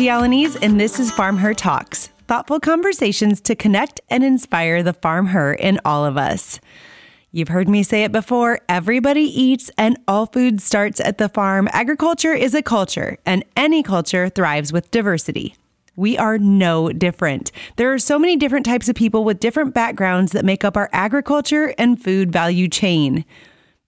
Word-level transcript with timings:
Alaniz, 0.00 0.58
and 0.62 0.80
this 0.80 0.98
is 0.98 1.10
Farm 1.10 1.36
Her 1.36 1.54
Talks 1.54 2.10
thoughtful 2.32 2.60
conversations 2.60 3.42
to 3.42 3.54
connect 3.54 4.00
and 4.08 4.24
inspire 4.24 4.82
the 4.82 4.94
farm 4.94 5.26
her 5.26 5.52
in 5.52 5.78
all 5.84 6.06
of 6.06 6.16
us. 6.16 6.60
You've 7.30 7.48
heard 7.48 7.68
me 7.68 7.82
say 7.82 8.04
it 8.04 8.12
before 8.12 8.60
everybody 8.70 9.20
eats, 9.20 9.70
and 9.76 9.98
all 10.08 10.24
food 10.24 10.62
starts 10.62 10.98
at 10.98 11.18
the 11.18 11.28
farm. 11.28 11.68
Agriculture 11.72 12.32
is 12.32 12.54
a 12.54 12.62
culture, 12.62 13.18
and 13.26 13.44
any 13.54 13.82
culture 13.82 14.30
thrives 14.30 14.72
with 14.72 14.90
diversity. 14.90 15.56
We 15.94 16.16
are 16.16 16.38
no 16.38 16.90
different. 16.90 17.52
There 17.76 17.92
are 17.92 17.98
so 17.98 18.18
many 18.18 18.36
different 18.36 18.64
types 18.64 18.88
of 18.88 18.96
people 18.96 19.24
with 19.24 19.40
different 19.40 19.74
backgrounds 19.74 20.32
that 20.32 20.44
make 20.44 20.64
up 20.64 20.76
our 20.76 20.88
agriculture 20.92 21.74
and 21.76 22.02
food 22.02 22.32
value 22.32 22.68
chain. 22.68 23.26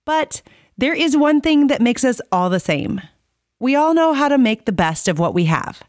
But 0.04 0.42
there 0.76 0.92
is 0.92 1.16
one 1.16 1.40
thing 1.40 1.68
that 1.68 1.80
makes 1.80 2.04
us 2.04 2.20
all 2.30 2.50
the 2.50 2.60
same. 2.60 3.00
We 3.58 3.74
all 3.74 3.94
know 3.94 4.12
how 4.12 4.28
to 4.28 4.36
make 4.36 4.66
the 4.66 4.72
best 4.72 5.08
of 5.08 5.18
what 5.18 5.32
we 5.32 5.46
have. 5.46 5.82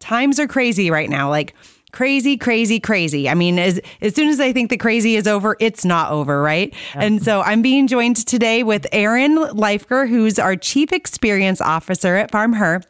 Times 0.00 0.38
are 0.38 0.46
crazy 0.46 0.90
right 0.90 1.08
now. 1.08 1.30
Like, 1.30 1.54
crazy, 1.92 2.36
crazy, 2.36 2.78
crazy. 2.78 3.28
I 3.28 3.34
mean, 3.34 3.58
as 3.58 3.80
as 4.02 4.14
soon 4.14 4.28
as 4.28 4.38
I 4.38 4.52
think 4.52 4.68
the 4.68 4.76
crazy 4.76 5.16
is 5.16 5.26
over, 5.26 5.56
it's 5.60 5.84
not 5.84 6.10
over, 6.10 6.42
right? 6.42 6.74
Yep. 6.94 7.02
And 7.02 7.22
so 7.22 7.40
I'm 7.40 7.62
being 7.62 7.86
joined 7.86 8.16
today 8.26 8.62
with 8.62 8.86
Erin 8.92 9.36
Leifker, 9.36 10.08
who's 10.08 10.38
our 10.38 10.56
Chief 10.56 10.92
Experience 10.92 11.60
Officer 11.60 12.16
at 12.16 12.30
Farm 12.30 12.52
Her. 12.52 12.82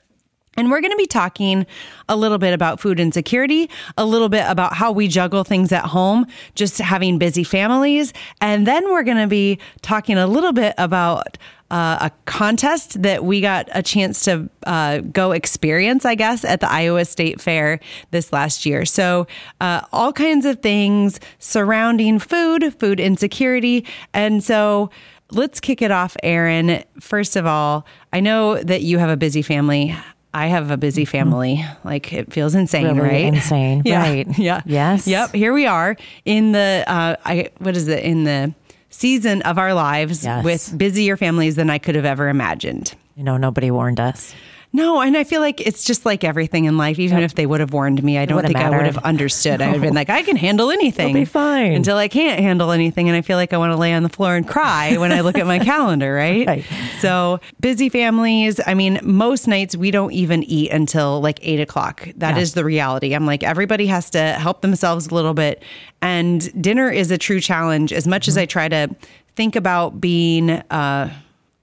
And 0.56 0.70
we're 0.70 0.80
going 0.80 0.90
to 0.90 0.96
be 0.96 1.06
talking 1.06 1.66
a 2.08 2.16
little 2.16 2.38
bit 2.38 2.54
about 2.54 2.80
food 2.80 2.98
insecurity, 2.98 3.68
a 3.98 4.06
little 4.06 4.30
bit 4.30 4.44
about 4.48 4.72
how 4.72 4.90
we 4.90 5.06
juggle 5.06 5.44
things 5.44 5.70
at 5.70 5.84
home, 5.84 6.26
just 6.54 6.78
having 6.78 7.18
busy 7.18 7.44
families. 7.44 8.12
And 8.40 8.66
then 8.66 8.84
we're 8.86 9.02
going 9.02 9.18
to 9.18 9.26
be 9.26 9.58
talking 9.82 10.16
a 10.16 10.26
little 10.26 10.52
bit 10.52 10.74
about 10.78 11.36
uh, 11.70 11.98
a 12.00 12.10
contest 12.26 13.02
that 13.02 13.24
we 13.24 13.40
got 13.40 13.68
a 13.72 13.82
chance 13.82 14.24
to 14.24 14.48
uh, 14.66 14.98
go 14.98 15.32
experience, 15.32 16.04
I 16.04 16.14
guess, 16.14 16.44
at 16.44 16.60
the 16.60 16.70
Iowa 16.70 17.04
State 17.04 17.40
Fair 17.40 17.80
this 18.10 18.32
last 18.32 18.66
year. 18.66 18.84
So, 18.84 19.26
uh, 19.60 19.80
all 19.92 20.12
kinds 20.12 20.46
of 20.46 20.60
things 20.60 21.18
surrounding 21.38 22.18
food, 22.18 22.74
food 22.78 23.00
insecurity. 23.00 23.84
And 24.14 24.44
so, 24.44 24.90
let's 25.32 25.60
kick 25.60 25.82
it 25.82 25.90
off, 25.90 26.16
Erin. 26.22 26.84
First 27.00 27.36
of 27.36 27.46
all, 27.46 27.86
I 28.12 28.20
know 28.20 28.62
that 28.62 28.82
you 28.82 28.98
have 28.98 29.10
a 29.10 29.16
busy 29.16 29.42
family. 29.42 29.96
I 30.32 30.48
have 30.48 30.70
a 30.70 30.76
busy 30.76 31.04
mm-hmm. 31.04 31.10
family. 31.10 31.64
Like 31.82 32.12
it 32.12 32.32
feels 32.32 32.54
insane, 32.54 32.86
really 32.96 33.00
right? 33.00 33.34
Insane, 33.34 33.82
yeah. 33.84 34.02
right? 34.02 34.26
Yeah. 34.38 34.60
Yes. 34.66 35.06
Yep. 35.08 35.34
Here 35.34 35.52
we 35.52 35.66
are 35.66 35.96
in 36.24 36.52
the. 36.52 36.84
Uh, 36.86 37.16
I 37.24 37.50
what 37.58 37.76
is 37.76 37.88
it 37.88 38.04
in 38.04 38.24
the 38.24 38.54
season 38.96 39.42
of 39.42 39.58
our 39.58 39.74
lives 39.74 40.24
yes. 40.24 40.44
with 40.44 40.76
busier 40.76 41.16
families 41.16 41.56
than 41.56 41.70
I 41.70 41.78
could 41.78 41.94
have 41.94 42.04
ever 42.04 42.28
imagined. 42.28 42.94
You 43.14 43.24
know, 43.24 43.36
nobody 43.36 43.70
warned 43.70 44.00
us. 44.00 44.34
No, 44.72 45.00
and 45.00 45.16
I 45.16 45.24
feel 45.24 45.40
like 45.40 45.60
it's 45.60 45.84
just 45.84 46.04
like 46.04 46.22
everything 46.22 46.66
in 46.66 46.76
life. 46.76 46.98
Even 46.98 47.18
yep. 47.18 47.24
if 47.24 47.34
they 47.34 47.46
would 47.46 47.60
have 47.60 47.72
warned 47.72 48.02
me, 48.02 48.18
I 48.18 48.26
don't 48.26 48.42
think 48.42 48.54
mattered. 48.54 48.74
I 48.74 48.76
would 48.76 48.86
have 48.86 48.98
understood. 48.98 49.62
I 49.62 49.68
would 49.68 49.74
have 49.74 49.82
been 49.82 49.94
like, 49.94 50.10
I 50.10 50.22
can 50.22 50.36
handle 50.36 50.70
anything. 50.70 51.10
It'll 51.10 51.20
be 51.20 51.24
fine. 51.24 51.72
Until 51.72 51.96
I 51.96 52.08
can't 52.08 52.40
handle 52.40 52.72
anything. 52.72 53.08
And 53.08 53.16
I 53.16 53.22
feel 53.22 53.36
like 53.38 53.52
I 53.52 53.56
want 53.56 53.72
to 53.72 53.76
lay 53.76 53.94
on 53.94 54.02
the 54.02 54.08
floor 54.08 54.36
and 54.36 54.46
cry 54.46 54.96
when 54.98 55.12
I 55.12 55.20
look 55.20 55.38
at 55.38 55.46
my 55.46 55.58
calendar, 55.64 56.12
right? 56.12 56.46
right? 56.46 56.64
So 57.00 57.40
busy 57.60 57.88
families. 57.88 58.60
I 58.66 58.74
mean, 58.74 59.00
most 59.02 59.48
nights 59.48 59.76
we 59.76 59.90
don't 59.90 60.12
even 60.12 60.42
eat 60.44 60.70
until 60.72 61.20
like 61.20 61.38
eight 61.42 61.60
o'clock. 61.60 62.08
That 62.16 62.36
yeah. 62.36 62.42
is 62.42 62.54
the 62.54 62.64
reality. 62.64 63.14
I'm 63.14 63.24
like, 63.26 63.42
everybody 63.42 63.86
has 63.86 64.10
to 64.10 64.32
help 64.32 64.60
themselves 64.60 65.06
a 65.06 65.14
little 65.14 65.34
bit. 65.34 65.62
And 66.02 66.62
dinner 66.62 66.90
is 66.90 67.10
a 67.10 67.18
true 67.18 67.40
challenge. 67.40 67.92
As 67.92 68.06
much 68.06 68.24
mm-hmm. 68.24 68.30
as 68.30 68.38
I 68.38 68.46
try 68.46 68.68
to 68.68 68.94
think 69.36 69.56
about 69.56 70.00
being, 70.00 70.50
uh, 70.50 71.12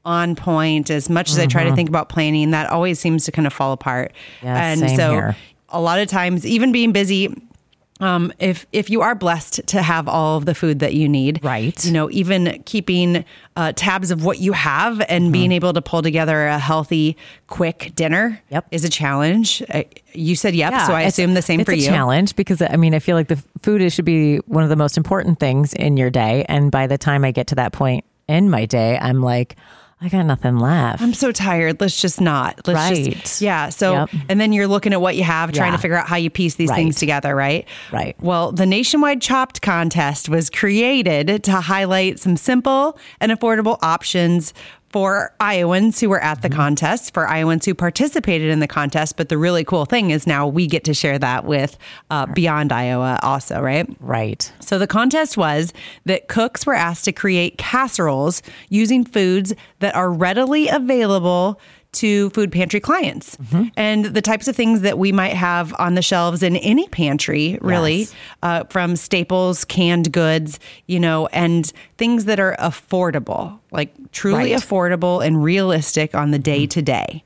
on 0.06 0.36
point 0.36 0.90
as 0.90 1.10
much 1.10 1.30
as 1.30 1.36
mm-hmm. 1.36 1.44
I 1.44 1.48
try 1.48 1.64
to 1.64 1.70
mm-hmm. 1.70 1.76
think 1.76 1.90
about 1.90 2.10
planning, 2.10 2.52
that 2.52 2.70
always 2.70 3.00
seems 3.00 3.26
to 3.26 3.32
kind 3.32 3.48
of 3.48 3.54
fall 3.54 3.72
apart. 3.72 4.14
Yeah, 4.42 4.72
and 4.72 4.90
so 4.92 5.12
here. 5.12 5.36
a 5.70 5.82
lot 5.82 6.00
of 6.00 6.08
times, 6.08 6.46
even 6.46 6.72
being 6.72 6.92
busy, 6.92 7.34
um, 8.00 8.34
if 8.40 8.66
if 8.74 8.90
you 8.90 9.02
are 9.02 9.16
blessed 9.16 9.66
to 9.68 9.82
have 9.82 10.08
all 10.08 10.38
of 10.38 10.46
the 10.46 10.56
food 10.56 10.80
that 10.80 10.94
you 10.94 11.08
need, 11.08 11.40
right? 11.44 11.84
You 11.86 11.92
know, 11.92 12.10
even 12.12 12.62
keeping 12.66 13.24
uh, 13.56 13.72
tabs 13.74 14.12
of 14.12 14.26
what 14.26 14.40
you 14.40 14.52
have 14.54 15.00
and 15.08 15.26
mm-hmm. 15.26 15.32
being 15.32 15.52
able 15.52 15.74
to 15.74 15.82
pull 15.82 16.02
together 16.02 16.48
a 16.48 16.60
healthy, 16.60 17.16
quick 17.48 17.94
dinner, 17.96 18.42
yep. 18.50 18.66
is 18.72 18.84
a 18.84 18.90
challenge. 18.90 19.64
Uh, 19.70 19.84
you 20.14 20.36
said 20.36 20.54
yep, 20.54 20.74
yeah, 20.74 20.88
so 20.88 20.94
I 20.94 21.04
assume 21.04 21.34
the 21.34 21.42
same 21.42 21.64
for 21.64 21.74
you. 21.74 21.86
Challenge 21.86 22.36
because 22.36 22.62
I 22.62 22.76
mean 22.76 22.94
I 22.94 23.00
feel 23.00 23.16
like 23.16 23.30
the 23.30 23.42
food 23.62 23.90
should 23.92 24.06
be 24.06 24.38
one 24.40 24.64
of 24.64 24.70
the 24.70 24.76
most 24.76 24.98
important 24.98 25.40
things 25.40 25.74
in 25.74 25.96
your 25.96 26.10
day, 26.10 26.46
and 26.50 26.72
by 26.72 26.88
the 26.88 26.98
time 26.98 27.24
I 27.24 27.32
get 27.32 27.48
to 27.48 27.56
that 27.56 27.72
point 27.72 28.04
in 28.28 28.50
my 28.50 28.66
day, 28.66 28.98
I'm 29.00 29.22
like 29.22 29.56
I 30.04 30.10
got 30.10 30.26
nothing 30.26 30.58
left. 30.58 31.02
I'm 31.02 31.14
so 31.14 31.32
tired. 31.32 31.80
Let's 31.80 32.02
just 32.02 32.20
not. 32.20 32.68
Let's 32.68 32.76
right. 32.76 33.14
Just, 33.14 33.42
yeah. 33.42 33.70
So, 33.70 33.94
yep. 33.94 34.10
and 34.28 34.42
then 34.42 34.52
you're 34.52 34.68
looking 34.68 34.92
at 34.92 35.00
what 35.00 35.16
you 35.16 35.24
have, 35.24 35.54
trying 35.54 35.72
yeah. 35.72 35.78
to 35.78 35.82
figure 35.82 35.96
out 35.96 36.08
how 36.08 36.18
you 36.18 36.30
piece 36.30 36.56
these 36.56 36.70
right. 36.70 36.76
things 36.76 36.98
together, 36.98 37.34
right? 37.34 37.66
Right. 37.90 38.18
Well, 38.20 38.52
the 38.52 38.66
Nationwide 38.66 39.22
Chopped 39.22 39.62
contest 39.62 40.28
was 40.28 40.50
created 40.50 41.46
to 41.46 41.54
highlight 41.54 42.20
some 42.20 42.36
simple 42.36 42.98
and 43.22 43.32
affordable 43.32 43.80
options 43.82 44.54
for 44.94 45.36
Iowans 45.40 46.00
who 46.00 46.08
were 46.08 46.22
at 46.22 46.44
the 46.44 46.50
mm-hmm. 46.50 46.58
contest, 46.58 47.16
for 47.16 47.28
Iowans 47.28 47.66
who 47.66 47.74
participated 47.74 48.50
in 48.50 48.60
the 48.60 48.68
contest. 48.68 49.18
But 49.18 49.28
the 49.28 49.40
really 49.40 49.66
cool 49.66 49.86
thing 49.86 50.12
is 50.12 50.26
now 50.28 50.48
we 50.48 50.68
get 50.68 50.84
to 50.86 50.94
share 50.94 51.18
that 51.20 51.46
with 51.46 51.78
uh, 52.12 52.28
Beyond 52.28 52.72
Iowa 52.72 53.20
also, 53.24 53.60
right? 53.60 53.90
Right. 54.00 54.50
So 54.60 54.78
the 54.78 54.88
contest 54.88 55.36
was 55.36 55.74
that 56.06 56.28
cooks 56.28 56.66
were 56.66 56.76
asked 56.76 57.06
to 57.06 57.12
create 57.12 57.58
casseroles 57.58 58.44
using 58.70 59.04
foods 59.04 59.54
that 59.80 59.96
are 59.96 60.12
readily 60.12 60.70
available 60.70 61.60
to 61.94 62.30
food 62.32 62.52
pantry 62.52 62.80
clients 62.80 63.36
mm-hmm. 63.38 63.68
and 63.78 64.06
the 64.06 64.22
types 64.22 64.48
of 64.48 64.56
things 64.56 64.82
that 64.82 64.98
we 64.98 65.12
might 65.12 65.34
have 65.34 65.74
on 65.80 65.96
the 65.96 66.02
shelves 66.02 66.44
in 66.44 66.56
any 66.58 66.88
pantry, 66.90 67.58
really, 67.62 68.00
yes. 68.00 68.16
uh, 68.44 68.64
from 68.66 68.96
staples, 68.96 69.66
canned 69.66 70.12
goods, 70.12 70.60
you 70.88 71.00
know, 71.00 71.28
and 71.28 71.72
things 71.98 72.26
that 72.26 72.40
are 72.40 72.56
affordable, 72.60 73.60
like 73.72 73.94
truly 74.12 74.54
right. 74.54 74.62
affordable 74.62 75.26
and 75.26 75.44
realistic 75.44 76.14
on 76.14 76.32
the 76.32 76.40
day 76.40 76.66
to 76.68 76.82
day. 76.82 77.24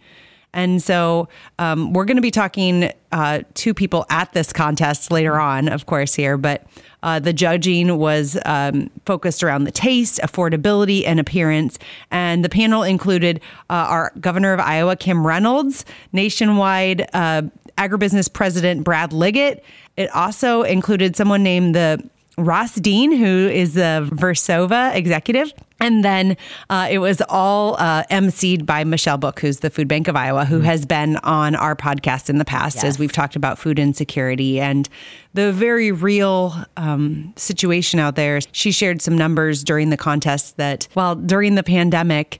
And 0.53 0.81
so 0.81 1.27
um, 1.59 1.93
we're 1.93 2.05
going 2.05 2.17
to 2.17 2.21
be 2.21 2.31
talking 2.31 2.91
uh, 3.11 3.41
to 3.55 3.73
people 3.73 4.05
at 4.09 4.33
this 4.33 4.51
contest 4.51 5.11
later 5.11 5.39
on, 5.39 5.67
of 5.67 5.85
course, 5.85 6.15
here, 6.15 6.37
but 6.37 6.65
uh, 7.03 7.19
the 7.19 7.33
judging 7.33 7.97
was 7.97 8.37
um, 8.45 8.89
focused 9.05 9.43
around 9.43 9.65
the 9.65 9.71
taste, 9.71 10.19
affordability, 10.23 11.05
and 11.05 11.19
appearance. 11.19 11.77
And 12.11 12.43
the 12.43 12.49
panel 12.49 12.83
included 12.83 13.39
uh, 13.69 13.73
our 13.73 14.11
governor 14.19 14.53
of 14.53 14.59
Iowa, 14.59 14.95
Kim 14.95 15.25
Reynolds, 15.25 15.85
nationwide 16.11 17.07
uh, 17.13 17.43
agribusiness 17.77 18.31
president, 18.31 18.83
Brad 18.83 19.13
Liggett. 19.13 19.63
It 19.95 20.09
also 20.15 20.63
included 20.63 21.15
someone 21.15 21.43
named 21.43 21.75
the 21.75 22.03
Ross 22.37 22.75
Dean, 22.75 23.11
who 23.11 23.47
is 23.47 23.73
the 23.73 24.07
Versova 24.11 24.95
executive. 24.95 25.53
And 25.79 26.03
then 26.03 26.37
uh, 26.69 26.87
it 26.89 26.99
was 26.99 27.21
all 27.29 27.75
uh, 27.75 28.03
emceed 28.05 28.65
by 28.65 28.83
Michelle 28.83 29.17
Book, 29.17 29.39
who's 29.39 29.59
the 29.59 29.69
Food 29.69 29.87
Bank 29.87 30.07
of 30.07 30.15
Iowa, 30.15 30.45
who 30.45 30.57
mm-hmm. 30.57 30.65
has 30.65 30.85
been 30.85 31.17
on 31.17 31.55
our 31.55 31.75
podcast 31.75 32.29
in 32.29 32.37
the 32.37 32.45
past 32.45 32.77
yes. 32.77 32.85
as 32.85 32.99
we've 32.99 33.11
talked 33.11 33.35
about 33.35 33.59
food 33.59 33.77
insecurity 33.77 34.59
and 34.59 34.89
the 35.33 35.51
very 35.51 35.91
real 35.91 36.55
um, 36.77 37.33
situation 37.35 37.99
out 37.99 38.15
there. 38.15 38.39
She 38.51 38.71
shared 38.71 39.01
some 39.01 39.17
numbers 39.17 39.63
during 39.63 39.89
the 39.91 39.97
contest 39.97 40.57
that 40.57 40.87
while 40.93 41.15
during 41.15 41.55
the 41.55 41.63
pandemic, 41.63 42.39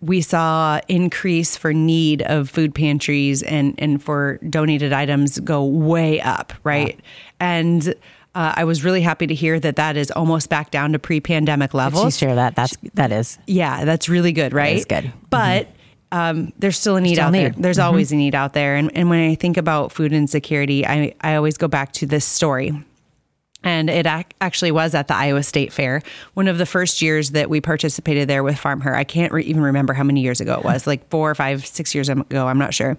we 0.00 0.20
saw 0.20 0.80
increase 0.88 1.56
for 1.56 1.72
need 1.72 2.22
of 2.22 2.50
food 2.50 2.74
pantries 2.74 3.42
and, 3.42 3.74
and 3.78 4.02
for 4.02 4.38
donated 4.48 4.92
items 4.92 5.38
go 5.40 5.64
way 5.64 6.20
up, 6.20 6.52
right? 6.64 6.96
Yeah. 6.96 7.04
And 7.40 7.94
uh, 8.34 8.54
I 8.56 8.64
was 8.64 8.84
really 8.84 9.00
happy 9.00 9.26
to 9.26 9.34
hear 9.34 9.58
that 9.58 9.76
that 9.76 9.96
is 9.96 10.10
almost 10.10 10.48
back 10.48 10.70
down 10.70 10.92
to 10.92 10.98
pre-pandemic 10.98 11.74
levels. 11.74 12.04
Did 12.04 12.12
she 12.12 12.26
share 12.26 12.34
that? 12.36 12.54
That's 12.54 12.76
that 12.94 13.10
is. 13.10 13.38
Yeah, 13.46 13.84
that's 13.84 14.08
really 14.08 14.32
good, 14.32 14.52
right? 14.52 14.86
That's 14.86 15.02
good. 15.02 15.12
But 15.30 15.66
mm-hmm. 15.66 16.18
um, 16.18 16.52
there's 16.58 16.78
still 16.78 16.96
a 16.96 17.00
need 17.00 17.14
still 17.14 17.26
out 17.26 17.32
need. 17.32 17.38
there. 17.38 17.54
There's 17.56 17.78
mm-hmm. 17.78 17.86
always 17.86 18.12
a 18.12 18.16
need 18.16 18.34
out 18.34 18.52
there. 18.52 18.76
And, 18.76 18.96
and 18.96 19.10
when 19.10 19.18
I 19.30 19.34
think 19.34 19.56
about 19.56 19.90
food 19.90 20.12
insecurity, 20.12 20.86
I, 20.86 21.14
I 21.20 21.34
always 21.34 21.56
go 21.56 21.66
back 21.66 21.92
to 21.94 22.06
this 22.06 22.24
story. 22.24 22.72
And 23.62 23.90
it 23.90 24.06
ac- 24.06 24.26
actually 24.40 24.70
was 24.70 24.94
at 24.94 25.08
the 25.08 25.14
Iowa 25.14 25.42
State 25.42 25.70
Fair, 25.70 26.00
one 26.32 26.48
of 26.48 26.56
the 26.56 26.64
first 26.64 27.02
years 27.02 27.32
that 27.32 27.50
we 27.50 27.60
participated 27.60 28.26
there 28.26 28.42
with 28.42 28.56
Farm 28.56 28.80
Her. 28.80 28.94
I 28.94 29.04
can't 29.04 29.32
re- 29.32 29.44
even 29.44 29.62
remember 29.62 29.92
how 29.92 30.04
many 30.04 30.20
years 30.22 30.40
ago 30.40 30.54
it 30.54 30.64
was, 30.64 30.86
like 30.86 31.10
four 31.10 31.30
or 31.30 31.34
five, 31.34 31.66
six 31.66 31.94
years 31.94 32.08
ago. 32.08 32.46
I'm 32.46 32.58
not 32.58 32.72
sure. 32.72 32.96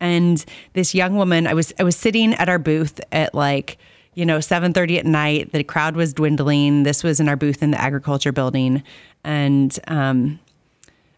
And 0.00 0.44
this 0.72 0.92
young 0.92 1.14
woman, 1.14 1.46
I 1.46 1.54
was 1.54 1.72
I 1.78 1.84
was 1.84 1.94
sitting 1.94 2.34
at 2.34 2.48
our 2.48 2.58
booth 2.58 3.00
at 3.12 3.32
like 3.32 3.78
you 4.14 4.26
know, 4.26 4.38
7:30 4.38 4.98
at 4.98 5.06
night. 5.06 5.52
The 5.52 5.64
crowd 5.64 5.96
was 5.96 6.12
dwindling. 6.12 6.82
This 6.82 7.02
was 7.02 7.20
in 7.20 7.28
our 7.28 7.36
booth 7.36 7.62
in 7.62 7.70
the 7.70 7.80
agriculture 7.80 8.32
building, 8.32 8.82
and 9.24 9.78
um, 9.88 10.38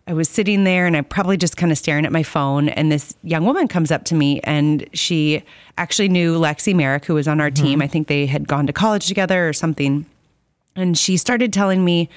I 0.06 0.12
was 0.12 0.28
sitting 0.28 0.64
there, 0.64 0.86
and 0.86 0.96
I'm 0.96 1.04
probably 1.04 1.36
just 1.36 1.56
kind 1.56 1.72
of 1.72 1.78
staring 1.78 2.04
at 2.04 2.12
my 2.12 2.22
phone. 2.22 2.68
And 2.68 2.92
this 2.92 3.16
young 3.22 3.46
woman 3.46 3.68
comes 3.68 3.90
up 3.90 4.04
to 4.06 4.14
me, 4.14 4.40
and 4.44 4.86
she 4.92 5.42
actually 5.78 6.08
knew 6.08 6.38
Lexi 6.38 6.74
Merrick, 6.74 7.06
who 7.06 7.14
was 7.14 7.26
on 7.26 7.40
our 7.40 7.50
mm-hmm. 7.50 7.64
team. 7.64 7.82
I 7.82 7.86
think 7.86 8.08
they 8.08 8.26
had 8.26 8.46
gone 8.46 8.66
to 8.66 8.72
college 8.72 9.06
together 9.06 9.48
or 9.48 9.54
something. 9.54 10.04
And 10.76 10.98
she 10.98 11.16
started 11.16 11.52
telling 11.52 11.84
me 11.84 12.10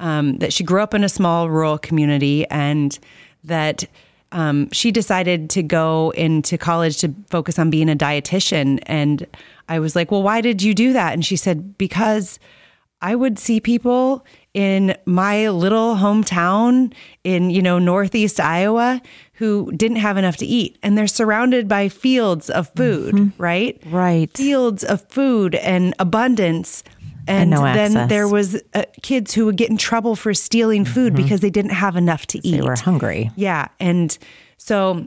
um, 0.00 0.38
that 0.38 0.52
she 0.52 0.64
grew 0.64 0.80
up 0.80 0.94
in 0.94 1.04
a 1.04 1.08
small 1.08 1.48
rural 1.48 1.78
community, 1.78 2.44
and 2.48 2.98
that 3.44 3.84
um, 4.32 4.68
she 4.72 4.90
decided 4.90 5.48
to 5.50 5.62
go 5.62 6.10
into 6.10 6.58
college 6.58 6.98
to 6.98 7.14
focus 7.30 7.58
on 7.58 7.70
being 7.70 7.88
a 7.88 7.96
dietitian. 7.96 8.82
And 8.86 9.26
I 9.68 9.78
was 9.78 9.94
like, 9.94 10.10
well, 10.10 10.22
why 10.22 10.40
did 10.40 10.62
you 10.62 10.74
do 10.74 10.92
that? 10.92 11.12
And 11.12 11.24
she 11.24 11.36
said, 11.36 11.76
because 11.78 12.38
I 13.00 13.14
would 13.14 13.38
see 13.38 13.60
people 13.60 14.24
in 14.54 14.96
my 15.04 15.48
little 15.50 15.94
hometown 15.94 16.92
in, 17.22 17.50
you 17.50 17.62
know, 17.62 17.78
Northeast 17.78 18.40
Iowa 18.40 19.00
who 19.34 19.70
didn't 19.72 19.98
have 19.98 20.16
enough 20.16 20.36
to 20.38 20.46
eat. 20.46 20.78
And 20.82 20.98
they're 20.98 21.06
surrounded 21.06 21.68
by 21.68 21.88
fields 21.88 22.50
of 22.50 22.68
food, 22.70 23.32
right? 23.38 23.80
Right. 23.86 24.36
Fields 24.36 24.82
of 24.82 25.08
food 25.08 25.54
and 25.54 25.94
abundance. 25.98 26.82
And, 27.28 27.50
no 27.50 27.62
then 27.62 27.94
access. 27.94 28.08
there 28.08 28.26
was 28.26 28.60
uh, 28.72 28.84
kids 29.02 29.34
who 29.34 29.44
would 29.46 29.58
get 29.58 29.68
in 29.68 29.76
trouble 29.76 30.16
for 30.16 30.32
stealing 30.32 30.86
food 30.86 31.14
because 31.14 31.40
they 31.40 31.50
didn't 31.50 31.72
have 31.72 31.94
enough 31.94 32.26
to 32.28 32.38
eat. 32.38 32.52
They 32.52 32.62
were 32.62 32.74
hungry. 32.74 33.30
Yeah. 33.36 33.68
And 33.78 34.16
so 34.56 35.04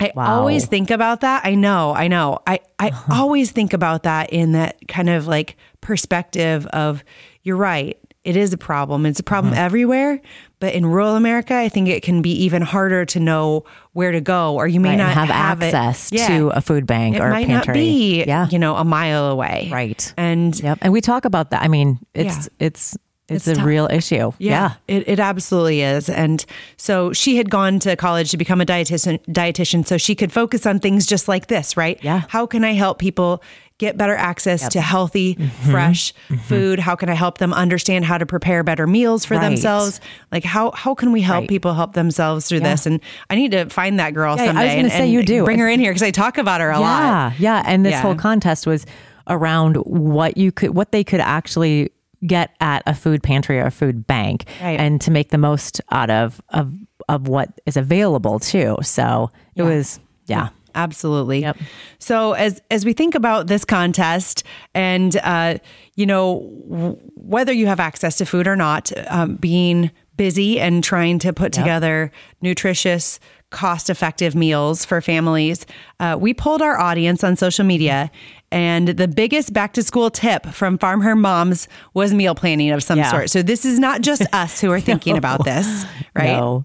I 0.00 0.12
Wow. 0.14 0.38
always 0.38 0.66
think 0.66 0.90
about 0.90 1.20
that. 1.22 1.44
I 1.44 1.54
know, 1.54 1.92
I 1.94 2.08
know. 2.08 2.38
I, 2.46 2.60
I 2.78 2.88
uh-huh. 2.90 3.14
always 3.20 3.50
think 3.50 3.72
about 3.72 4.04
that 4.04 4.30
in 4.30 4.52
that 4.52 4.76
kind 4.88 5.08
of 5.08 5.26
like 5.26 5.56
perspective 5.80 6.66
of 6.66 7.02
you're 7.42 7.56
right. 7.56 7.98
It 8.24 8.36
is 8.36 8.52
a 8.52 8.58
problem. 8.58 9.06
It's 9.06 9.20
a 9.20 9.22
problem 9.24 9.54
uh-huh. 9.54 9.62
everywhere. 9.62 10.20
But 10.60 10.74
in 10.74 10.84
rural 10.84 11.14
America, 11.14 11.54
I 11.54 11.68
think 11.68 11.88
it 11.88 12.02
can 12.02 12.20
be 12.20 12.32
even 12.44 12.62
harder 12.62 13.04
to 13.06 13.20
know 13.20 13.64
where 13.92 14.10
to 14.12 14.20
go, 14.20 14.54
or 14.56 14.66
you 14.66 14.80
may 14.80 14.90
Right, 14.90 14.96
not 14.98 15.12
have, 15.12 15.28
have, 15.28 15.62
access 15.62 16.10
Yeah. 16.12 16.26
to 16.28 16.48
a 16.48 16.60
food 16.60 16.84
bank 16.84 17.14
It 17.16 17.20
or 17.22 17.30
might 17.30 17.46
pantry. 17.46 17.72
not 17.72 17.74
be, 17.74 18.24
yeah. 18.24 18.48
you 18.50 18.58
know, 18.58 18.74
a 18.76 18.84
mile 18.84 19.26
away. 19.26 19.68
Right. 19.72 20.12
And 20.16 20.58
Yep. 20.60 20.78
And 20.82 20.92
we 20.92 21.00
talk 21.00 21.24
about 21.24 21.50
that. 21.50 21.62
I 21.62 21.68
mean, 21.68 22.00
it's 22.12 22.48
it's 22.58 22.96
it's, 23.28 23.46
a 23.46 23.54
tough. 23.54 23.64
real 23.64 23.88
issue. 23.90 24.32
Yeah, 24.38 24.74
It, 24.88 25.08
it 25.08 25.20
absolutely 25.20 25.82
is. 25.82 26.08
And 26.08 26.44
so 26.76 27.12
she 27.12 27.36
had 27.36 27.50
gone 27.50 27.78
to 27.80 27.94
college 27.96 28.30
to 28.30 28.36
become 28.36 28.60
a 28.60 28.66
dietitian, 28.66 29.18
dietitian 29.26 29.86
so 29.86 29.98
she 29.98 30.14
could 30.14 30.32
focus 30.32 30.64
on 30.66 30.78
things 30.80 31.06
just 31.06 31.28
like 31.28 31.46
this, 31.48 31.76
right? 31.76 31.98
Yeah. 32.02 32.22
How 32.28 32.46
can 32.46 32.64
I 32.64 32.72
help 32.72 32.98
people 32.98 33.42
get 33.78 33.96
better 33.96 34.16
access 34.16 34.68
to 34.70 34.80
healthy, 34.80 35.36
Mm-hmm. 35.36 35.70
fresh 35.70 36.12
food? 36.46 36.78
How 36.80 36.96
can 36.96 37.08
I 37.08 37.14
help 37.14 37.38
them 37.38 37.52
understand 37.52 38.04
how 38.04 38.18
to 38.18 38.26
prepare 38.26 38.64
better 38.64 38.86
meals 38.88 39.24
for 39.24 39.34
Right. 39.34 39.42
themselves? 39.42 40.00
Like 40.32 40.42
how 40.44 40.72
how 40.72 40.94
can 40.94 41.12
we 41.12 41.20
help 41.20 41.42
Right. 41.42 41.48
people 41.48 41.74
help 41.74 41.92
themselves 41.92 42.48
through 42.48 42.60
this? 42.60 42.86
And 42.86 43.00
I 43.30 43.36
need 43.36 43.52
to 43.52 43.66
find 43.66 44.00
that 44.00 44.14
girl 44.14 44.34
Yeah, 44.36 44.50
I 44.58 44.64
was 44.64 44.74
gonna 44.74 44.90
say 44.90 45.02
and 45.02 45.12
you 45.12 45.22
do. 45.22 45.44
Bring 45.44 45.58
her 45.60 45.68
in 45.68 45.78
here 45.78 45.90
because 45.92 46.02
I 46.02 46.10
talk 46.10 46.38
about 46.38 46.60
her 46.60 46.70
a 46.70 46.80
lot. 46.80 47.02
Yeah, 47.02 47.32
yeah. 47.38 47.62
And 47.66 47.84
this 47.86 47.92
Yeah. 47.92 48.02
whole 48.02 48.14
contest 48.16 48.66
was 48.66 48.84
around 49.28 49.76
what 49.76 50.36
you 50.36 50.50
could, 50.50 50.70
what 50.74 50.90
they 50.90 51.04
could 51.04 51.20
actually 51.20 51.90
get 52.26 52.50
at 52.60 52.82
a 52.86 52.94
food 52.94 53.22
pantry 53.22 53.58
or 53.60 53.66
a 53.66 53.70
food 53.70 54.06
bank, 54.06 54.44
Right. 54.62 54.78
and 54.80 55.00
to 55.02 55.10
make 55.10 55.30
the 55.30 55.38
most 55.38 55.80
out 55.90 56.10
of 56.10 56.40
of 56.50 56.72
of 57.08 57.28
what 57.28 57.60
is 57.66 57.76
available 57.76 58.38
too. 58.38 58.76
So 58.82 59.30
it 59.56 59.62
was, 59.62 59.98
yeah. 60.26 60.48
Absolutely. 60.74 61.40
Yep. 61.40 61.56
So 61.98 62.32
as 62.34 62.60
as 62.70 62.84
we 62.84 62.92
think 62.92 63.14
about 63.14 63.46
this 63.46 63.64
contest, 63.64 64.44
and 64.74 65.16
uh, 65.24 65.58
you 65.96 66.06
know 66.06 66.40
w- 66.68 66.98
whether 67.14 67.52
you 67.52 67.66
have 67.66 67.80
access 67.80 68.16
to 68.16 68.26
food 68.26 68.46
or 68.46 68.54
not, 68.56 68.92
um, 69.08 69.36
being 69.36 69.90
busy 70.16 70.60
and 70.60 70.84
trying 70.84 71.18
to 71.20 71.32
put 71.32 71.52
together 71.52 72.10
nutritious, 72.42 73.18
cost 73.50 73.88
effective 73.88 74.34
meals 74.34 74.84
for 74.84 75.00
families, 75.00 75.64
uh, 76.00 76.16
we 76.20 76.34
polled 76.34 76.60
our 76.62 76.78
audience 76.78 77.24
on 77.24 77.34
social 77.36 77.64
media. 77.64 78.10
And 78.50 78.88
the 78.88 79.08
biggest 79.08 79.52
back 79.52 79.72
to 79.74 79.82
school 79.82 80.10
tip 80.10 80.46
from 80.46 80.78
Farm 80.78 81.00
Her 81.02 81.14
Moms 81.14 81.68
was 81.94 82.14
meal 82.14 82.34
planning 82.34 82.70
of 82.70 82.82
some 82.82 82.98
Yeah. 82.98 83.10
sort. 83.10 83.30
So 83.30 83.42
this 83.42 83.64
is 83.64 83.78
not 83.78 84.00
just 84.00 84.22
us 84.34 84.60
who 84.60 84.70
are 84.70 84.80
thinking 84.80 85.16
about 85.18 85.44
this, 85.44 85.84
right? 86.14 86.36
No. 86.38 86.64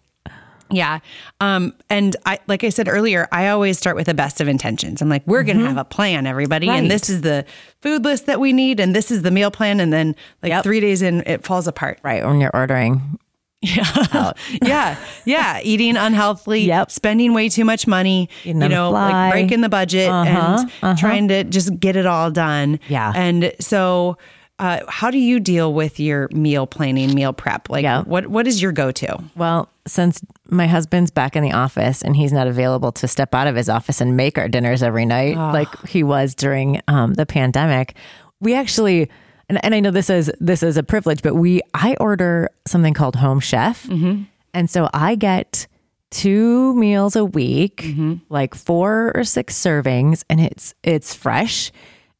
Yeah. 0.72 1.00
Um, 1.40 1.74
and 1.90 2.16
I, 2.26 2.40
like 2.48 2.64
I 2.64 2.70
said 2.70 2.88
earlier, 2.88 3.28
I 3.32 3.50
always 3.50 3.78
start 3.78 3.96
with 3.96 4.08
the 4.08 4.14
best 4.16 4.42
of 4.42 4.48
intentions. 4.48 5.02
I'm 5.04 5.10
like, 5.10 5.22
we're 5.28 5.44
going 5.44 5.60
to 5.60 5.68
have 5.68 5.78
a 5.78 5.86
plan, 5.86 6.26
everybody. 6.26 6.68
And 6.68 6.86
Mm-hmm. 6.86 6.88
This 6.88 7.10
is 7.10 7.22
the 7.22 7.46
food 7.82 8.04
list 8.04 8.26
that 8.26 8.40
we 8.40 8.54
need. 8.54 8.80
And 8.80 8.96
this 8.96 9.12
is 9.12 9.22
the 9.22 9.30
meal 9.30 9.52
plan. 9.52 9.80
And 9.80 9.94
then 9.94 10.16
like 10.42 10.50
Yep. 10.50 10.64
three 10.64 10.80
days 10.80 11.02
in, 11.04 11.22
it 11.28 11.44
falls 11.44 11.68
apart. 11.68 12.00
Right 12.02 12.26
when 12.26 12.40
you're 12.42 12.56
ordering. 12.56 13.20
Yeah. 13.64 14.34
Yeah. 14.62 14.96
Yeah. 15.26 15.60
Eating 15.64 15.98
unhealthily, 15.98 16.62
Yep. 16.62 16.92
spending 16.92 17.34
way 17.34 17.50
too 17.50 17.66
much 17.66 17.88
money, 17.88 18.30
Eating 18.44 18.62
you 18.62 18.70
know, 18.70 18.92
like 18.92 19.32
breaking 19.32 19.62
the 19.62 19.70
budget 19.70 20.10
Uh-huh, 20.10 20.66
and 20.82 20.98
trying 20.98 21.28
to 21.30 21.44
just 21.44 21.80
get 21.80 21.96
it 21.96 22.06
all 22.06 22.30
done. 22.32 22.80
Yeah. 22.90 23.12
And 23.16 23.54
so, 23.60 24.18
uh, 24.60 24.82
how 24.88 25.10
do 25.10 25.18
you 25.18 25.40
deal 25.40 25.74
with 25.74 26.00
your 26.00 26.30
meal 26.32 26.68
planning, 26.68 27.14
meal 27.16 27.34
prep? 27.34 27.70
Like, 27.70 27.84
Yeah. 27.84 28.04
what 28.04 28.28
what 28.28 28.48
is 28.48 28.62
your 28.62 28.72
go 28.72 28.92
to? 28.92 29.18
Well, 29.36 29.70
since 29.88 30.22
my 30.50 30.68
husband's 30.68 31.12
back 31.12 31.36
in 31.36 31.44
the 31.44 31.52
office 31.52 32.02
and 32.02 32.16
he's 32.16 32.32
not 32.32 32.48
available 32.48 32.92
to 32.94 33.08
step 33.08 33.34
out 33.34 33.48
of 33.48 33.56
his 33.56 33.68
office 33.70 34.00
and 34.00 34.16
make 34.16 34.38
our 34.38 34.48
dinners 34.48 34.84
every 34.84 35.06
night 35.06 35.36
like 35.36 35.68
he 35.88 36.04
was 36.04 36.36
during 36.36 36.80
um, 36.88 37.16
the 37.16 37.26
pandemic, 37.26 37.96
we 38.40 38.54
actually 38.54 39.10
and, 39.56 39.64
and 39.66 39.76
I 39.76 39.80
know 39.80 39.92
this 39.92 40.10
is 40.10 40.32
this 40.40 40.64
is 40.64 40.78
a 40.78 40.84
privilege, 40.84 41.22
but 41.22 41.36
we 41.36 41.62
I 41.74 41.96
order 42.00 42.50
something 42.66 42.94
called 42.94 43.16
Home 43.18 43.40
Chef, 43.40 43.88
and 43.90 44.70
so 44.70 44.90
I 44.94 45.16
get 45.16 45.68
two 46.10 46.74
meals 46.76 47.16
a 47.16 47.26
week, 47.26 47.86
like 48.30 48.56
four 48.56 49.12
or 49.16 49.24
six 49.24 49.54
servings, 49.60 50.24
and 50.30 50.40
it's 50.42 50.74
it's 50.84 51.14
fresh 51.14 51.72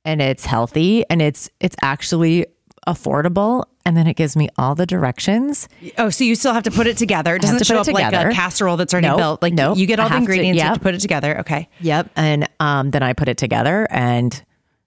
and 0.06 0.22
it's 0.22 0.46
healthy 0.46 1.06
and 1.10 1.22
it's 1.22 1.50
it's 1.60 1.76
actually 1.82 2.46
affordable 2.88 3.64
and 3.86 3.96
then 3.96 4.06
it 4.08 4.16
gives 4.18 4.36
me 4.36 4.50
all 4.58 4.76
the 4.76 4.86
directions 4.86 5.70
Oh, 5.98 6.10
so 6.10 6.26
you 6.26 6.36
still 6.36 6.52
have 6.54 6.64
to 6.64 6.72
put 6.72 6.86
it 6.88 6.98
together. 6.98 7.36
It 7.36 7.42
doesn't 7.42 7.60
to 7.60 7.64
show 7.64 7.78
up 7.80 7.88
it 7.88 7.94
like 7.94 8.14
a 8.14 8.32
casserole 8.34 8.76
that's 8.76 8.94
already 8.94 9.08
Nope, 9.08 9.18
built. 9.18 9.42
Like 9.42 9.54
nope. 9.54 9.78
you 9.78 9.86
get 9.88 10.00
all 10.02 10.08
I 10.08 10.10
the 10.10 10.14
have 10.16 10.20
to- 10.26 10.32
ingredients, 10.32 10.58
you 10.62 10.68
have 10.68 10.78
to 10.78 10.84
put 10.84 10.94
it 10.94 11.00
together. 11.00 11.40
Okay. 11.40 11.70
Yep. 11.80 12.10
And 12.18 12.50
um, 12.60 12.92
then 12.92 13.02
I 13.04 13.14
put 13.14 13.30
it 13.30 13.38
together 13.38 13.88
and 13.90 14.44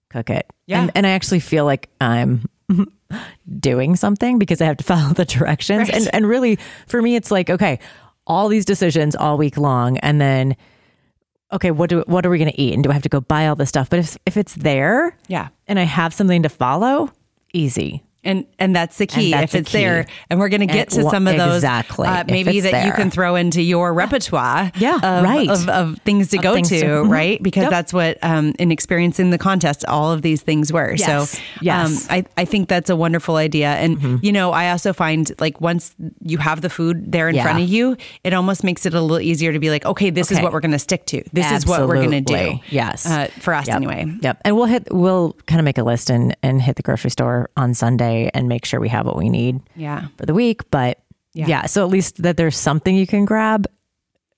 cook 0.09 0.29
it. 0.29 0.45
Yeah. 0.65 0.81
And, 0.81 0.91
and 0.95 1.07
I 1.07 1.11
actually 1.11 1.39
feel 1.39 1.65
like 1.65 1.89
I'm 2.01 2.45
doing 3.59 3.95
something 3.95 4.39
because 4.39 4.61
I 4.61 4.65
have 4.65 4.77
to 4.77 4.83
follow 4.93 5.13
the 5.13 5.25
directions. 5.25 5.89
Right. 5.89 5.97
And 5.97 6.09
and 6.13 6.27
really 6.27 6.57
for 6.87 7.01
me 7.01 7.15
it's 7.15 7.31
like, 7.31 7.49
okay, 7.49 7.79
all 8.25 8.47
these 8.49 8.65
decisions 8.65 9.15
all 9.15 9.37
week 9.37 9.57
long 9.57 9.97
and 9.99 10.19
then 10.19 10.55
okay, 11.53 11.71
what 11.71 11.89
do 11.89 12.03
what 12.07 12.25
are 12.25 12.29
we 12.29 12.37
gonna 12.39 12.51
eat? 12.55 12.73
And 12.73 12.83
do 12.83 12.89
I 12.89 12.93
have 12.93 13.03
to 13.03 13.09
go 13.09 13.21
buy 13.21 13.47
all 13.47 13.55
this 13.55 13.69
stuff? 13.69 13.89
But 13.89 13.99
if 13.99 14.17
if 14.25 14.37
it's 14.37 14.53
there 14.55 15.15
Yeah. 15.27 15.49
and 15.67 15.79
I 15.79 15.83
have 15.83 16.13
something 16.13 16.43
to 16.43 16.49
follow, 16.49 17.11
easy. 17.53 18.03
And 18.23 18.45
and 18.59 18.75
that's 18.75 18.97
the 18.97 19.07
key. 19.07 19.27
If 19.33 19.39
that's 19.39 19.51
the 19.53 19.57
it's 19.59 19.71
there, 19.71 20.05
and 20.29 20.39
we're 20.39 20.49
going 20.49 20.61
to 20.67 20.73
get 20.73 20.89
to 20.89 21.03
some 21.09 21.27
of 21.27 21.37
those 21.37 21.57
exactly, 21.57 22.07
uh, 22.07 22.25
maybe 22.27 22.59
that 22.61 22.85
you 22.85 22.91
can 22.91 23.09
throw 23.09 23.35
into 23.35 23.61
your 23.61 23.93
repertoire. 23.93 24.71
Yeah, 24.75 24.95
of, 24.95 25.23
right. 25.23 25.47
Of, 25.49 25.69
of 25.69 25.97
things 25.99 26.29
to 26.29 26.37
go 26.37 26.53
things 26.55 26.69
to, 26.69 26.79
to- 26.81 27.03
right? 27.03 27.41
Because 27.41 27.63
Yep. 27.63 27.71
that's 27.71 27.93
what 27.93 28.17
um, 28.23 28.53
in 28.59 28.71
experiencing 28.71 29.29
the 29.29 29.37
contest, 29.37 29.85
all 29.85 30.11
of 30.11 30.23
these 30.23 30.41
things 30.41 30.73
were. 30.73 30.93
Yes, 30.95 31.31
So, 31.31 31.39
yes. 31.61 32.03
um, 32.09 32.15
I 32.15 32.25
I 32.41 32.45
think 32.45 32.67
that's 32.67 32.89
a 32.89 32.95
wonderful 32.95 33.35
idea. 33.37 33.69
And 33.75 34.21
you 34.23 34.31
know, 34.33 34.51
I 34.51 34.71
also 34.71 34.91
find 34.93 35.31
like 35.39 35.61
once 35.61 35.95
you 36.21 36.37
have 36.39 36.61
the 36.61 36.69
food 36.69 37.11
there 37.11 37.29
in 37.29 37.35
Yeah. 37.35 37.43
front 37.43 37.59
of 37.63 37.69
you, 37.69 37.95
it 38.23 38.33
almost 38.33 38.63
makes 38.63 38.85
it 38.85 38.93
a 38.93 38.99
little 39.01 39.19
easier 39.21 39.53
to 39.53 39.59
be 39.59 39.69
like, 39.69 39.85
okay, 39.85 40.09
this 40.09 40.31
is 40.31 40.39
what 40.41 40.51
we're 40.51 40.59
going 40.59 40.71
to 40.71 40.79
stick 40.79 41.05
to. 41.07 41.23
This 41.33 41.49
is 41.51 41.65
what 41.65 41.87
we're 41.87 41.95
going 42.03 42.11
to 42.11 42.21
do. 42.21 42.59
Yes. 42.69 43.05
uh, 43.05 43.27
for 43.39 43.53
us 43.53 43.67
Yep. 43.67 43.75
anyway. 43.77 44.05
Yep. 44.21 44.41
And 44.43 44.55
we'll 44.55 44.65
hit 44.65 44.87
we'll 44.91 45.33
kind 45.45 45.59
of 45.59 45.65
make 45.65 45.77
a 45.77 45.83
list 45.83 46.09
and 46.09 46.35
and 46.43 46.61
hit 46.61 46.75
the 46.75 46.83
grocery 46.83 47.11
store 47.11 47.49
on 47.55 47.73
Sunday 47.73 48.06
and 48.33 48.47
make 48.47 48.65
sure 48.65 48.79
we 48.79 48.89
have 48.89 49.05
what 49.05 49.17
we 49.17 49.29
need 49.29 49.59
Yeah. 49.75 50.07
for 50.17 50.25
the 50.25 50.33
week. 50.33 50.61
But 50.71 50.99
Yeah. 51.33 51.47
yeah, 51.47 51.65
so 51.67 51.83
at 51.83 51.89
least 51.89 52.21
that 52.23 52.37
there's 52.37 52.57
something 52.57 52.95
you 52.95 53.07
can 53.07 53.25
grab 53.25 53.67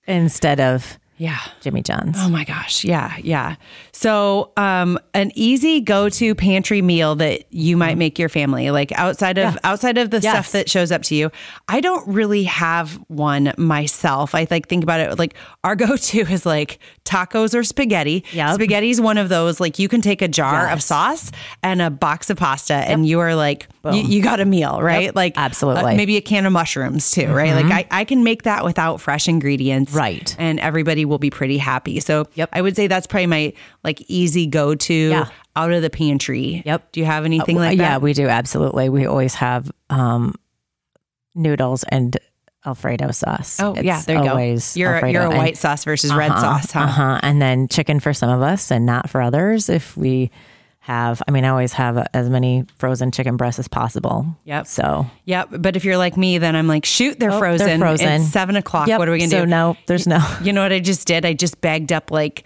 instead 0.06 0.60
of 0.60 0.98
Yeah. 1.20 1.38
Jimmy 1.60 1.82
John's. 1.82 2.16
Oh 2.18 2.30
my 2.30 2.44
gosh. 2.44 2.82
Yeah. 2.82 3.14
Yeah. 3.22 3.56
So, 3.92 4.52
um, 4.56 4.98
an 5.12 5.32
easy 5.34 5.82
go 5.82 6.08
to 6.08 6.34
pantry 6.34 6.80
meal 6.80 7.14
that 7.16 7.44
you 7.52 7.76
might 7.76 7.98
make 7.98 8.18
your 8.18 8.30
family, 8.30 8.70
like 8.70 8.90
outside 8.92 9.36
of, 9.36 9.58
outside 9.62 9.98
of 9.98 10.08
the 10.10 10.20
Yes. 10.20 10.32
stuff 10.32 10.52
that 10.52 10.70
shows 10.70 10.90
up 10.90 11.02
to 11.04 11.14
you. 11.14 11.30
I 11.68 11.82
don't 11.82 12.08
really 12.08 12.44
have 12.44 12.94
one 13.08 13.52
myself. 13.58 14.34
I 14.34 14.46
like 14.50 14.66
think 14.68 14.82
about 14.82 15.00
it 15.00 15.18
like 15.18 15.34
our 15.62 15.76
go 15.86 15.94
to 15.94 16.20
is 16.20 16.46
like 16.46 16.78
tacos 17.04 17.54
or 17.54 17.64
spaghetti. 17.64 18.24
Yeah. 18.32 18.54
Spaghetti 18.54 18.88
is 18.88 18.98
one 18.98 19.18
of 19.18 19.28
those, 19.28 19.60
like 19.60 19.78
you 19.78 19.88
can 19.90 20.00
take 20.00 20.22
a 20.22 20.28
jar 20.28 20.70
of 20.70 20.82
sauce 20.82 21.30
and 21.62 21.82
a 21.82 21.90
box 21.90 22.30
of 22.30 22.38
pasta 22.38 22.72
and 22.72 23.06
you 23.06 23.20
are 23.20 23.34
like, 23.34 23.68
you, 23.84 24.00
you 24.00 24.22
got 24.22 24.40
a 24.40 24.46
meal, 24.46 24.80
right? 24.80 25.04
Yep. 25.04 25.16
Like 25.16 25.32
Absolutely. 25.36 25.82
Mm-hmm. 25.82 25.92
uh, 25.92 25.96
maybe 25.96 26.16
a 26.16 26.22
can 26.22 26.46
of 26.46 26.52
mushrooms 26.54 27.10
too, 27.10 27.26
right? 27.30 27.54
Like 27.62 27.70
I, 27.92 28.00
I 28.00 28.04
can 28.04 28.24
make 28.24 28.44
that 28.44 28.64
without 28.64 29.02
fresh 29.02 29.28
ingredients. 29.28 29.92
Right. 29.92 30.34
And 30.38 30.58
everybody 30.60 31.04
will 31.10 31.18
be 31.18 31.28
pretty 31.28 31.58
happy. 31.58 32.00
So 32.00 32.26
Yep. 32.34 32.48
I 32.54 32.62
would 32.62 32.74
say 32.76 32.86
that's 32.86 33.06
probably 33.06 33.26
my 33.26 33.52
like 33.84 34.02
easy 34.08 34.46
go 34.46 34.74
to 34.74 34.94
Yeah. 34.94 35.28
out 35.56 35.72
of 35.72 35.82
the 35.82 35.90
pantry. 35.90 36.62
Yep. 36.64 36.92
Do 36.92 37.00
you 37.00 37.06
have 37.06 37.26
anything 37.26 37.58
Uh, 37.58 37.60
like 37.60 37.76
yeah, 37.78 37.90
that? 37.90 38.02
we 38.02 38.14
do 38.14 38.28
absolutely. 38.28 38.88
We 38.88 39.04
always 39.04 39.34
have 39.34 39.70
um 39.90 40.34
noodles 41.34 41.84
and 41.84 42.16
Alfredo 42.66 43.10
sauce. 43.10 43.58
Oh 43.60 43.74
yeah, 43.80 44.02
there 44.02 44.22
you 44.22 44.28
always 44.30 44.74
go. 44.74 44.80
You're 44.80 44.94
Alfredo 44.96 45.12
you're 45.12 45.26
a 45.28 45.30
and- 45.30 45.38
white 45.38 45.56
sauce 45.56 45.84
versus 45.84 46.12
red 46.12 46.30
Uh-huh, 46.30 46.40
sauce, 46.60 46.72
huh? 46.72 46.80
Uh-huh. 46.80 47.20
And 47.22 47.40
then 47.40 47.68
chicken 47.68 48.00
for 48.00 48.12
some 48.12 48.28
of 48.30 48.42
us 48.42 48.70
and 48.70 48.84
not 48.84 49.08
for 49.08 49.22
others 49.22 49.68
if 49.70 49.96
we 49.96 50.30
have. 50.90 51.22
I 51.26 51.30
mean, 51.30 51.44
I 51.44 51.48
always 51.50 51.72
have 51.74 51.96
as 52.12 52.28
many 52.28 52.64
frozen 52.78 53.12
chicken 53.12 53.36
breasts 53.36 53.58
as 53.60 53.68
possible. 53.68 54.26
Yep. 54.44 54.66
So 54.66 55.06
Yep. 55.24 55.48
But 55.60 55.76
if 55.76 55.84
you're 55.84 55.96
like 55.96 56.16
me, 56.16 56.38
then 56.38 56.56
I'm 56.56 56.66
like, 56.66 56.84
shoot, 56.84 57.18
they're 57.20 57.30
Oh, 57.32 57.38
frozen. 57.38 57.66
they're 57.66 57.78
frozen. 57.78 58.08
It's 58.08 58.26
seven 58.32 58.56
o'clock. 58.56 58.88
Yep. 58.88 58.98
What 58.98 59.08
are 59.08 59.12
we 59.12 59.18
gonna 59.18 59.30
So 59.30 59.36
do? 59.38 59.42
So, 59.42 59.50
no, 59.50 59.76
there's 59.86 60.06
no- 60.06 60.26
You 60.42 60.52
know 60.52 60.62
what 60.62 60.72
I 60.72 60.80
just 60.80 61.06
did? 61.06 61.24
I 61.24 61.32
just 61.32 61.60
bagged 61.60 61.92
up 61.92 62.10
like 62.10 62.44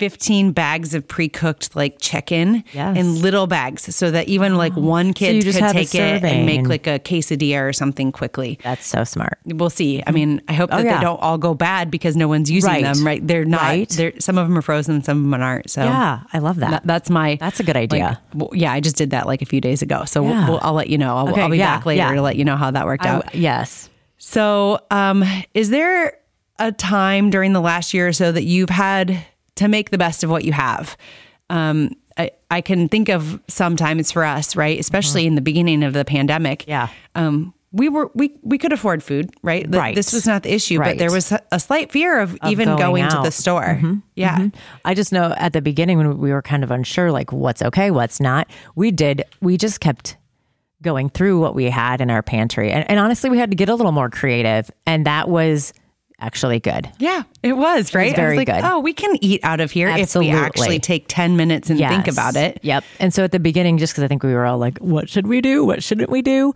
15 0.00 0.52
bags 0.52 0.94
of 0.94 1.06
pre-cooked 1.06 1.76
like 1.76 1.98
chicken 2.00 2.64
Yes. 2.72 2.96
in 2.96 3.20
little 3.20 3.46
bags 3.46 3.94
so 3.94 4.10
that 4.10 4.28
even 4.28 4.56
like 4.56 4.72
one 4.76 5.12
kid 5.12 5.42
just 5.42 5.58
could 5.58 5.72
take 5.72 5.94
it 5.94 6.24
and 6.24 6.46
make 6.46 6.66
like 6.66 6.86
a 6.86 6.98
quesadilla 6.98 7.60
or 7.68 7.72
something 7.74 8.10
quickly. 8.12 8.58
that's 8.64 8.86
so 8.86 9.04
smart. 9.04 9.38
We'll 9.44 9.68
see. 9.68 10.02
I 10.06 10.10
mean, 10.12 10.40
I 10.48 10.54
hope 10.54 10.70
that 10.70 10.80
Oh, 10.80 10.82
yeah. 10.82 10.96
they 10.98 11.04
don't 11.04 11.20
all 11.20 11.36
go 11.36 11.52
bad 11.52 11.90
because 11.90 12.16
no 12.16 12.28
one's 12.28 12.50
using 12.50 12.70
Right. 12.70 12.82
them, 12.82 13.06
right? 13.06 13.24
They're 13.26 13.44
not. 13.44 13.60
Right. 13.60 13.88
They're 13.90 14.14
some 14.20 14.38
of 14.38 14.48
them 14.48 14.56
are 14.56 14.62
frozen, 14.62 15.02
some 15.02 15.18
of 15.18 15.30
them 15.30 15.42
aren't. 15.42 15.68
So 15.68 15.84
Yeah, 15.84 16.20
I 16.32 16.38
love 16.38 16.56
that. 16.60 16.70
that- 16.70 16.86
that's 16.86 17.10
my. 17.10 17.36
That's 17.38 17.60
a 17.60 17.62
good 17.62 17.76
idea. 17.76 18.04
like, 18.08 18.18
well, 18.34 18.50
yeah, 18.54 18.72
I 18.72 18.80
just 18.80 18.96
did 18.96 19.10
that 19.10 19.26
like 19.26 19.42
a 19.42 19.46
few 19.46 19.60
days 19.60 19.82
ago. 19.82 20.04
So 20.06 20.24
Yeah. 20.26 20.48
we'll, 20.48 20.60
I'll 20.62 20.72
let 20.72 20.88
you 20.88 20.96
know. 20.96 21.14
I'll, 21.18 21.28
Okay, 21.28 21.42
I'll 21.42 21.50
be 21.50 21.58
yeah, 21.58 21.76
back 21.76 21.84
later 21.84 22.14
to 22.14 22.22
let 22.22 22.36
you 22.36 22.46
know 22.46 22.56
how 22.56 22.70
that 22.70 22.86
worked 22.86 23.04
I- 23.04 23.10
out. 23.10 23.34
yes. 23.34 23.90
So, 24.16 24.80
um, 24.90 25.24
is 25.52 25.68
there 25.70 26.14
a 26.58 26.72
time 26.72 27.30
during 27.30 27.52
the 27.52 27.60
last 27.60 27.92
year 27.94 28.08
or 28.08 28.12
so 28.12 28.30
that 28.32 28.44
you've 28.44 28.68
had 28.70 29.18
to 29.60 29.68
make 29.68 29.90
the 29.90 29.98
best 29.98 30.24
of 30.24 30.30
what 30.30 30.44
you 30.44 30.52
have? 30.52 30.96
Um, 31.50 31.94
I, 32.16 32.30
I 32.50 32.60
can 32.60 32.88
think 32.88 33.08
of 33.08 33.40
sometimes 33.46 34.10
for 34.10 34.24
us, 34.24 34.56
right? 34.56 34.78
Especially 34.78 35.26
in 35.26 35.34
the 35.34 35.40
beginning 35.40 35.82
of 35.82 35.92
the 35.92 36.04
pandemic. 36.04 36.64
Yeah. 36.66 36.88
Um, 37.14 37.54
we 37.72 37.88
were 37.88 38.10
we 38.14 38.36
we 38.42 38.58
could 38.58 38.72
afford 38.72 39.02
food, 39.02 39.30
right? 39.42 39.64
Right. 39.68 39.94
This 39.94 40.12
was 40.12 40.26
not 40.26 40.42
the 40.42 40.52
issue, 40.52 40.78
but 40.78 40.98
there 40.98 41.12
was 41.12 41.32
a, 41.52 41.60
slight 41.60 41.92
fear 41.92 42.18
of, 42.18 42.36
even 42.44 42.66
going 42.68 42.78
going, 42.78 43.10
to 43.10 43.20
the 43.22 43.30
store. 43.30 43.80
Yeah. 44.16 44.48
I 44.84 44.94
just 44.94 45.12
know 45.12 45.34
at 45.36 45.52
the 45.52 45.62
beginning 45.62 45.96
when 45.98 46.18
we 46.18 46.32
were 46.32 46.42
kind 46.42 46.64
of 46.64 46.72
unsure, 46.72 47.12
like 47.12 47.32
what's 47.32 47.62
okay, 47.62 47.92
what's 47.92 48.18
not, 48.18 48.50
we 48.74 48.90
did, 48.90 49.22
we 49.40 49.56
just 49.56 49.80
kept 49.80 50.16
going 50.82 51.10
through 51.10 51.38
what 51.38 51.54
we 51.54 51.66
had 51.66 52.00
in 52.00 52.10
our 52.10 52.22
pantry. 52.22 52.72
And, 52.72 52.88
and 52.90 52.98
honestly, 52.98 53.30
we 53.30 53.38
had 53.38 53.50
to 53.50 53.56
get 53.56 53.68
a 53.68 53.74
little 53.74 53.92
more 53.92 54.10
creative. 54.10 54.70
And 54.86 55.06
that 55.06 55.28
was 55.28 55.72
actually 56.20 56.60
good. 56.60 56.88
Yeah, 56.98 57.22
it 57.42 57.54
was 57.54 57.94
right. 57.94 58.12
I 58.12 58.16
very 58.16 58.36
was 58.36 58.46
like, 58.46 58.46
good. 58.56 58.64
oh, 58.64 58.80
we 58.80 58.92
can 58.92 59.16
eat 59.22 59.40
out 59.42 59.60
of 59.60 59.70
here 59.70 59.88
if 59.88 60.14
we 60.14 60.30
actually 60.30 60.78
take 60.78 61.06
ten 61.08 61.36
minutes 61.36 61.70
and 61.70 61.78
think 61.78 62.08
about 62.08 62.36
it. 62.36 62.58
Yep. 62.62 62.84
And 62.98 63.12
so 63.14 63.24
at 63.24 63.32
the 63.32 63.40
beginning, 63.40 63.78
just 63.78 63.92
because 63.92 64.04
I 64.04 64.08
think 64.08 64.22
we 64.22 64.34
were 64.34 64.44
all 64.46 64.58
like, 64.58 64.78
what 64.78 65.08
should 65.08 65.26
we 65.26 65.40
do? 65.40 65.64
What 65.64 65.82
shouldn't 65.82 66.10
we 66.10 66.22
do? 66.22 66.52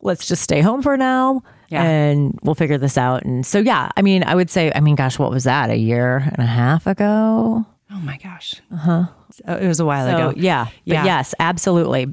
Let's 0.00 0.26
just 0.26 0.42
stay 0.42 0.60
home 0.60 0.82
for 0.82 0.96
now 0.96 1.42
Yeah. 1.68 1.84
and 1.84 2.36
we'll 2.42 2.56
figure 2.56 2.76
this 2.78 2.98
out. 2.98 3.22
And 3.24 3.46
so, 3.46 3.60
yeah, 3.60 3.88
I 3.96 4.02
mean, 4.02 4.24
I 4.24 4.34
would 4.34 4.50
say, 4.50 4.72
I 4.74 4.80
mean, 4.80 4.96
gosh, 4.96 5.16
what 5.18 5.30
was 5.30 5.44
that? 5.44 5.70
A 5.70 5.76
year 5.76 6.16
and 6.16 6.38
a 6.40 6.46
half 6.46 6.88
ago? 6.88 7.64
Oh 7.92 8.00
my 8.00 8.16
gosh. 8.18 8.54
Uh 8.72 8.76
huh. 8.76 9.04
It 9.46 9.68
was 9.68 9.78
a 9.78 9.84
while 9.84 10.06
So, 10.08 10.16
ago. 10.30 10.40
yeah. 10.40 10.64
But 10.64 10.72
Yeah. 10.84 11.04
yes, 11.04 11.34
absolutely. 11.38 12.08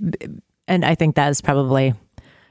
And 0.68 0.86
I 0.86 0.94
think 0.94 1.16
that 1.16 1.30
is 1.32 1.42
probably 1.42 1.96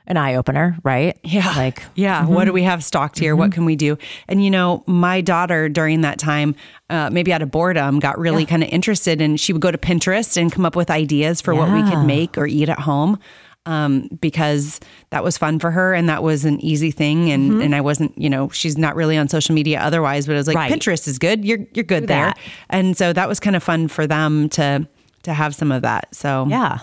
an 0.08 0.16
eye 0.16 0.34
opener, 0.34 0.76
right? 0.82 1.16
Yeah. 1.22 1.52
Like, 1.54 1.82
yeah. 1.94 2.26
What 2.26 2.46
do 2.46 2.52
we 2.52 2.64
have 2.64 2.82
stocked 2.82 3.18
here? 3.18 3.36
What 3.36 3.52
can 3.52 3.64
we 3.64 3.76
do? 3.76 3.96
And, 4.26 4.42
you 4.42 4.50
know, 4.50 4.82
my 4.86 5.20
daughter 5.20 5.68
during 5.68 6.00
that 6.00 6.18
time, 6.18 6.56
uh, 6.90 7.10
maybe 7.10 7.32
out 7.32 7.42
of 7.42 7.50
boredom, 7.50 8.00
got 8.00 8.18
really 8.18 8.46
kind 8.46 8.62
of 8.64 8.70
interested 8.70 9.20
and 9.20 9.38
she 9.38 9.52
would 9.52 9.62
go 9.62 9.70
to 9.70 9.78
Pinterest 9.78 10.36
and 10.36 10.50
come 10.50 10.64
up 10.64 10.74
with 10.74 10.90
ideas 10.90 11.40
for 11.40 11.54
what 11.54 11.70
we 11.70 11.88
could 11.88 12.04
make 12.04 12.36
or 12.36 12.46
eat 12.46 12.68
at 12.68 12.80
home. 12.80 13.18
Um, 13.66 14.08
because 14.22 14.80
that 15.10 15.22
was 15.22 15.36
fun 15.36 15.58
for 15.58 15.70
her 15.70 15.92
and 15.92 16.08
that 16.08 16.22
was 16.22 16.46
an 16.46 16.58
easy 16.64 16.90
thing. 16.90 17.30
And, 17.30 17.60
and 17.60 17.74
I 17.74 17.82
wasn't, 17.82 18.16
you 18.16 18.30
know, 18.30 18.48
she's 18.48 18.78
not 18.78 18.96
really 18.96 19.18
on 19.18 19.28
social 19.28 19.54
media 19.54 19.78
otherwise, 19.78 20.26
but 20.26 20.36
I 20.36 20.38
was 20.38 20.46
like, 20.46 20.56
Right. 20.56 20.72
Pinterest 20.72 21.06
is 21.06 21.18
good. 21.18 21.44
You're, 21.44 21.58
you're 21.74 21.84
good 21.84 22.06
there. 22.08 22.32
And 22.70 22.96
so 22.96 23.12
that 23.12 23.28
was 23.28 23.40
kind 23.40 23.54
of 23.56 23.62
fun 23.62 23.88
for 23.88 24.06
them 24.06 24.48
to, 24.50 24.88
to 25.24 25.34
have 25.34 25.54
some 25.54 25.70
of 25.70 25.82
that. 25.82 26.14
So 26.14 26.46
yeah. 26.48 26.78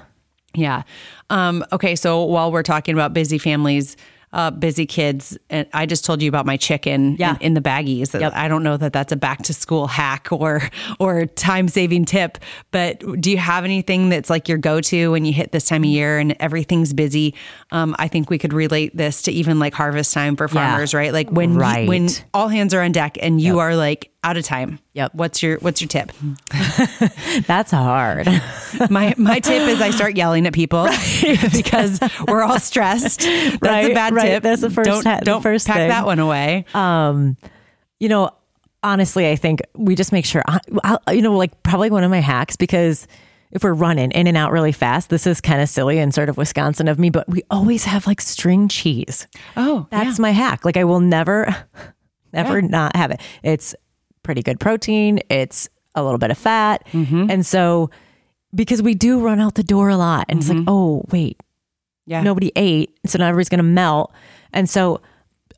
Yeah. 0.56 0.84
Um, 1.30 1.64
okay. 1.72 1.96
So 1.96 2.24
while 2.24 2.52
we're 2.52 2.64
talking 2.64 2.94
about 2.94 3.14
busy 3.14 3.38
families, 3.38 3.98
uh, 4.34 4.52
busy 4.52 4.86
kids, 4.86 5.38
and 5.50 5.66
I 5.74 5.86
just 5.86 6.04
told 6.04 6.22
you 6.22 6.28
about 6.28 6.46
my 6.46 6.58
chicken 6.58 7.16
Yeah. 7.18 7.36
in, 7.36 7.42
in 7.42 7.54
the 7.54 7.62
baggies. 7.62 8.20
Yep. 8.20 8.34
I 8.36 8.50
don't 8.50 8.64
know 8.64 8.76
that 8.76 8.92
that's 8.92 9.14
a 9.14 9.16
back 9.16 9.44
to 9.44 9.54
school 9.54 9.88
hack 9.88 10.28
or 10.30 10.62
or 11.00 11.26
time 11.26 11.70
saving 11.70 12.04
tip, 12.04 12.38
but 12.72 13.00
do 13.22 13.32
you 13.32 13.38
have 13.38 13.64
anything 13.64 14.10
that's 14.10 14.30
like 14.30 14.50
your 14.50 14.58
go 14.58 14.82
to 14.82 15.12
when 15.12 15.24
you 15.24 15.32
hit 15.32 15.54
this 15.54 15.66
time 15.66 15.84
of 15.84 15.90
year 15.90 16.20
and 16.20 16.36
everything's 16.42 16.92
busy? 16.92 17.34
Um, 17.72 17.96
I 17.98 18.10
think 18.10 18.30
we 18.30 18.38
could 18.38 18.52
relate 18.52 18.96
this 18.98 19.22
to 19.22 19.32
even 19.32 19.58
like 19.58 19.74
harvest 19.74 20.14
time 20.14 20.36
for 20.36 20.48
Yeah. 20.48 20.70
farmers, 20.72 20.94
right? 20.94 21.14
Like 21.14 21.30
when 21.30 21.54
you- 21.54 21.88
when 21.88 22.10
all 22.34 22.50
hands 22.50 22.74
are 22.74 22.82
on 22.82 22.92
deck 22.92 23.18
and 23.22 23.40
you 23.40 23.60
are 23.60 23.76
like 23.78 24.12
out 24.26 24.38
of 24.38 24.44
time. 24.44 24.80
Yep. 24.94 25.14
What's 25.14 25.44
your 25.44 25.58
What's 25.60 25.82
your 25.82 25.88
tip? 25.88 26.12
That's 27.48 27.72
hard. 27.72 28.28
My 28.90 29.14
my 29.18 29.40
tip 29.40 29.68
is 29.70 29.80
I 29.82 29.92
start 29.92 30.18
yelling 30.18 30.46
at 30.48 30.54
people 30.54 30.86
because 31.54 32.00
we're 32.28 32.44
all 32.44 32.60
stressed. 32.60 33.22
That's 33.22 33.88
a 33.88 33.94
bad 33.94 34.14
right. 34.14 34.26
tip. 34.26 34.44
That's 34.44 34.62
the 34.62 34.70
first 34.70 34.90
Don't, 34.90 35.06
ha- 35.06 35.20
don't 35.24 35.42
first 35.42 35.68
pack 35.68 35.78
thing. 35.78 35.90
that 35.90 36.06
one 36.06 36.20
away. 36.20 36.66
Um, 36.74 37.38
you 38.00 38.10
know, 38.10 38.32
honestly, 38.84 39.30
I 39.30 39.36
think 39.38 39.62
we 39.76 39.96
just 39.96 40.12
make 40.12 40.26
sure, 40.26 40.44
I, 40.48 40.98
you 41.14 41.22
know, 41.22 41.38
like 41.38 41.64
probably 41.64 41.90
one 41.90 42.04
of 42.04 42.12
my 42.12 42.20
hacks 42.20 42.56
because 42.58 43.08
if 43.52 43.64
we're 43.64 43.74
running 43.74 44.12
in 44.12 44.28
and 44.28 44.36
out 44.36 44.52
really 44.52 44.74
fast, 44.74 45.10
this 45.10 45.26
is 45.26 45.40
kind 45.40 45.62
of 45.62 45.70
silly 45.70 45.98
and 46.00 46.14
sort 46.14 46.28
of 46.28 46.36
Wisconsin 46.38 46.88
of 46.90 47.00
me, 47.00 47.10
but 47.10 47.30
we 47.30 47.44
always 47.50 47.86
have 47.86 48.06
like 48.08 48.20
string 48.20 48.68
cheese. 48.68 49.28
oh, 49.56 49.88
That's 49.92 50.20
my 50.20 50.32
hack. 50.32 50.66
Like 50.66 50.76
I 50.76 50.84
will 50.84 51.00
never, 51.00 51.56
never 52.34 52.62
not 52.62 52.96
have 52.98 53.12
it. 53.12 53.22
It's 53.44 53.74
pretty 54.26 54.42
good 54.42 54.60
protein. 54.60 55.20
It's 55.30 55.70
a 55.96 56.04
little 56.04 56.18
bit 56.18 56.32
of 56.32 56.38
fat. 56.38 56.86
Mm-hmm. 56.92 57.30
And 57.30 57.46
so, 57.46 57.90
because 58.54 58.82
we 58.82 58.94
do 58.94 59.20
run 59.22 59.40
out 59.40 59.56
the 59.56 59.64
door 59.64 59.90
a 59.90 59.98
lot 59.98 60.26
and 60.30 60.40
it's 60.40 60.50
like, 60.50 60.64
oh, 60.68 61.04
wait, 61.12 61.40
yeah. 62.06 62.22
nobody 62.22 62.52
ate. 62.56 62.98
So 63.06 63.20
now 63.20 63.28
everybody's 63.28 63.50
going 63.50 63.60
to 63.60 63.64
melt. 63.64 64.14
And 64.52 64.70
so 64.70 65.02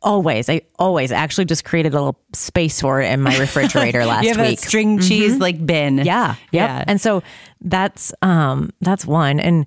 always, 0.01 0.49
I 0.49 0.61
always 0.77 1.11
actually 1.11 1.45
just 1.45 1.63
created 1.63 1.93
a 1.93 1.97
little 1.97 2.19
space 2.33 2.81
for 2.81 3.01
it 3.01 3.11
in 3.11 3.21
my 3.21 3.37
refrigerator 3.37 4.05
last 4.05 4.23
you 4.23 4.29
have 4.29 4.45
week. 4.45 4.59
a 4.59 4.61
string 4.61 4.99
cheese 4.99 5.37
like 5.37 5.63
bin. 5.65 5.99
yeah. 5.99 6.29
Yep. 6.29 6.37
Yeah. 6.51 6.83
And 6.87 6.99
so 6.99 7.23
that's, 7.61 8.13
um, 8.21 8.71
that's 8.81 9.05
one. 9.05 9.39
And, 9.39 9.65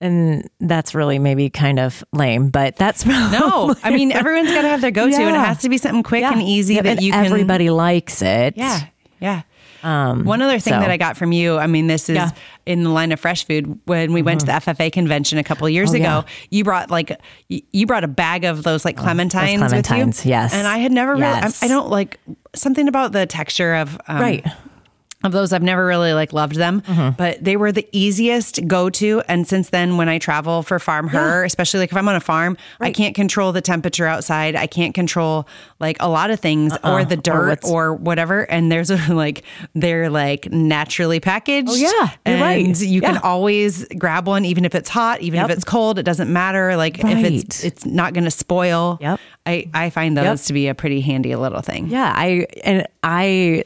and 0.00 0.48
that's 0.60 0.94
really 0.94 1.18
maybe 1.18 1.48
kind 1.50 1.78
of 1.78 2.04
lame, 2.12 2.50
but 2.50 2.76
that's 2.76 3.04
No, 3.06 3.74
I 3.82 3.90
mean 3.90 4.12
everyone's 4.12 4.50
got 4.50 4.62
to 4.62 4.68
have 4.68 4.80
their 4.80 4.90
go-to, 4.90 5.16
and 5.16 5.36
it 5.36 5.38
has 5.38 5.58
to 5.62 5.68
be 5.68 5.78
something 5.78 6.02
quick 6.02 6.22
and 6.24 6.42
easy 6.42 6.74
Yeah, 6.74 6.82
that 6.82 6.96
and 6.98 7.02
you 7.02 7.12
can. 7.12 7.24
everybody 7.26 7.70
likes 7.70 8.20
it. 8.22 8.54
Yeah, 8.56 8.80
yeah. 9.20 9.42
One 9.82 10.42
other 10.42 10.58
thing 10.58 10.72
so- 10.74 10.80
that 10.80 10.90
I 10.90 10.96
got 10.96 11.16
from 11.16 11.30
you, 11.30 11.58
I 11.58 11.68
mean, 11.68 11.86
this 11.86 12.08
is 12.08 12.16
Yeah. 12.16 12.26
Mm-hmm. 12.26 12.36
in 12.66 12.82
the 12.82 12.90
line 12.90 13.12
of 13.12 13.20
fresh 13.20 13.46
food. 13.46 13.78
When 13.84 14.12
we 14.12 14.20
went 14.20 14.40
to 14.40 14.46
the 14.46 14.52
FFA 14.52 14.90
convention 14.92 15.38
a 15.38 15.44
couple 15.44 15.64
of 15.66 15.72
years 15.72 15.92
Oh, 15.92 15.96
ago, 15.96 16.02
yeah. 16.04 16.22
you 16.50 16.64
brought 16.64 16.90
like 16.90 17.12
you 17.48 17.86
brought 17.86 18.02
a 18.02 18.08
bag 18.08 18.44
of 18.44 18.64
those 18.64 18.84
like 18.84 18.96
clementines, 18.96 19.60
with 19.62 19.70
clementines, 19.86 20.24
you. 20.24 20.30
yes. 20.30 20.52
and 20.54 20.66
I 20.66 20.78
had 20.78 20.90
never 20.90 21.16
Yes. 21.16 21.62
really. 21.62 21.72
I, 21.72 21.74
I 21.74 21.78
don't 21.78 21.88
like 21.90 22.18
something 22.54 22.88
about 22.88 23.12
the 23.12 23.26
texture 23.26 23.74
of 23.76 23.96
um, 24.08 24.20
Right. 24.20 24.44
Of 25.24 25.32
those 25.32 25.52
I've 25.52 25.62
never 25.62 25.84
really 25.84 26.12
like 26.12 26.32
loved 26.32 26.54
them, 26.56 26.82
Mm-hmm. 26.82 27.16
but 27.16 27.42
they 27.42 27.56
were 27.56 27.72
the 27.72 27.88
easiest 27.90 28.66
go 28.68 28.90
to. 28.90 29.22
And 29.28 29.48
since 29.48 29.70
then, 29.70 29.96
when 29.96 30.08
I 30.08 30.18
travel 30.18 30.62
for 30.62 30.78
farm 30.78 31.08
her, 31.08 31.42
especially 31.44 31.80
like 31.80 31.90
if 31.90 31.96
I'm 31.96 32.06
on 32.08 32.14
a 32.16 32.20
farm, 32.20 32.56
I 32.80 32.92
can't 32.92 33.14
control 33.14 33.50
the 33.52 33.62
temperature 33.62 34.06
outside. 34.06 34.54
I 34.54 34.66
can't 34.66 34.94
control 34.94 35.48
like 35.80 35.96
a 36.00 36.08
lot 36.08 36.30
of 36.30 36.38
things 36.38 36.74
or 36.84 37.04
the 37.04 37.16
dirt 37.16 37.60
or, 37.64 37.92
what's- 37.94 38.02
whatever. 38.04 38.42
And 38.50 38.70
there's 38.70 38.90
a, 38.90 38.96
like 39.14 39.42
they're 39.74 40.10
like 40.10 40.52
naturally 40.52 41.18
packaged. 41.18 41.70
Oh, 41.70 41.74
yeah. 41.74 42.10
And 42.24 42.40
right. 42.40 42.80
You 42.80 43.00
can 43.00 43.16
always 43.18 43.86
grab 43.98 44.26
one, 44.28 44.44
even 44.44 44.64
if 44.64 44.74
it's 44.74 44.88
hot, 44.90 45.22
even 45.22 45.38
Yep. 45.40 45.50
if 45.50 45.56
it's 45.56 45.64
cold. 45.64 45.98
It 45.98 46.04
doesn't 46.04 46.30
matter. 46.32 46.76
Like 46.76 46.98
if 47.02 47.24
it's 47.24 47.64
it's 47.64 47.84
not 47.86 48.12
going 48.12 48.24
to 48.24 48.30
spoil. 48.30 48.98
Yep. 49.00 49.18
I 49.46 49.68
I 49.74 49.90
find 49.90 50.16
those 50.16 50.24
Yep. 50.24 50.38
to 50.48 50.52
be 50.52 50.68
a 50.68 50.74
pretty 50.74 51.00
handy 51.00 51.34
little 51.36 51.62
thing. 51.62 51.88
Yeah, 51.88 52.12
I 52.14 52.46
and 52.64 52.86
I 53.02 53.64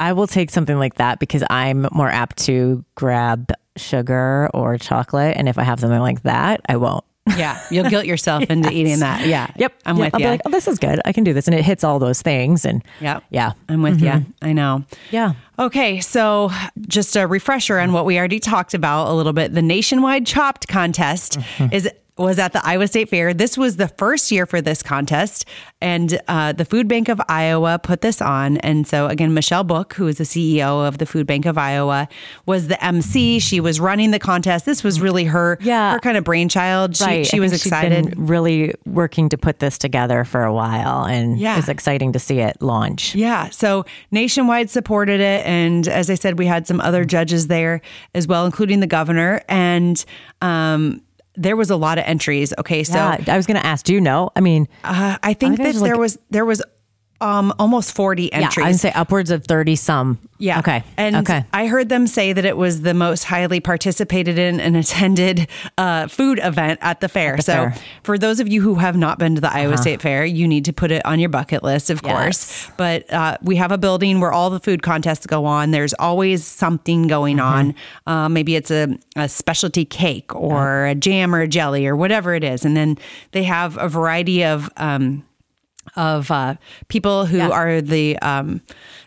I 0.00 0.12
will 0.14 0.26
take 0.26 0.50
something 0.50 0.78
like 0.78 0.94
that 0.96 1.20
because 1.20 1.44
I'm 1.50 1.86
more 1.92 2.08
apt 2.08 2.38
to 2.46 2.84
grab 2.96 3.52
sugar 3.76 4.48
or 4.54 4.76
chocolate, 4.78 5.36
and 5.36 5.48
if 5.48 5.58
I 5.58 5.62
have 5.62 5.78
something 5.80 6.00
like 6.00 6.22
that, 6.22 6.60
I 6.68 6.76
won't. 6.76 7.04
Yeah, 7.36 7.60
you'll 7.70 7.88
guilt 7.88 8.06
yourself 8.06 8.44
into 8.50 8.72
eating 8.72 8.98
that. 9.00 9.26
Yeah. 9.26 9.48
Yep, 9.56 9.74
I'm 9.86 9.96
Yeah, 9.98 10.04
with 10.06 10.14
I'll 10.14 10.20
you. 10.20 10.26
be 10.26 10.30
like, 10.30 10.40
oh, 10.46 10.50
this 10.50 10.66
is 10.66 10.78
good. 10.80 11.00
I 11.04 11.12
can 11.12 11.22
do 11.22 11.32
this, 11.32 11.46
and 11.46 11.54
it 11.54 11.62
hits 11.64 11.84
all 11.84 11.98
those 12.00 12.22
things. 12.22 12.64
And 12.64 12.82
Yeah. 13.00 13.20
yeah, 13.30 13.52
I'm 13.68 13.82
with 13.82 14.00
you. 14.02 14.24
I 14.42 14.52
know. 14.52 14.84
yeah, 15.10 15.34
Okay, 15.58 16.00
so 16.00 16.50
just 16.88 17.14
a 17.16 17.26
refresher 17.26 17.78
on 17.78 17.92
what 17.92 18.06
we 18.06 18.18
already 18.18 18.40
talked 18.40 18.72
about 18.72 19.08
a 19.08 19.12
little 19.12 19.34
bit. 19.34 19.52
The 19.52 19.62
nationwide 19.62 20.26
chopped 20.26 20.66
contest 20.66 21.38
Mm-hmm. 21.38 21.74
is 21.74 21.88
was 22.20 22.38
at 22.38 22.52
the 22.52 22.60
Iowa 22.66 22.86
State 22.86 23.08
Fair. 23.08 23.32
This 23.34 23.56
was 23.56 23.76
the 23.76 23.88
first 23.88 24.30
year 24.30 24.46
for 24.46 24.60
this 24.60 24.82
contest, 24.82 25.44
and 25.80 26.20
uh, 26.28 26.52
the 26.52 26.64
Food 26.64 26.86
Bank 26.88 27.08
of 27.08 27.20
Iowa 27.28 27.78
put 27.82 28.00
this 28.02 28.20
on. 28.20 28.58
And 28.58 28.86
so, 28.86 29.06
again, 29.06 29.32
Michelle 29.34 29.64
Book, 29.64 29.94
who 29.94 30.06
is 30.06 30.18
the 30.18 30.24
CEO 30.24 30.86
of 30.86 30.98
the 30.98 31.06
Food 31.06 31.26
Bank 31.26 31.46
of 31.46 31.56
Iowa, 31.56 32.08
was 32.46 32.68
the 32.68 32.82
MC. 32.84 33.38
She 33.38 33.60
was 33.60 33.80
running 33.80 34.10
the 34.10 34.18
contest. 34.18 34.66
This 34.66 34.84
was 34.84 35.00
really 35.00 35.24
her, 35.24 35.58
Yeah. 35.60 35.92
her 35.94 35.98
kind 36.00 36.16
of 36.16 36.24
brainchild. 36.24 36.96
She, 36.96 37.04
Right. 37.04 37.26
she 37.26 37.40
was 37.40 37.52
excited. 37.52 38.10
been 38.10 38.26
really 38.26 38.74
working 38.86 39.28
to 39.30 39.38
put 39.38 39.58
this 39.58 39.78
together 39.78 40.24
for 40.24 40.44
a 40.44 40.52
while, 40.52 41.04
and 41.04 41.38
Yeah. 41.38 41.58
it's 41.58 41.68
exciting 41.68 42.12
to 42.12 42.18
see 42.18 42.40
it 42.40 42.60
launch. 42.60 43.14
Yeah. 43.14 43.48
So 43.50 43.84
Nationwide 44.10 44.68
supported 44.70 45.20
it. 45.20 45.46
And 45.46 45.88
as 45.88 46.10
I 46.10 46.14
said, 46.14 46.38
we 46.38 46.46
had 46.46 46.66
some 46.66 46.80
other 46.80 47.04
judges 47.04 47.46
there 47.48 47.80
as 48.14 48.26
well, 48.26 48.44
including 48.46 48.80
the 48.80 48.86
governor. 48.86 49.42
And 49.48 50.04
um, 50.42 51.00
there 51.40 51.56
was 51.56 51.70
a 51.70 51.76
lot 51.76 51.98
of 51.98 52.04
entries. 52.06 52.52
Okay. 52.58 52.84
So 52.84 52.94
yeah, 52.94 53.24
I 53.28 53.36
was 53.36 53.46
going 53.46 53.58
to 53.60 53.66
ask. 53.66 53.84
Do 53.84 53.94
you 53.94 54.00
know? 54.00 54.30
I 54.36 54.40
mean, 54.40 54.68
uh, 54.84 55.16
I 55.22 55.32
think 55.34 55.58
I 55.58 55.64
that 55.64 55.74
there 55.74 55.92
like- 55.92 55.98
was, 55.98 56.18
there 56.30 56.44
was 56.44 56.62
um, 57.20 57.52
almost 57.58 57.94
40 57.94 58.24
yeah, 58.32 58.38
entries. 58.38 58.66
I'd 58.66 58.76
say 58.76 58.92
upwards 58.92 59.30
of 59.30 59.44
thirty 59.44 59.76
some. 59.76 60.18
Yeah. 60.38 60.60
Okay. 60.60 60.82
And 60.96 61.16
okay. 61.16 61.44
I 61.52 61.66
heard 61.66 61.90
them 61.90 62.06
say 62.06 62.32
that 62.32 62.46
it 62.46 62.56
was 62.56 62.80
the 62.80 62.94
most 62.94 63.24
highly 63.24 63.60
participated 63.60 64.38
in 64.38 64.58
and 64.58 64.74
attended 64.74 65.48
uh, 65.76 66.06
food 66.06 66.40
event 66.42 66.78
at 66.82 67.00
the 67.00 67.08
fair. 67.10 67.36
the 67.36 67.42
so, 67.42 67.52
fair. 67.52 67.66
Uh-huh. 67.68 67.78
for 68.04 68.16
those 68.16 68.40
of 68.40 68.48
you 68.48 68.62
who 68.62 68.76
have 68.76 68.96
not 68.96 69.18
been 69.18 69.34
to 69.34 69.40
the 69.42 69.52
Iowa 69.52 69.76
State 69.76 70.00
Fair, 70.00 70.24
you 70.24 70.48
need 70.48 70.64
to 70.64 70.72
put 70.72 70.90
it 70.90 71.04
on 71.04 71.20
your 71.20 71.28
bucket 71.28 71.62
list, 71.62 71.90
of 71.90 72.00
Yes. 72.02 72.12
course. 72.12 72.70
But 72.78 73.12
uh, 73.12 73.36
we 73.42 73.56
have 73.56 73.70
a 73.70 73.76
building 73.76 74.20
where 74.20 74.32
all 74.32 74.48
the 74.48 74.60
food 74.60 74.82
contests 74.82 75.26
go 75.26 75.44
on. 75.44 75.72
There's 75.72 75.92
always 75.94 76.44
something 76.46 77.06
going 77.06 77.36
Mm-hmm. 77.36 77.46
on. 77.46 77.74
Uh, 78.06 78.28
maybe 78.30 78.56
it's 78.56 78.70
a, 78.70 78.98
a 79.16 79.28
specialty 79.28 79.84
cake 79.84 80.34
or 80.34 80.86
a 80.86 80.94
jam 80.94 81.34
or 81.34 81.42
a 81.42 81.48
jelly 81.48 81.86
or 81.86 81.94
whatever 81.96 82.34
it 82.34 82.44
is. 82.44 82.64
And 82.64 82.74
then 82.74 82.96
they 83.32 83.42
have 83.42 83.76
a 83.76 83.88
variety 83.90 84.42
of. 84.44 84.70
Um, 84.78 85.22
of 85.96 86.30
uh, 86.30 86.54
people 86.88 87.26
who 87.26 87.38
Yeah. 87.38 87.48
are 87.50 87.80
the 87.80 88.18
um, 88.20 88.60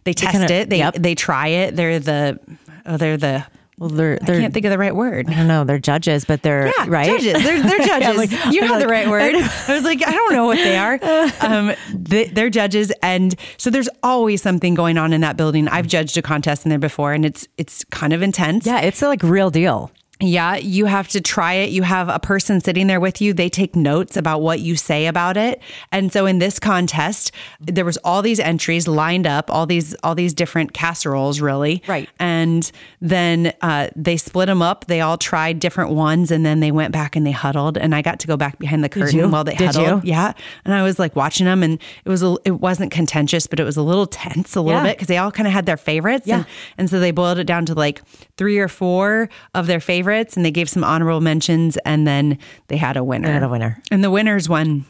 they 0.04 0.14
test 0.14 0.32
kinda- 0.32 0.54
it, 0.54 0.70
they 0.70 0.80
yep. 0.80 0.96
they 0.96 1.16
try 1.16 1.48
it. 1.48 1.76
They're 1.76 2.00
the 2.00 2.40
oh, 2.86 2.98
they're 2.98 3.18
the 3.18 3.46
Well, 3.80 3.90
they're 3.90 4.18
they're 4.20 4.40
can't 4.42 4.54
think 4.54 4.66
of 4.66 4.72
the 4.72 4.78
right 4.78 4.96
word. 4.96 5.28
I 5.30 5.34
don't 5.34 5.48
know. 5.48 5.64
They're 5.64 5.80
judges, 5.80 6.26
but 6.26 6.42
they're 6.44 6.68
Yeah, 6.68 6.86
right. 6.88 7.08
judges. 7.08 7.44
They're, 7.44 7.62
they're 7.64 7.80
judges. 7.86 8.08
I'm 8.10 8.18
like- 8.18 8.54
you 8.54 8.62
have 8.68 8.80
the 8.80 8.88
right 8.88 9.10
word. 9.10 9.36
I 9.36 9.74
was 9.74 9.84
like, 9.84 10.06
I 10.06 10.12
don't 10.12 10.34
know 10.34 10.46
what 10.46 10.58
they 10.58 10.78
are. 10.78 11.00
Um, 11.42 11.74
they, 11.94 12.26
they're 12.26 12.50
judges, 12.50 12.92
and 13.02 13.36
so 13.58 13.70
there's 13.70 13.90
always 14.02 14.42
something 14.42 14.74
going 14.76 14.98
on 14.98 15.12
in 15.14 15.22
that 15.22 15.36
building. 15.38 15.68
I've 15.68 15.88
judged 15.88 16.18
a 16.18 16.22
contest 16.22 16.66
in 16.66 16.70
there 16.70 16.80
before, 16.80 17.12
and 17.14 17.26
it's 17.26 17.48
it's 17.58 17.84
kind 17.86 18.14
of 18.14 18.22
intense. 18.22 18.66
Yeah, 18.66 18.80
it's 18.82 19.02
like 19.02 19.22
real 19.24 19.50
deal. 19.50 19.92
Yeah, 20.20 20.56
you 20.56 20.86
have 20.86 21.10
to 21.10 21.20
try 21.22 21.54
it. 21.56 21.72
You 21.72 21.82
have 21.84 22.08
a 22.08 22.20
person 22.20 22.62
sitting 22.62 22.88
there 22.88 23.00
with 23.02 23.20
you. 23.20 23.34
They 23.34 23.50
take 23.50 23.76
notes 23.76 24.16
about 24.16 24.40
what 24.42 24.62
you 24.62 24.78
say 24.78 25.08
about 25.08 25.36
it. 25.36 25.62
And 25.92 26.14
so 26.14 26.26
in 26.28 26.40
this 26.40 26.60
contest, 26.60 27.32
there 27.60 27.84
was 27.84 27.98
all 28.06 28.22
these 28.22 28.40
entries 28.40 28.88
lined 28.88 29.28
up, 29.28 29.50
all 29.52 29.66
these 29.66 29.94
all 29.96 30.16
these 30.16 30.34
different 30.34 30.72
casseroles, 30.74 31.42
really. 31.42 31.82
Right. 31.88 32.08
And 32.20 32.72
then 33.02 33.54
uh, 33.62 33.90
they 33.98 34.16
split 34.16 34.46
them 34.48 34.62
up. 34.62 34.86
They 34.86 35.02
all 35.02 35.18
tried 35.18 35.60
different 35.60 35.92
ones, 35.92 36.32
and 36.32 36.46
then 36.46 36.62
they 36.62 36.72
went 36.72 36.94
back 36.94 37.18
and 37.18 37.28
they 37.28 37.32
huddled. 37.32 37.78
And 37.78 37.94
I 37.94 38.02
got 38.02 38.20
to 38.22 38.28
go 38.28 38.38
back 38.38 38.60
behind 38.60 38.82
the 38.84 38.90
curtain 38.90 39.30
while 39.32 39.44
they 39.44 39.56
Did 39.56 39.76
huddled. 39.76 40.06
you? 40.06 40.12
Yeah. 40.12 40.32
And 40.64 40.74
I 40.74 40.84
was 40.84 41.00
like 41.00 41.18
watching 41.18 41.46
them, 41.48 41.64
and 41.64 41.80
it 42.06 42.10
was 42.10 42.24
a, 42.24 42.38
it 42.46 42.62
wasn't 42.62 42.92
contentious, 42.92 43.46
but 43.48 43.60
it 43.60 43.64
was 43.66 43.76
a 43.78 43.84
little 43.84 44.06
tense, 44.08 44.56
a 44.56 44.62
little 44.62 44.80
Yeah. 44.80 44.88
bit 44.88 44.96
because 44.98 45.08
they 45.08 45.18
all 45.18 45.32
kind 45.32 45.48
of 45.48 45.54
had 45.54 45.66
their 45.66 45.76
favorites. 45.76 46.28
Yeah. 46.28 46.38
And, 46.38 46.46
and 46.78 46.90
so 46.90 47.00
they 47.02 47.12
boiled 47.12 47.40
it 47.40 47.46
down 47.46 47.66
to 47.66 47.74
like 47.74 48.02
three 48.38 48.60
or 48.60 48.68
four 48.70 49.28
of 49.54 49.68
their 49.68 49.80
favorites, 49.82 50.03
and 50.36 50.46
they 50.46 50.52
gave 50.52 50.70
some 50.70 50.84
honorable 50.84 51.22
mentions, 51.22 51.78
and 51.78 52.08
then 52.08 52.38
they 52.68 52.78
had 52.78 52.98
a 52.98 53.04
winner. 53.04 53.28
They 53.28 53.34
had 53.34 53.44
a 53.44 53.50
winner. 53.50 53.82
And 53.92 54.04
the 54.04 54.12
winners 54.12 54.48
won. 54.48 54.86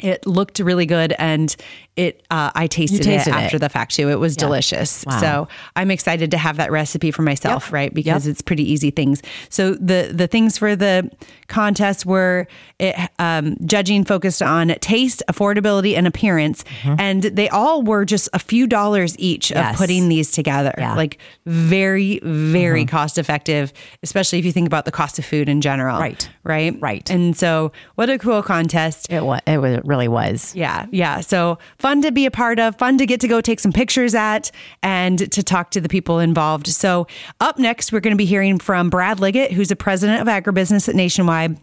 It 0.00 0.26
looked 0.26 0.58
really 0.58 0.86
good, 0.86 1.14
and 1.18 1.54
it 1.96 2.24
uh, 2.30 2.50
I 2.54 2.66
tasted, 2.66 3.02
tasted 3.02 3.30
it 3.30 3.36
it. 3.36 3.42
after 3.44 3.58
the 3.60 3.68
fact 3.68 3.94
too. 3.94 4.10
It 4.10 4.18
was 4.18 4.34
delicious. 4.36 5.04
Wow. 5.06 5.20
So 5.20 5.48
I'm 5.76 5.92
excited 5.92 6.32
to 6.32 6.36
have 6.38 6.56
that 6.56 6.72
recipe 6.72 7.12
for 7.12 7.22
myself, 7.22 7.66
Yep. 7.66 7.72
right? 7.72 7.94
Because 7.94 8.26
Yep. 8.26 8.32
it's 8.32 8.42
pretty 8.42 8.70
easy 8.70 8.90
things. 8.90 9.22
So 9.50 9.74
the 9.74 10.10
the 10.12 10.26
things 10.26 10.58
for 10.58 10.74
the 10.74 11.08
contest 11.46 12.06
were 12.06 12.48
it, 12.80 12.96
um, 13.20 13.56
judging 13.64 14.04
focused 14.04 14.42
on 14.42 14.68
taste, 14.80 15.22
affordability, 15.30 15.96
and 15.96 16.08
appearance, 16.08 16.64
and 16.84 17.22
they 17.22 17.48
all 17.50 17.82
were 17.82 18.04
just 18.04 18.28
a 18.32 18.38
few 18.40 18.66
dollars 18.66 19.16
each 19.18 19.50
Mm-hmm. 19.50 19.58
Yes. 19.58 19.74
of 19.74 19.78
putting 19.78 20.08
these 20.08 20.32
together. 20.32 20.74
Yeah. 20.76 20.94
Like 20.96 21.18
very 21.46 22.18
very 22.24 22.84
cost 22.84 23.16
effective, 23.18 23.72
especially 24.02 24.40
if 24.40 24.44
you 24.44 24.50
think 24.52 24.66
about 24.66 24.84
the 24.86 24.90
cost 24.92 25.18
of 25.20 25.24
food 25.24 25.48
in 25.48 25.60
general. 25.60 26.00
Right. 26.00 26.28
Right. 26.42 26.74
Right. 26.80 27.08
And 27.10 27.36
so, 27.36 27.70
what 27.94 28.10
a 28.10 28.18
cool 28.18 28.42
contest. 28.42 29.06
It 29.12 29.24
was. 29.24 29.40
It 29.46 29.58
was. 29.58 29.80
It 29.84 29.88
really 29.88 30.08
was. 30.08 30.54
Yeah, 30.54 30.86
yeah. 30.90 31.20
So 31.20 31.58
fun 31.78 32.02
to 32.02 32.10
be 32.10 32.26
a 32.26 32.30
part 32.30 32.58
of, 32.58 32.76
fun 32.76 32.98
to 32.98 33.06
get 33.06 33.20
to 33.20 33.28
go 33.28 33.40
take 33.40 33.60
some 33.60 33.72
pictures 33.72 34.14
at, 34.14 34.50
and 34.82 35.30
to 35.30 35.42
talk 35.42 35.70
to 35.72 35.80
the 35.80 35.88
people 35.88 36.18
involved. 36.18 36.66
So, 36.68 37.06
up 37.40 37.58
next, 37.58 37.92
we're 37.92 38.00
going 38.00 38.14
to 38.14 38.18
be 38.18 38.24
hearing 38.24 38.58
from 38.58 38.90
Brad 38.90 39.20
Liggett, 39.20 39.52
who's 39.52 39.68
the 39.68 39.76
president 39.76 40.22
of 40.22 40.28
agribusiness 40.28 40.88
at 40.88 40.94
Nationwide. 40.94 41.58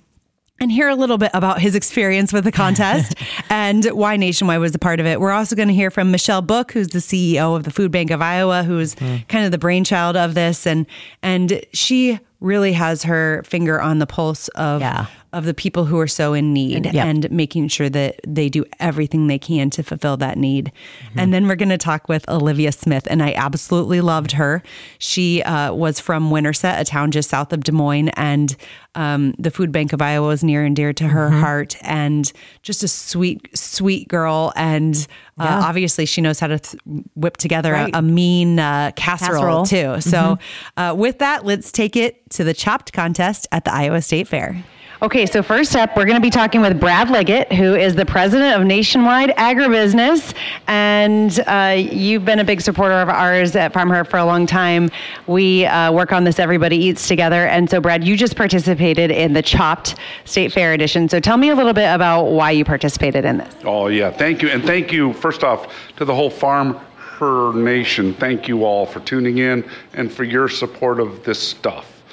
And 0.60 0.72
hear 0.72 0.90
a 0.90 0.96
little 0.96 1.18
bit 1.18 1.32
about 1.34 1.60
his 1.60 1.74
experience 1.74 2.32
with 2.32 2.44
the 2.44 2.52
contest 2.52 3.16
and 3.50 3.84
why 3.86 4.16
Nationwide 4.16 4.60
was 4.60 4.76
a 4.76 4.80
part 4.80 5.00
of 5.00 5.08
it. 5.08 5.20
We're 5.20 5.32
also 5.32 5.56
going 5.56 5.70
to 5.70 5.74
hear 5.74 5.90
from 5.90 6.12
Michelle 6.12 6.44
Book, 6.44 6.72
who's 6.72 6.90
the 6.90 7.00
CEO 7.00 7.56
of 7.56 7.64
the 7.64 7.72
Food 7.72 7.92
Bank 7.92 8.12
of 8.12 8.22
Iowa, 8.22 8.62
who's 8.62 8.94
hmm. 8.94 9.18
kind 9.28 9.44
of 9.44 9.52
the 9.52 9.58
brainchild 9.58 10.16
of 10.16 10.36
this, 10.36 10.68
and 10.68 10.86
and 11.24 11.66
she 11.74 12.20
really 12.42 12.74
has 12.74 13.04
her 13.04 13.42
finger 13.44 13.82
on 13.82 13.98
the 13.98 14.06
pulse 14.06 14.50
of 14.50 14.82
Yeah. 14.82 15.08
Of 15.34 15.46
the 15.46 15.54
people 15.54 15.86
who 15.86 15.98
are 16.00 16.08
so 16.08 16.34
in 16.34 16.52
need 16.54 16.86
And- 16.88 17.30
making 17.32 17.70
sure 17.70 17.90
that 17.90 18.20
they 18.28 18.50
do 18.50 18.66
everything 18.80 19.28
they 19.28 19.40
can 19.40 19.70
to 19.72 19.84
fulfill 19.84 20.18
that 20.18 20.38
need. 20.38 20.72
And 21.16 21.34
then 21.34 21.48
we're 21.48 21.56
going 21.56 21.70
to 21.70 21.78
talk 21.78 22.10
with 22.10 22.28
Olivia 22.30 22.72
Smith, 22.72 23.08
and 23.10 23.24
I 23.24 23.34
absolutely 23.34 24.02
loved 24.02 24.34
her. 24.34 24.62
She 25.00 25.42
uh, 25.44 25.74
was 25.74 26.00
from 26.00 26.32
Winterset, 26.32 26.82
a 26.82 26.84
town 26.86 27.12
just 27.12 27.30
south 27.30 27.54
of 27.54 27.64
Des 27.64 27.72
Moines, 27.72 28.10
and 28.10 28.56
um, 28.96 29.34
the 29.40 29.52
Food 29.52 29.72
Bank 29.72 29.94
of 29.94 30.02
Iowa 30.02 30.30
is 30.32 30.44
near 30.44 30.66
and 30.66 30.76
dear 30.76 30.92
to 30.94 31.08
her 31.08 31.30
heart, 31.30 31.78
and 31.82 32.30
just 32.62 32.84
a 32.84 32.90
sweet, 32.90 33.48
sweet 33.58 34.10
girl. 34.10 34.52
And 34.58 34.96
uh, 35.40 35.46
Yeah. 35.46 35.60
obviously, 35.62 36.06
she 36.06 36.20
knows 36.20 36.42
how 36.42 36.48
to 36.48 36.60
th- 36.60 36.76
whip 37.16 37.38
together 37.38 37.72
Right. 37.72 37.94
a, 37.96 38.00
a 38.00 38.02
mean 38.02 38.60
uh, 38.60 38.92
casserole, 38.98 39.64
Casserole. 39.64 39.96
too. 39.96 40.02
So, 40.02 40.38
uh, 40.76 40.94
with 40.98 41.20
that, 41.20 41.46
let's 41.46 41.72
take 41.72 41.96
it 41.96 42.30
to 42.32 42.44
the 42.44 42.54
chopped 42.54 42.92
contest 42.92 43.48
at 43.54 43.64
the 43.64 43.74
Iowa 43.74 44.02
State 44.02 44.28
Fair. 44.28 44.62
Okay, 45.04 45.26
so 45.26 45.42
first 45.42 45.76
up, 45.76 45.98
we're 45.98 46.06
going 46.06 46.14
to 46.18 46.22
be 46.22 46.30
talking 46.30 46.62
with 46.62 46.80
Brad 46.80 47.10
Liggett, 47.10 47.52
who 47.52 47.74
is 47.74 47.96
the 47.96 48.06
president 48.06 48.62
of 48.62 48.68
Nationwide 48.68 49.32
Agribusiness. 49.32 50.36
And 50.68 51.40
uh, 51.48 51.76
you've 51.76 52.24
been 52.24 52.38
a 52.38 52.44
big 52.44 52.62
supporter 52.62 52.94
of 52.94 53.10
ours 53.10 53.56
at 53.56 53.74
Farm 53.74 53.90
Her 53.90 54.04
for 54.04 54.18
a 54.18 54.26
long 54.26 54.46
time. 54.46 54.92
We 55.26 55.66
uh, 55.66 55.92
work 55.92 56.14
on 56.14 56.24
this 56.24 56.38
Everybody 56.38 56.78
Eats 56.78 57.08
Together. 57.08 57.48
And 57.48 57.68
so, 57.68 57.82
Brad, 57.82 58.04
you 58.04 58.16
just 58.16 58.36
participated 58.36 59.10
in 59.10 59.34
the 59.34 59.42
Chopped 59.42 59.96
State 60.26 60.54
Fair 60.54 60.74
edition. 60.74 61.10
So 61.10 61.20
tell 61.20 61.38
me 61.38 61.50
a 61.50 61.56
little 61.56 61.74
bit 61.74 61.92
about 61.92 62.26
why 62.26 62.52
you 62.52 62.64
participated 62.64 63.26
in 63.26 63.40
this. 63.40 63.56
Oh, 63.66 63.88
yeah. 63.88 64.12
Thank 64.12 64.44
you. 64.44 64.50
And 64.50 64.64
thank 64.64 64.92
you, 64.92 65.14
first 65.14 65.44
off, 65.44 65.74
to 65.98 66.06
the 66.06 66.14
whole 66.14 66.30
Farm 66.30 66.76
Her 67.18 67.54
Nation. 67.54 68.14
Thank 68.14 68.48
you 68.48 68.66
all 68.66 68.86
for 68.86 69.00
tuning 69.00 69.40
in 69.40 69.68
and 69.96 70.14
for 70.14 70.26
your 70.26 70.48
support 70.48 71.00
of 71.00 71.24
this 71.24 71.40
stuff. 71.40 72.04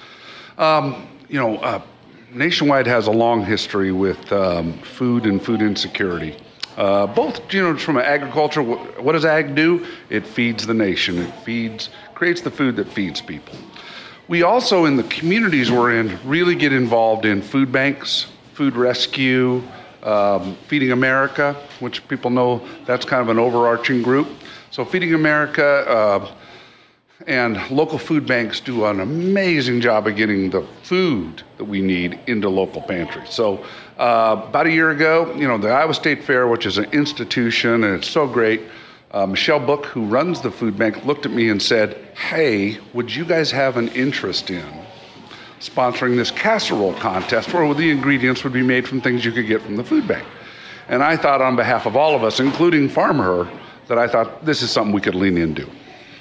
Um, 0.57 1.07
you 1.29 1.38
know, 1.38 1.59
uh, 1.59 1.83
Nationwide 2.32 2.86
has 2.86 3.06
a 3.06 3.10
long 3.10 3.44
history 3.44 3.90
with 3.90 4.30
um, 4.32 4.74
food 4.80 5.24
and 5.24 5.42
food 5.42 5.62
insecurity. 5.62 6.36
Uh, 6.76 7.06
both, 7.06 7.52
you 7.52 7.62
know, 7.62 7.76
from 7.76 7.96
agriculture, 7.96 8.62
wh- 8.62 9.02
what 9.02 9.12
does 9.12 9.24
ag 9.24 9.54
do? 9.54 9.86
It 10.10 10.26
feeds 10.26 10.66
the 10.66 10.74
nation. 10.74 11.18
It 11.18 11.32
feeds, 11.42 11.88
creates 12.14 12.42
the 12.42 12.50
food 12.50 12.76
that 12.76 12.86
feeds 12.88 13.22
people. 13.22 13.54
We 14.28 14.42
also, 14.42 14.84
in 14.84 14.96
the 14.96 15.04
communities 15.04 15.70
we're 15.70 15.98
in, 15.98 16.18
really 16.22 16.54
get 16.54 16.72
involved 16.72 17.24
in 17.24 17.40
food 17.40 17.72
banks, 17.72 18.26
food 18.52 18.76
rescue, 18.76 19.62
um, 20.02 20.56
Feeding 20.68 20.92
America, 20.92 21.54
which 21.80 22.06
people 22.08 22.30
know 22.30 22.66
that's 22.84 23.06
kind 23.06 23.22
of 23.22 23.30
an 23.30 23.38
overarching 23.38 24.02
group. 24.02 24.28
So, 24.70 24.84
Feeding 24.84 25.14
America 25.14 25.64
uh, 25.64 26.30
and 27.28 27.70
local 27.70 27.98
food 27.98 28.26
banks 28.26 28.58
do 28.58 28.86
an 28.86 29.00
amazing 29.00 29.82
job 29.82 30.06
of 30.06 30.16
getting 30.16 30.48
the 30.48 30.62
food 30.82 31.42
that 31.58 31.64
we 31.64 31.82
need 31.82 32.18
into 32.26 32.48
local 32.48 32.80
pantries. 32.80 33.28
So, 33.28 33.64
uh, 33.98 34.42
about 34.48 34.66
a 34.66 34.70
year 34.72 34.90
ago, 34.90 35.34
you 35.34 35.46
know, 35.46 35.58
the 35.58 35.68
Iowa 35.68 35.92
State 35.92 36.24
Fair, 36.24 36.48
which 36.48 36.64
is 36.64 36.78
an 36.78 36.86
institution 36.86 37.84
and 37.84 37.96
it's 37.96 38.08
so 38.08 38.26
great, 38.26 38.62
uh, 39.10 39.26
Michelle 39.26 39.60
Book, 39.60 39.84
who 39.86 40.06
runs 40.06 40.40
the 40.40 40.50
food 40.50 40.78
bank, 40.78 41.04
looked 41.04 41.26
at 41.26 41.32
me 41.32 41.50
and 41.50 41.60
said, 41.60 41.98
Hey, 42.16 42.78
would 42.94 43.14
you 43.14 43.26
guys 43.26 43.50
have 43.50 43.76
an 43.76 43.88
interest 43.88 44.48
in 44.48 44.64
sponsoring 45.60 46.16
this 46.16 46.30
casserole 46.30 46.94
contest 46.94 47.52
where 47.52 47.74
the 47.74 47.90
ingredients 47.90 48.42
would 48.42 48.54
be 48.54 48.62
made 48.62 48.88
from 48.88 49.02
things 49.02 49.22
you 49.22 49.32
could 49.32 49.46
get 49.46 49.60
from 49.60 49.76
the 49.76 49.84
food 49.84 50.08
bank? 50.08 50.26
And 50.88 51.02
I 51.02 51.18
thought, 51.18 51.42
on 51.42 51.56
behalf 51.56 51.84
of 51.84 51.94
all 51.94 52.14
of 52.14 52.24
us, 52.24 52.40
including 52.40 52.88
Farm 52.88 53.18
Her, 53.18 53.50
that 53.88 53.98
I 53.98 54.08
thought 54.08 54.46
this 54.46 54.62
is 54.62 54.70
something 54.70 54.94
we 54.94 55.02
could 55.02 55.14
lean 55.14 55.36
into. 55.36 55.68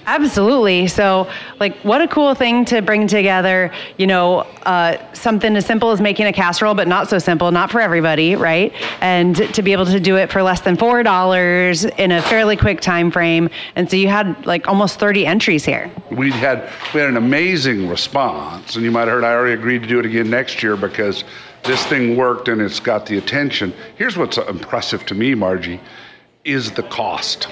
Absolutely. 0.08 0.88
So, 0.88 1.30
like, 1.60 1.78
what 1.80 2.02
a 2.02 2.08
cool 2.08 2.34
thing 2.34 2.63
to 2.65 2.82
bring 2.82 3.08
together, 3.08 3.74
you 3.98 4.08
know, 4.08 4.39
uh, 4.65 4.98
something 5.13 5.54
as 5.58 5.65
simple 5.65 5.91
as 5.91 6.00
making 6.00 6.28
a 6.28 6.32
casserole, 6.32 6.76
but 6.76 6.88
not 6.88 7.10
so 7.10 7.20
simple, 7.20 7.52
not 7.52 7.70
for 7.70 7.82
everybody, 7.82 8.34
right? 8.38 8.72
And 9.02 9.36
to 9.54 9.62
be 9.62 9.74
able 9.74 9.86
to 9.88 10.00
do 10.00 10.15
it 10.15 10.32
for 10.32 10.41
less 10.41 10.62
than 10.62 10.78
$4 10.78 12.00
in 12.00 12.13
a 12.13 12.22
fairly 12.22 12.56
quick 12.56 12.80
time 12.80 13.12
frame. 13.12 13.50
And 13.76 13.91
so 13.91 13.98
you 13.98 14.08
had 14.08 14.46
like 14.46 14.65
almost 14.70 14.98
30 14.98 15.26
entries 15.26 15.65
here. 15.65 15.91
We 16.10 16.32
had, 16.32 16.72
we 16.93 17.02
had 17.02 17.10
an 17.10 17.17
amazing 17.17 17.89
response. 17.89 18.78
And 18.78 18.86
you 18.86 18.91
might 18.91 19.10
have 19.10 19.10
heard 19.10 19.24
I 19.26 19.34
already 19.34 19.56
agreed 19.56 19.82
to 19.82 19.89
do 19.89 20.00
it 20.00 20.06
again 20.06 20.30
next 20.30 20.63
year 20.63 20.78
because 20.78 21.26
this 21.63 21.86
thing 21.86 22.15
worked 22.15 22.48
and 22.48 22.62
it's 22.62 22.80
got 22.80 23.08
the 23.08 23.17
attention. 23.17 23.74
Here's 23.98 24.15
what's 24.15 24.38
impressive 24.38 25.06
to 25.08 25.15
me, 25.15 25.34
Marji, 25.36 25.82
is 26.46 26.72
the 26.72 26.84
cost. 26.84 27.50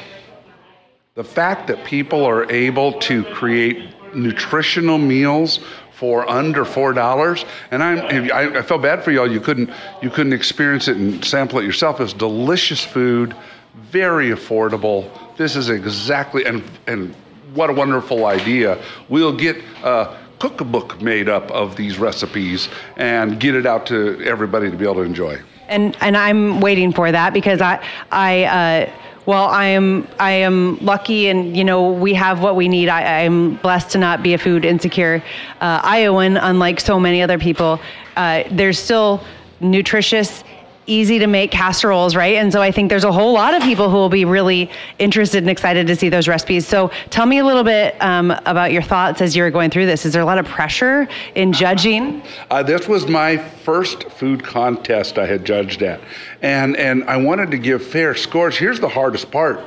The 1.16 1.24
fact 1.24 1.68
that 1.68 1.86
people 1.86 2.26
are 2.26 2.52
able 2.52 2.92
to 3.00 3.24
create 3.24 3.88
nutritional 4.14 4.98
meals 4.98 5.62
for 5.94 6.30
under 6.30 6.66
four 6.66 6.92
dollars, 6.92 7.46
and 7.72 7.82
I'm, 7.82 8.30
I, 8.34 8.60
I 8.60 8.62
felt 8.62 8.82
bad 8.82 9.02
for 9.02 9.12
y'all. 9.12 9.32
You 9.32 9.40
couldn't 9.40 9.70
you 10.02 10.10
couldn't 10.10 10.34
experience 10.34 10.90
it 10.90 10.98
and 10.98 11.24
sample 11.24 11.60
it 11.60 11.64
yourself. 11.64 12.02
It's 12.02 12.12
delicious 12.12 12.84
food, 12.84 13.34
very 13.76 14.32
affordable. 14.32 15.10
This 15.38 15.56
is 15.56 15.70
exactly 15.70 16.44
and 16.44 16.62
and 16.86 17.16
what 17.54 17.70
a 17.70 17.74
wonderful 17.74 18.26
idea. 18.26 18.78
We'll 19.08 19.38
get 19.38 19.56
a 19.86 20.18
cookbook 20.40 21.02
made 21.02 21.30
up 21.30 21.50
of 21.50 21.78
these 21.78 21.98
recipes 21.98 22.68
and 22.98 23.40
get 23.40 23.56
it 23.56 23.66
out 23.66 23.86
to 23.86 24.22
everybody 24.26 24.70
to 24.70 24.76
be 24.76 24.84
able 24.84 24.96
to 24.96 25.04
enjoy. 25.04 25.42
And 25.70 25.96
and 26.02 26.18
I'm 26.18 26.60
waiting 26.60 26.92
for 26.92 27.10
that 27.10 27.32
because 27.32 27.62
I 27.62 27.82
I. 28.12 28.44
Uh, 28.44 28.92
well, 29.26 29.46
I 29.46 29.66
am 29.66 30.08
I 30.20 30.32
am 30.32 30.78
lucky, 30.86 31.30
and 31.30 31.58
you 31.58 31.64
know 31.64 31.92
we 31.92 32.14
have 32.14 32.42
what 32.42 32.56
we 32.56 32.68
need. 32.68 32.90
I, 32.90 33.22
am 33.22 33.56
blessed 33.56 33.92
to 33.92 33.98
not 33.98 34.22
be 34.22 34.34
a 34.34 34.38
food 34.38 34.66
insecure 34.66 35.24
uh, 35.62 35.82
Iowan, 35.84 36.38
unlike 36.38 36.80
so 36.80 37.00
many 37.00 37.22
other 37.22 37.40
people. 37.40 37.80
Uh, 38.16 38.44
there's 38.52 38.78
still 38.78 39.24
nutritious 39.60 40.44
easy 40.88 41.20
to 41.20 41.28
make 41.28 41.52
casseroles, 41.52 42.16
right? 42.16 42.36
And 42.36 42.52
so 42.52 42.62
I 42.62 42.72
think 42.72 42.90
there's 42.90 43.04
a 43.04 43.12
whole 43.12 43.34
lot 43.34 43.54
of 43.54 43.64
people 43.64 43.90
who 43.90 43.96
will 43.98 44.10
be 44.10 44.26
really 44.26 44.70
interested 45.00 45.40
and 45.40 45.50
excited 45.50 45.88
to 45.88 45.96
see 45.96 46.10
those 46.10 46.28
recipes. 46.28 46.68
So 46.68 46.92
tell 47.10 47.26
me 47.26 47.40
a 47.40 47.46
little 47.46 47.64
bit 47.64 48.02
um, 48.02 48.32
about 48.46 48.72
your 48.72 48.82
thoughts 48.82 49.22
as 49.22 49.36
you 49.36 49.44
were 49.44 49.52
going 49.52 49.70
through 49.70 49.86
this. 49.86 50.06
Is 50.06 50.14
there 50.14 50.22
a 50.22 50.26
lot 50.26 50.38
of 50.38 50.46
pressure 50.46 51.08
in 51.36 51.54
judging? 51.54 52.22
Uh, 52.50 52.64
this 52.64 52.88
was 52.88 53.08
my 53.08 53.38
first 53.38 54.10
food 54.12 54.44
contest 54.44 55.18
I 55.18 55.26
had 55.26 55.46
judged 55.46 55.82
at, 55.82 56.02
and 56.42 56.76
and 56.78 57.04
I 57.06 57.18
wanted 57.18 57.52
to 57.52 57.58
give 57.58 57.86
fair 57.86 58.16
scores. 58.16 58.58
Here's 58.58 58.80
the 58.80 58.90
hardest 58.90 59.32
part: 59.32 59.60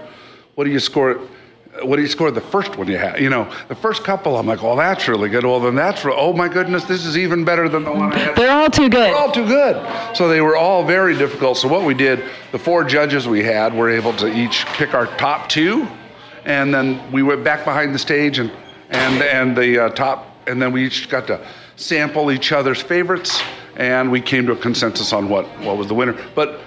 what 0.55 0.65
do 0.65 0.71
you 0.71 0.81
score? 0.81 1.21
What 1.83 1.97
do 1.97 2.03
you 2.03 2.09
score 2.09 2.31
the 2.31 2.41
first 2.41 2.77
one 2.77 2.89
you 2.89 2.99
had? 2.99 3.21
You 3.21 3.31
know, 3.31 3.53
the 3.69 3.75
first 3.75 4.05
couple, 4.05 4.37
I'm 4.37 4.47
like, 4.47 4.63
well, 4.63 4.77
that's 4.77 5.09
really 5.09 5.29
good. 5.29 5.45
Well, 5.45 5.61
then 5.61 5.75
that's, 5.75 6.05
re- 6.05 6.15
oh 6.17 6.33
my 6.33 6.49
goodness, 6.49 6.85
this 6.85 7.05
is 7.05 7.17
even 7.17 7.45
better 7.45 7.69
than 7.69 7.85
the 7.85 7.93
one 7.93 8.13
I 8.13 8.19
had. 8.19 8.37
They're 8.37 8.51
all 8.51 8.71
too 8.71 8.89
good. 8.89 8.93
They're 8.93 9.17
all 9.17 9.33
too 9.33 9.47
good. 9.47 10.17
So 10.17 10.29
they 10.29 10.41
were 10.41 10.57
all 10.57 10.85
very 10.85 11.17
difficult. 11.17 11.59
So 11.59 11.69
what 11.69 11.85
we 11.85 11.95
did, 11.95 12.25
the 12.53 12.59
four 12.59 12.85
judges 12.85 13.29
we 13.29 13.43
had 13.43 13.75
were 13.75 13.91
able 13.91 14.13
to 14.15 14.27
each 14.27 14.67
pick 14.67 14.95
our 14.95 15.07
top 15.17 15.49
two, 15.49 15.87
and 16.45 16.73
then 16.73 17.13
we 17.13 17.23
went 17.23 17.45
back 17.45 17.65
behind 17.65 17.95
the 17.95 17.99
stage 17.99 18.39
and 18.39 18.51
and 18.91 19.23
and 19.23 19.55
the 19.55 19.85
uh, 19.85 19.89
top, 19.91 20.27
and 20.47 20.61
then 20.63 20.73
we 20.73 20.87
each 20.87 21.11
got 21.11 21.27
to 21.27 21.47
sample 21.77 22.33
each 22.33 22.53
other's 22.53 22.81
favorites, 22.81 23.43
and 23.77 24.11
we 24.11 24.21
came 24.21 24.47
to 24.47 24.53
a 24.53 24.57
consensus 24.57 25.13
on 25.13 25.29
what 25.29 25.47
what 25.61 25.77
was 25.77 25.89
the 25.89 25.95
winner. 25.95 26.17
But 26.35 26.61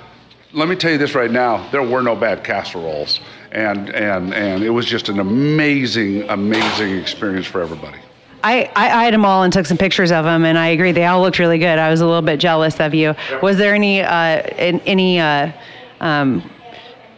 let 0.53 0.67
me 0.67 0.75
tell 0.75 0.91
you 0.91 0.97
this 0.97 1.15
right 1.15 1.31
now: 1.31 1.69
there 1.71 1.83
were 1.83 2.01
no 2.01 2.15
bad 2.15 2.43
casseroles 2.43 3.19
and 3.51 3.89
and 3.89 4.33
and 4.33 4.63
it 4.63 4.69
was 4.69 4.85
just 4.85 5.09
an 5.09 5.19
amazing, 5.19 6.29
amazing 6.29 6.97
experience 6.97 7.45
for 7.45 7.61
everybody. 7.61 7.97
I, 8.43 8.71
I 8.75 9.05
eyed 9.05 9.13
them 9.13 9.23
all 9.23 9.43
and 9.43 9.53
took 9.53 9.67
some 9.67 9.77
pictures 9.77 10.11
of 10.11 10.25
them, 10.25 10.45
and 10.45 10.57
I 10.57 10.67
agree 10.67 10.91
they 10.93 11.05
all 11.05 11.21
looked 11.21 11.37
really 11.37 11.59
good. 11.59 11.77
I 11.77 11.91
was 11.91 12.01
a 12.01 12.05
little 12.07 12.23
bit 12.23 12.39
jealous 12.39 12.79
of 12.79 12.95
you. 12.95 13.13
Was 13.43 13.57
there 13.57 13.75
any 13.75 14.01
uh, 14.01 14.41
any 14.57 15.19
uh, 15.19 15.51
um, 15.99 16.49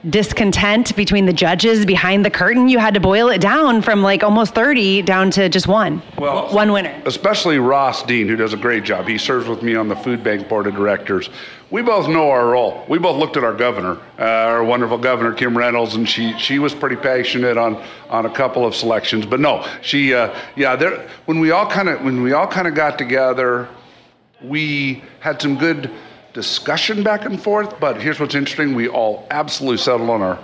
discontent 0.10 0.96
between 0.96 1.26
the 1.26 1.34
judges 1.34 1.86
behind 1.86 2.26
the 2.26 2.30
curtain? 2.30 2.68
You 2.68 2.80
had 2.80 2.94
to 2.94 3.00
boil 3.00 3.30
it 3.30 3.42
down 3.42 3.82
from 3.82 4.02
like 4.02 4.24
almost 4.24 4.54
thirty 4.56 5.02
down 5.02 5.32
to 5.32 5.50
just 5.50 5.68
one. 5.68 6.02
Well, 6.18 6.54
one 6.54 6.72
winner. 6.72 7.02
Especially 7.06 7.60
Ross 7.60 8.04
Dean, 8.04 8.28
who 8.28 8.36
does 8.36 8.54
a 8.54 8.58
great 8.58 8.84
job. 8.84 9.08
He 9.08 9.18
serves 9.18 9.48
with 9.48 9.62
me 9.62 9.76
on 9.76 9.88
the 9.88 9.96
food 9.96 10.24
bank 10.24 10.48
board 10.48 10.68
of 10.68 10.76
directors 10.76 11.30
we 11.74 11.82
both 11.82 12.08
know 12.08 12.30
our 12.30 12.50
role. 12.50 12.86
We 12.88 13.00
both 13.00 13.18
looked 13.18 13.36
at 13.36 13.44
our 13.44 13.56
governor, 13.56 14.00
uh, 14.20 14.24
our 14.24 14.64
wonderful 14.64 15.00
governor 15.00 15.34
Kim 15.34 15.58
Reynolds, 15.58 15.96
and 15.96 16.08
she 16.08 16.38
she 16.38 16.60
was 16.60 16.72
pretty 16.72 16.96
passionate 16.96 17.58
on 17.58 17.84
on 18.12 18.28
a 18.28 18.30
couple 18.30 18.64
of 18.64 18.76
selections. 18.76 19.26
But 19.26 19.40
no, 19.40 19.68
she 19.82 20.14
uh, 20.14 20.38
yeah. 20.56 20.76
There 20.76 21.10
when 21.26 21.40
we 21.40 21.50
all 21.50 21.66
kind 21.66 21.90
of 21.90 22.04
when 22.04 22.22
we 22.22 22.32
all 22.34 22.46
kind 22.46 22.68
of 22.68 22.76
got 22.76 23.00
together, 23.00 23.68
we 24.44 25.04
had 25.20 25.42
some 25.42 25.58
good 25.58 25.90
discussion 26.34 27.04
back 27.04 27.26
and 27.26 27.42
forth. 27.42 27.80
But 27.80 28.02
here's 28.02 28.20
what's 28.20 28.36
interesting: 28.36 28.76
we 28.76 28.88
all 28.88 29.28
absolutely 29.32 29.78
settled 29.78 30.10
on 30.10 30.22
our 30.22 30.40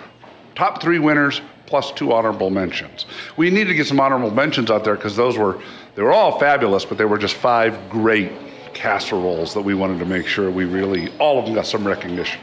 top 0.55 0.81
three 0.81 0.99
winners 0.99 1.41
plus 1.65 1.91
two 1.91 2.11
honorable 2.13 2.49
mentions. 2.49 3.05
We 3.37 3.49
needed 3.49 3.69
to 3.69 3.75
get 3.75 3.87
some 3.87 3.99
honorable 3.99 4.31
mentions 4.31 4.71
out 4.71 4.83
there 4.83 4.95
because 4.95 5.15
those 5.15 5.37
were 5.37 5.61
they 5.95 6.01
were 6.01 6.13
all 6.13 6.39
fabulous, 6.39 6.85
but 6.85 6.97
they 6.97 7.05
were 7.05 7.17
just 7.17 7.35
five 7.35 7.89
great 7.89 8.31
casseroles 8.73 9.53
that 9.53 9.61
we 9.61 9.73
wanted 9.75 9.99
to 9.99 10.05
make 10.05 10.25
sure 10.25 10.49
we 10.49 10.65
really, 10.65 11.11
all 11.17 11.39
of 11.39 11.45
them 11.45 11.55
got 11.55 11.65
some 11.65 11.85
recognition. 11.85 12.39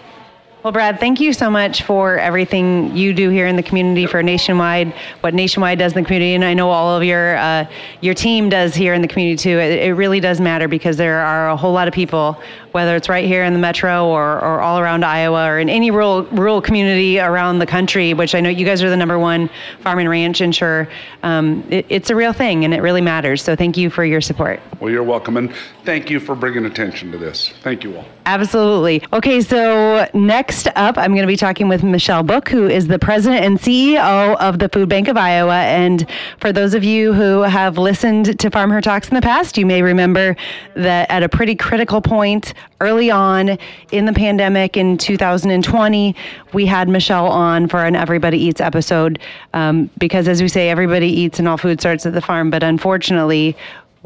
Well, 0.66 0.72
Brad, 0.72 0.98
thank 0.98 1.20
you 1.20 1.32
so 1.32 1.48
much 1.48 1.84
for 1.84 2.18
everything 2.18 2.96
you 2.96 3.14
do 3.14 3.30
here 3.30 3.46
in 3.46 3.54
the 3.54 3.62
community 3.62 4.04
for 4.04 4.20
Nationwide, 4.20 4.92
what 5.20 5.32
Nationwide 5.32 5.78
does 5.78 5.92
in 5.92 6.02
the 6.02 6.04
community, 6.04 6.34
and 6.34 6.44
I 6.44 6.54
know 6.54 6.70
all 6.70 6.96
of 6.96 7.04
your 7.04 7.36
uh, 7.36 7.70
your 8.00 8.14
team 8.14 8.48
does 8.48 8.74
here 8.74 8.92
in 8.92 9.00
the 9.00 9.06
community 9.06 9.40
too. 9.40 9.60
It, 9.60 9.78
it, 9.78 9.94
really 9.94 10.18
does 10.18 10.40
matter 10.40 10.66
because 10.66 10.96
there 10.96 11.20
are 11.20 11.50
a 11.50 11.56
whole 11.56 11.72
lot 11.72 11.86
of 11.86 11.94
people, 11.94 12.42
whether 12.72 12.96
it's 12.96 13.08
right 13.08 13.24
here 13.24 13.44
in 13.44 13.52
the 13.52 13.60
metro 13.60 14.06
or, 14.06 14.40
or 14.40 14.60
all 14.60 14.80
around 14.80 15.04
Iowa 15.04 15.48
or 15.48 15.60
in 15.60 15.68
any 15.68 15.92
rural 15.92 16.24
rural 16.32 16.60
community 16.60 17.20
around 17.20 17.60
the 17.60 17.66
country. 17.66 18.12
Which 18.12 18.34
I 18.34 18.40
know 18.40 18.50
you 18.50 18.66
guys 18.66 18.82
are 18.82 18.90
the 18.90 18.96
number 18.96 19.20
one 19.20 19.48
farm 19.82 20.00
and 20.00 20.10
ranch 20.10 20.40
insurer. 20.40 20.88
Um, 21.22 21.64
it, 21.70 21.86
it's 21.88 22.10
a 22.10 22.16
real 22.16 22.32
thing, 22.32 22.64
and 22.64 22.74
it 22.74 22.82
really 22.82 23.00
matters. 23.00 23.40
So 23.40 23.54
thank 23.54 23.76
you 23.76 23.88
for 23.88 24.04
your 24.04 24.20
support. 24.20 24.58
Well, 24.80 24.90
you're 24.90 25.04
welcome, 25.04 25.36
and 25.36 25.54
thank 25.84 26.10
you 26.10 26.18
for 26.18 26.34
bringing 26.34 26.64
attention 26.64 27.12
to 27.12 27.18
this. 27.18 27.50
Thank 27.62 27.84
you 27.84 27.96
all. 27.96 28.04
Absolutely. 28.26 29.04
Okay, 29.12 29.40
so 29.40 30.08
next 30.12 30.55
up, 30.74 30.96
I'm 30.96 31.12
going 31.12 31.22
to 31.22 31.26
be 31.26 31.36
talking 31.36 31.68
with 31.68 31.82
Michelle 31.82 32.22
Book, 32.22 32.48
who 32.48 32.66
is 32.66 32.86
the 32.86 32.98
president 32.98 33.44
and 33.44 33.58
CEO 33.58 34.36
of 34.36 34.58
the 34.58 34.68
Food 34.70 34.88
Bank 34.88 35.08
of 35.08 35.16
Iowa. 35.16 35.56
And 35.56 36.08
for 36.40 36.52
those 36.52 36.72
of 36.72 36.82
you 36.82 37.12
who 37.12 37.42
have 37.42 37.76
listened 37.76 38.40
to 38.40 38.50
Farm 38.50 38.70
Her 38.70 38.80
Talks 38.80 39.08
in 39.08 39.14
the 39.14 39.20
past, 39.20 39.58
you 39.58 39.66
may 39.66 39.82
remember 39.82 40.34
that 40.74 41.10
at 41.10 41.22
a 41.22 41.28
pretty 41.28 41.54
critical 41.54 42.00
point 42.00 42.54
early 42.80 43.10
on 43.10 43.58
in 43.92 44.06
the 44.06 44.12
pandemic 44.12 44.76
in 44.76 44.96
2020, 44.96 46.16
we 46.54 46.64
had 46.64 46.88
Michelle 46.88 47.26
on 47.26 47.68
for 47.68 47.84
an 47.84 47.94
Everybody 47.94 48.38
Eats 48.38 48.60
episode 48.60 49.18
um, 49.52 49.90
because, 49.98 50.26
as 50.26 50.40
we 50.40 50.48
say, 50.48 50.70
everybody 50.70 51.08
eats 51.08 51.38
and 51.38 51.46
all 51.46 51.58
food 51.58 51.80
starts 51.80 52.06
at 52.06 52.14
the 52.14 52.22
farm. 52.22 52.50
But 52.50 52.62
unfortunately, 52.62 53.56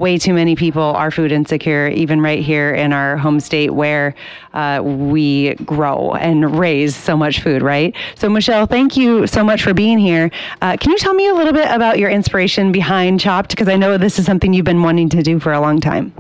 way 0.01 0.17
too 0.17 0.33
many 0.33 0.57
people 0.57 0.83
are 0.83 1.11
food 1.11 1.31
insecure, 1.31 1.89
even 1.89 2.23
right 2.23 2.43
here 2.43 2.75
in 2.75 2.93
our 2.93 3.19
home 3.19 3.39
state 3.39 3.71
where 3.71 4.15
uh, 4.55 4.81
we 4.83 5.55
grow 5.57 6.15
and 6.15 6.59
raise 6.59 6.97
so 6.97 7.17
much 7.17 7.43
food, 7.43 7.61
right? 7.63 7.95
So, 8.15 8.29
Michelle, 8.31 8.67
thank 8.67 8.97
you 8.97 9.27
so 9.27 9.45
much 9.45 9.63
for 9.63 9.75
being 9.75 9.99
here. 9.99 10.31
Uh, 10.63 10.77
can 10.79 10.91
you 10.91 10.99
tell 10.99 11.13
me 11.13 11.29
a 11.29 11.35
little 11.35 11.53
bit 11.53 11.71
about 11.71 11.99
your 11.99 12.09
inspiration 12.09 12.73
behind 12.73 13.21
Chopped? 13.21 13.51
Because 13.51 13.69
I 13.69 13.77
know 13.77 13.99
this 13.99 14.19
is 14.19 14.25
something 14.25 14.55
you've 14.55 14.65
been 14.65 14.83
wanting 14.83 15.11
to 15.11 15.23
do 15.23 15.39
for 15.39 15.53
a 15.53 15.61
long 15.61 15.81
time. 15.81 16.13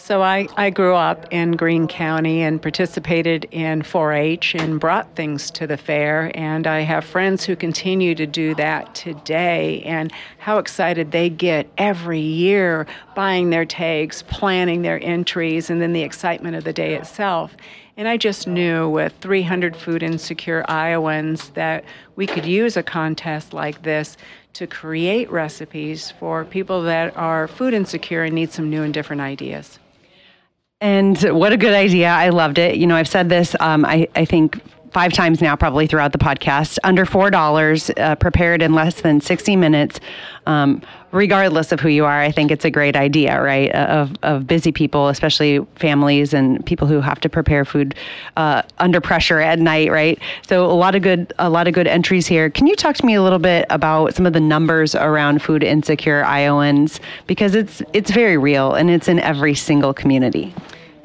So 0.00 0.22
I, 0.22 0.48
I 0.56 0.70
grew 0.70 0.94
up 0.94 1.26
in 1.30 1.52
Greene 1.52 1.86
County 1.86 2.40
and 2.40 2.62
participated 2.62 3.46
in 3.50 3.82
4 3.82 4.14
H 4.14 4.54
and 4.54 4.80
brought 4.80 5.14
things 5.16 5.50
to 5.50 5.66
the 5.66 5.76
fair. 5.76 6.32
And 6.34 6.66
I 6.66 6.80
have 6.80 7.04
friends 7.04 7.44
who 7.44 7.54
continue 7.56 8.14
to 8.14 8.26
do 8.26 8.54
that 8.54 8.94
today. 8.94 9.82
And 9.82 10.10
how 10.38 10.58
excited 10.58 11.10
they 11.10 11.28
get 11.28 11.68
every 11.76 12.20
year 12.20 12.86
buying 13.14 13.50
their 13.50 13.66
tags, 13.66 14.22
planning 14.22 14.80
their 14.80 15.02
entries, 15.04 15.68
and 15.68 15.82
then 15.82 15.92
the 15.92 16.04
excitement 16.04 16.56
of 16.56 16.64
the 16.64 16.72
day 16.72 16.94
itself. 16.94 17.54
And 17.98 18.08
I 18.08 18.16
just 18.16 18.46
knew 18.46 18.88
with 18.88 19.12
300 19.20 19.76
food 19.76 20.02
insecure 20.02 20.64
Iowans 20.70 21.50
that 21.50 21.84
we 22.16 22.26
could 22.26 22.46
use 22.46 22.78
a 22.78 22.82
contest 22.82 23.52
like 23.52 23.82
this 23.82 24.16
to 24.54 24.66
create 24.66 25.30
recipes 25.30 26.12
for 26.12 26.46
people 26.46 26.82
that 26.84 27.14
are 27.14 27.46
food 27.46 27.74
insecure 27.74 28.22
and 28.24 28.34
need 28.34 28.52
some 28.52 28.70
new 28.70 28.82
and 28.82 28.94
different 28.94 29.20
ideas. 29.20 29.78
And 30.80 31.20
what 31.22 31.52
a 31.52 31.56
good 31.56 31.74
idea. 31.74 32.08
I 32.08 32.28
loved 32.28 32.58
it. 32.58 32.76
You 32.76 32.86
know, 32.86 32.94
I've 32.96 33.08
said 33.08 33.28
this, 33.28 33.56
um, 33.60 33.84
I, 33.84 34.08
I 34.14 34.24
think 34.24 34.60
five 34.92 35.12
times 35.12 35.40
now, 35.40 35.56
probably 35.56 35.86
throughout 35.86 36.12
the 36.12 36.18
podcast. 36.18 36.78
Under 36.84 37.04
four 37.04 37.30
dollars, 37.30 37.90
uh, 37.96 38.14
prepared 38.16 38.62
in 38.62 38.74
less 38.74 39.00
than 39.00 39.20
sixty 39.20 39.56
minutes. 39.56 40.00
Um, 40.46 40.80
regardless 41.12 41.72
of 41.72 41.80
who 41.80 41.88
you 41.88 42.04
are, 42.04 42.20
I 42.20 42.30
think 42.30 42.50
it's 42.50 42.64
a 42.64 42.70
great 42.70 42.96
idea, 42.96 43.40
right? 43.42 43.70
Of 43.72 44.16
of 44.22 44.46
busy 44.46 44.72
people, 44.72 45.08
especially 45.08 45.64
families 45.76 46.32
and 46.32 46.64
people 46.64 46.86
who 46.86 47.00
have 47.00 47.20
to 47.20 47.28
prepare 47.28 47.64
food 47.64 47.94
uh, 48.36 48.62
under 48.78 49.00
pressure 49.00 49.40
at 49.40 49.58
night, 49.58 49.90
right? 49.90 50.18
So 50.46 50.64
a 50.64 50.72
lot 50.72 50.94
of 50.94 51.02
good 51.02 51.32
a 51.38 51.50
lot 51.50 51.68
of 51.68 51.74
good 51.74 51.86
entries 51.86 52.26
here. 52.26 52.50
Can 52.50 52.66
you 52.66 52.76
talk 52.76 52.96
to 52.96 53.06
me 53.06 53.14
a 53.14 53.22
little 53.22 53.38
bit 53.38 53.66
about 53.70 54.14
some 54.14 54.26
of 54.26 54.32
the 54.32 54.40
numbers 54.40 54.94
around 54.94 55.42
food 55.42 55.62
insecure 55.62 56.24
Iowans 56.24 57.00
because 57.26 57.54
it's 57.54 57.82
it's 57.92 58.10
very 58.10 58.36
real 58.38 58.74
and 58.74 58.90
it's 58.90 59.08
in 59.08 59.18
every 59.20 59.54
single 59.54 59.92
community. 59.92 60.54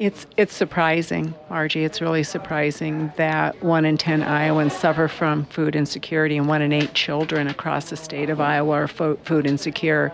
It's 0.04 0.26
it's 0.36 0.52
surprising, 0.52 1.32
Marji. 1.50 1.82
It's 1.82 2.02
really 2.02 2.24
surprising 2.24 3.10
that 3.16 3.62
one 3.62 3.86
in 3.86 3.96
ten 3.96 4.22
Iowans 4.22 4.74
suffer 4.74 5.08
from 5.08 5.46
food 5.46 5.74
insecurity, 5.74 6.36
and 6.36 6.46
one 6.46 6.60
in 6.60 6.74
eight 6.74 6.92
children 6.92 7.46
across 7.46 7.88
the 7.88 7.96
state 7.96 8.28
of 8.28 8.38
Iowa 8.38 8.72
are 8.72 8.86
fo- 8.86 9.16
food 9.22 9.46
insecure. 9.46 10.12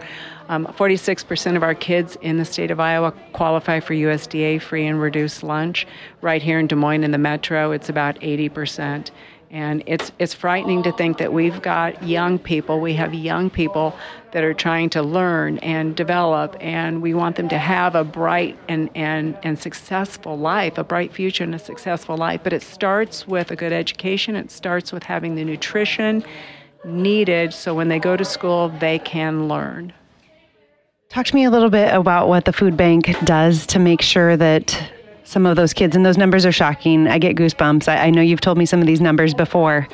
Um, 0.49 0.67
46% 0.67 1.57
of 1.57 1.65
our 1.65 1.75
kids 1.75 2.17
in 2.23 2.37
the 2.37 2.45
state 2.45 2.71
of 2.71 2.79
Iowa 2.79 3.13
qualify 3.33 3.81
for 3.81 3.95
USDA 3.95 4.63
free 4.63 4.87
and 4.87 5.01
reduced 5.01 5.43
lunch. 5.43 5.89
Right 6.23 6.43
here 6.43 6.61
in 6.61 6.69
Des 6.69 6.77
Moines, 6.77 7.03
in 7.03 7.11
the 7.11 7.19
metro, 7.19 7.73
it's 7.73 7.89
about 7.89 8.15
80%. 8.21 9.11
And 9.51 9.83
it's 9.87 10.13
it's 10.21 10.33
frightening 10.33 10.85
to 10.85 10.93
think 10.93 11.19
that 11.19 11.33
we've 11.33 11.61
got 11.61 12.05
young 12.05 12.39
people, 12.39 12.79
we 12.81 12.95
have 12.95 13.13
young 13.13 13.51
people 13.51 13.97
that 14.31 14.45
are 14.45 14.55
trying 14.55 14.91
to 14.91 15.03
learn 15.03 15.59
and 15.59 15.97
develop 15.97 16.57
and 16.61 17.03
we 17.03 17.15
want 17.15 17.35
them 17.35 17.49
to 17.49 17.59
have 17.59 17.97
a 17.97 18.05
bright 18.05 18.57
and, 18.69 18.89
and, 18.95 19.37
and 19.43 19.59
successful 19.59 20.39
life, 20.39 20.79
a 20.79 20.85
bright 20.85 21.13
future 21.13 21.43
and 21.43 21.53
a 21.53 21.59
successful 21.59 22.17
life. 22.17 22.41
But 22.45 22.53
it 22.53 22.63
starts 22.63 23.27
with 23.27 23.51
a 23.51 23.57
good 23.57 23.73
education, 23.73 24.37
it 24.37 24.53
starts 24.53 24.93
with 24.93 25.03
having 25.03 25.35
the 25.35 25.45
nutrition 25.45 26.25
needed 26.85 27.53
so 27.53 27.75
when 27.75 27.89
they 27.89 27.99
go 27.99 28.17
to 28.17 28.25
school 28.25 28.69
they 28.81 28.99
can 29.01 29.49
learn. 29.49 29.93
Talk 31.09 31.27
to 31.27 31.35
me 31.35 31.45
a 31.45 31.51
little 31.51 31.71
bit 31.71 31.93
about 31.93 32.29
what 32.29 32.45
the 32.45 32.53
food 32.53 32.77
bank 32.77 33.11
does 33.25 33.67
to 33.67 33.81
make 33.81 34.01
sure 34.01 34.37
that 34.37 34.81
some 35.31 35.47
of 35.47 35.55
those 35.55 35.73
kids, 35.73 35.95
and 35.95 36.05
those 36.05 36.19
numbers 36.19 36.45
are 36.45 36.51
shocking. 36.51 37.07
I 37.07 37.19
get 37.19 37.37
goosebumps. 37.37 37.87
I, 37.87 38.07
I 38.07 38.11
know 38.11 38.21
you've 38.21 38.41
told 38.41 38.59
me 38.59 38.67
some 38.67 38.81
of 38.81 38.87
these 38.89 39.01
numbers 39.01 39.33
before, 39.33 39.87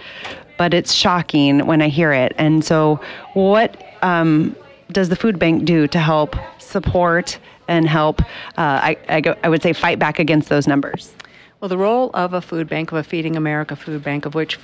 but 0.57 0.73
it's 0.73 0.95
shocking 0.95 1.67
when 1.67 1.83
I 1.83 1.89
hear 1.89 2.11
it. 2.13 2.33
And 2.39 2.65
so, 2.65 2.99
what 3.35 3.83
um, 4.03 4.57
does 4.93 5.11
the 5.11 5.17
food 5.17 5.39
bank 5.39 5.67
do 5.67 5.87
to 5.89 5.99
help 5.99 6.37
support 6.59 7.39
and 7.69 7.87
help, 7.87 8.23
uh, 8.23 8.25
I, 8.57 8.97
I, 9.11 9.21
go, 9.21 9.37
I 9.45 9.51
would 9.51 9.63
say, 9.63 9.75
fight 9.75 9.99
back 9.99 10.19
against 10.19 10.49
those 10.49 10.67
numbers? 10.67 11.13
Well, 11.61 11.69
the 11.69 11.79
role 11.79 12.11
of 12.15 12.33
a 12.33 12.41
food 12.41 12.69
bank, 12.69 12.93
of 12.93 12.99
a 12.99 13.03
Feeding 13.03 13.37
America 13.37 13.77
food 13.77 14.03
bank, 14.03 14.25
of 14.25 14.35
which 14.35 14.59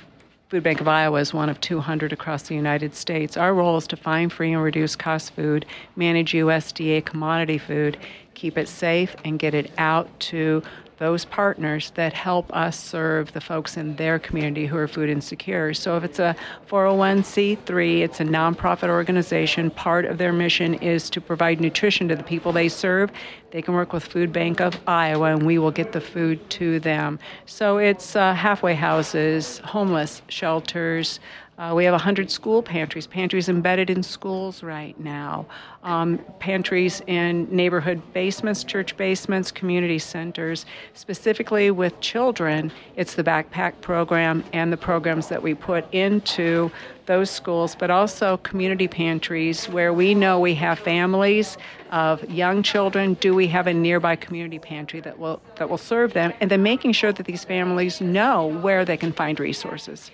Food 0.53 0.61
Bank 0.61 0.81
of 0.81 0.87
Iowa 0.87 1.19
is 1.19 1.33
one 1.33 1.49
of 1.49 1.59
200 1.61 2.13
across 2.13 2.43
the 2.43 2.53
United 2.53 2.93
States. 2.93 3.37
Our 3.37 3.55
role 3.55 3.75
is 3.77 3.87
to 3.87 3.97
find 3.97 4.31
free 4.31 4.53
and 4.53 4.61
reduce 4.61 4.95
cost 4.95 5.33
food, 5.33 5.65
manage 5.95 6.33
USDA 6.33 7.03
commodity 7.05 7.57
food, 7.57 7.97
keep 8.33 8.57
it 8.57 8.67
safe, 8.67 9.15
and 9.23 9.39
get 9.39 9.53
it 9.53 9.71
out 9.77 10.19
to 10.19 10.63
those 11.03 11.25
partners 11.25 11.91
that 11.95 12.13
help 12.13 12.49
us 12.55 12.79
serve 12.79 13.33
the 13.33 13.41
folks 13.41 13.77
in 13.77 13.95
their 13.95 14.19
community 14.19 14.65
who 14.65 14.77
are 14.77 14.87
food 14.87 15.09
insecure. 15.09 15.73
So 15.73 15.97
if 15.97 16.03
it's 16.03 16.19
a 16.19 16.35
401c3, 16.69 18.01
it's 18.01 18.19
a 18.19 18.23
nonprofit 18.23 18.89
organization, 18.89 19.69
part 19.71 20.05
of 20.05 20.17
their 20.17 20.31
mission 20.31 20.75
is 20.75 21.09
to 21.09 21.19
provide 21.19 21.59
nutrition 21.59 22.07
to 22.07 22.15
the 22.15 22.23
people 22.23 22.51
they 22.51 22.69
serve. 22.69 23.11
They 23.51 23.61
can 23.61 23.73
work 23.73 23.91
with 23.91 24.03
Food 24.03 24.31
Bank 24.31 24.61
of 24.61 24.79
Iowa 24.87 25.33
and 25.33 25.45
we 25.45 25.57
will 25.57 25.71
get 25.71 25.91
the 25.91 26.01
food 26.01 26.49
to 26.51 26.79
them. 26.79 27.19
So 27.45 27.77
it's 27.77 28.15
uh, 28.15 28.33
halfway 28.33 28.73
houses, 28.73 29.59
homeless 29.59 30.21
shelters, 30.27 31.19
uh, 31.57 31.71
we 31.75 31.85
have 31.85 31.93
100 31.93 32.31
school 32.31 32.63
pantries, 32.63 33.05
pantries 33.05 33.47
embedded 33.47 33.89
in 33.91 34.01
schools 34.01 34.63
right 34.63 34.99
now, 34.99 35.45
um, 35.83 36.17
pantries 36.39 37.01
in 37.05 37.47
neighborhood 37.55 38.01
basements, 38.11 38.63
church 38.63 38.97
basements, 38.97 39.51
community 39.51 39.99
centers. 39.99 40.65
Specifically 40.95 41.69
with 41.69 41.99
children, 41.99 42.71
it's 42.95 43.13
the 43.13 43.23
backpack 43.23 43.79
program 43.81 44.43
and 44.51 44.73
the 44.73 44.77
programs 44.77 45.27
that 45.27 45.43
we 45.43 45.53
put 45.53 45.85
into 45.93 46.71
those 47.05 47.29
schools, 47.29 47.75
but 47.75 47.91
also 47.91 48.37
community 48.37 48.87
pantries 48.87 49.69
where 49.69 49.93
we 49.93 50.15
know 50.15 50.39
we 50.39 50.55
have 50.55 50.79
families 50.79 51.57
of 51.91 52.27
young 52.31 52.63
children. 52.63 53.13
Do 53.15 53.35
we 53.35 53.47
have 53.47 53.67
a 53.67 53.73
nearby 53.73 54.15
community 54.15 54.57
pantry 54.57 55.01
that 55.01 55.19
will 55.19 55.39
that 55.57 55.69
will 55.69 55.77
serve 55.77 56.13
them? 56.13 56.33
And 56.39 56.49
then 56.49 56.63
making 56.63 56.93
sure 56.93 57.11
that 57.11 57.25
these 57.27 57.43
families 57.43 58.01
know 58.01 58.47
where 58.47 58.85
they 58.85 58.97
can 58.97 59.11
find 59.11 59.39
resources. 59.39 60.09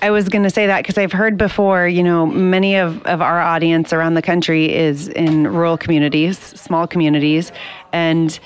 I, 0.00 0.10
was 0.10 0.28
going 0.28 0.44
to 0.44 0.50
say 0.50 0.68
that 0.68 0.82
because 0.82 0.96
I've 0.96 1.12
heard 1.12 1.36
before, 1.36 1.88
you 1.88 2.04
know, 2.04 2.24
many 2.24 2.76
of, 2.76 3.02
of 3.04 3.20
our 3.20 3.40
audience 3.40 3.92
around 3.92 4.14
the 4.14 4.22
country 4.22 4.72
is 4.72 5.08
in 5.08 5.48
rural 5.48 5.76
communities, 5.76 6.38
small 6.38 6.86
communities. 6.86 7.50
And 7.92 8.38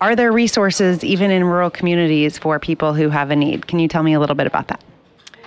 are 0.00 0.16
there 0.16 0.32
resources 0.32 1.04
even 1.04 1.30
in 1.30 1.44
rural 1.44 1.70
communities 1.70 2.38
for 2.38 2.58
people 2.58 2.92
who 2.92 3.08
have 3.08 3.30
a 3.30 3.36
need? 3.36 3.68
Can 3.68 3.78
you 3.78 3.86
tell 3.86 4.02
me 4.02 4.14
a 4.14 4.20
little 4.20 4.34
bit 4.34 4.48
about 4.48 4.66
that? 4.66 4.82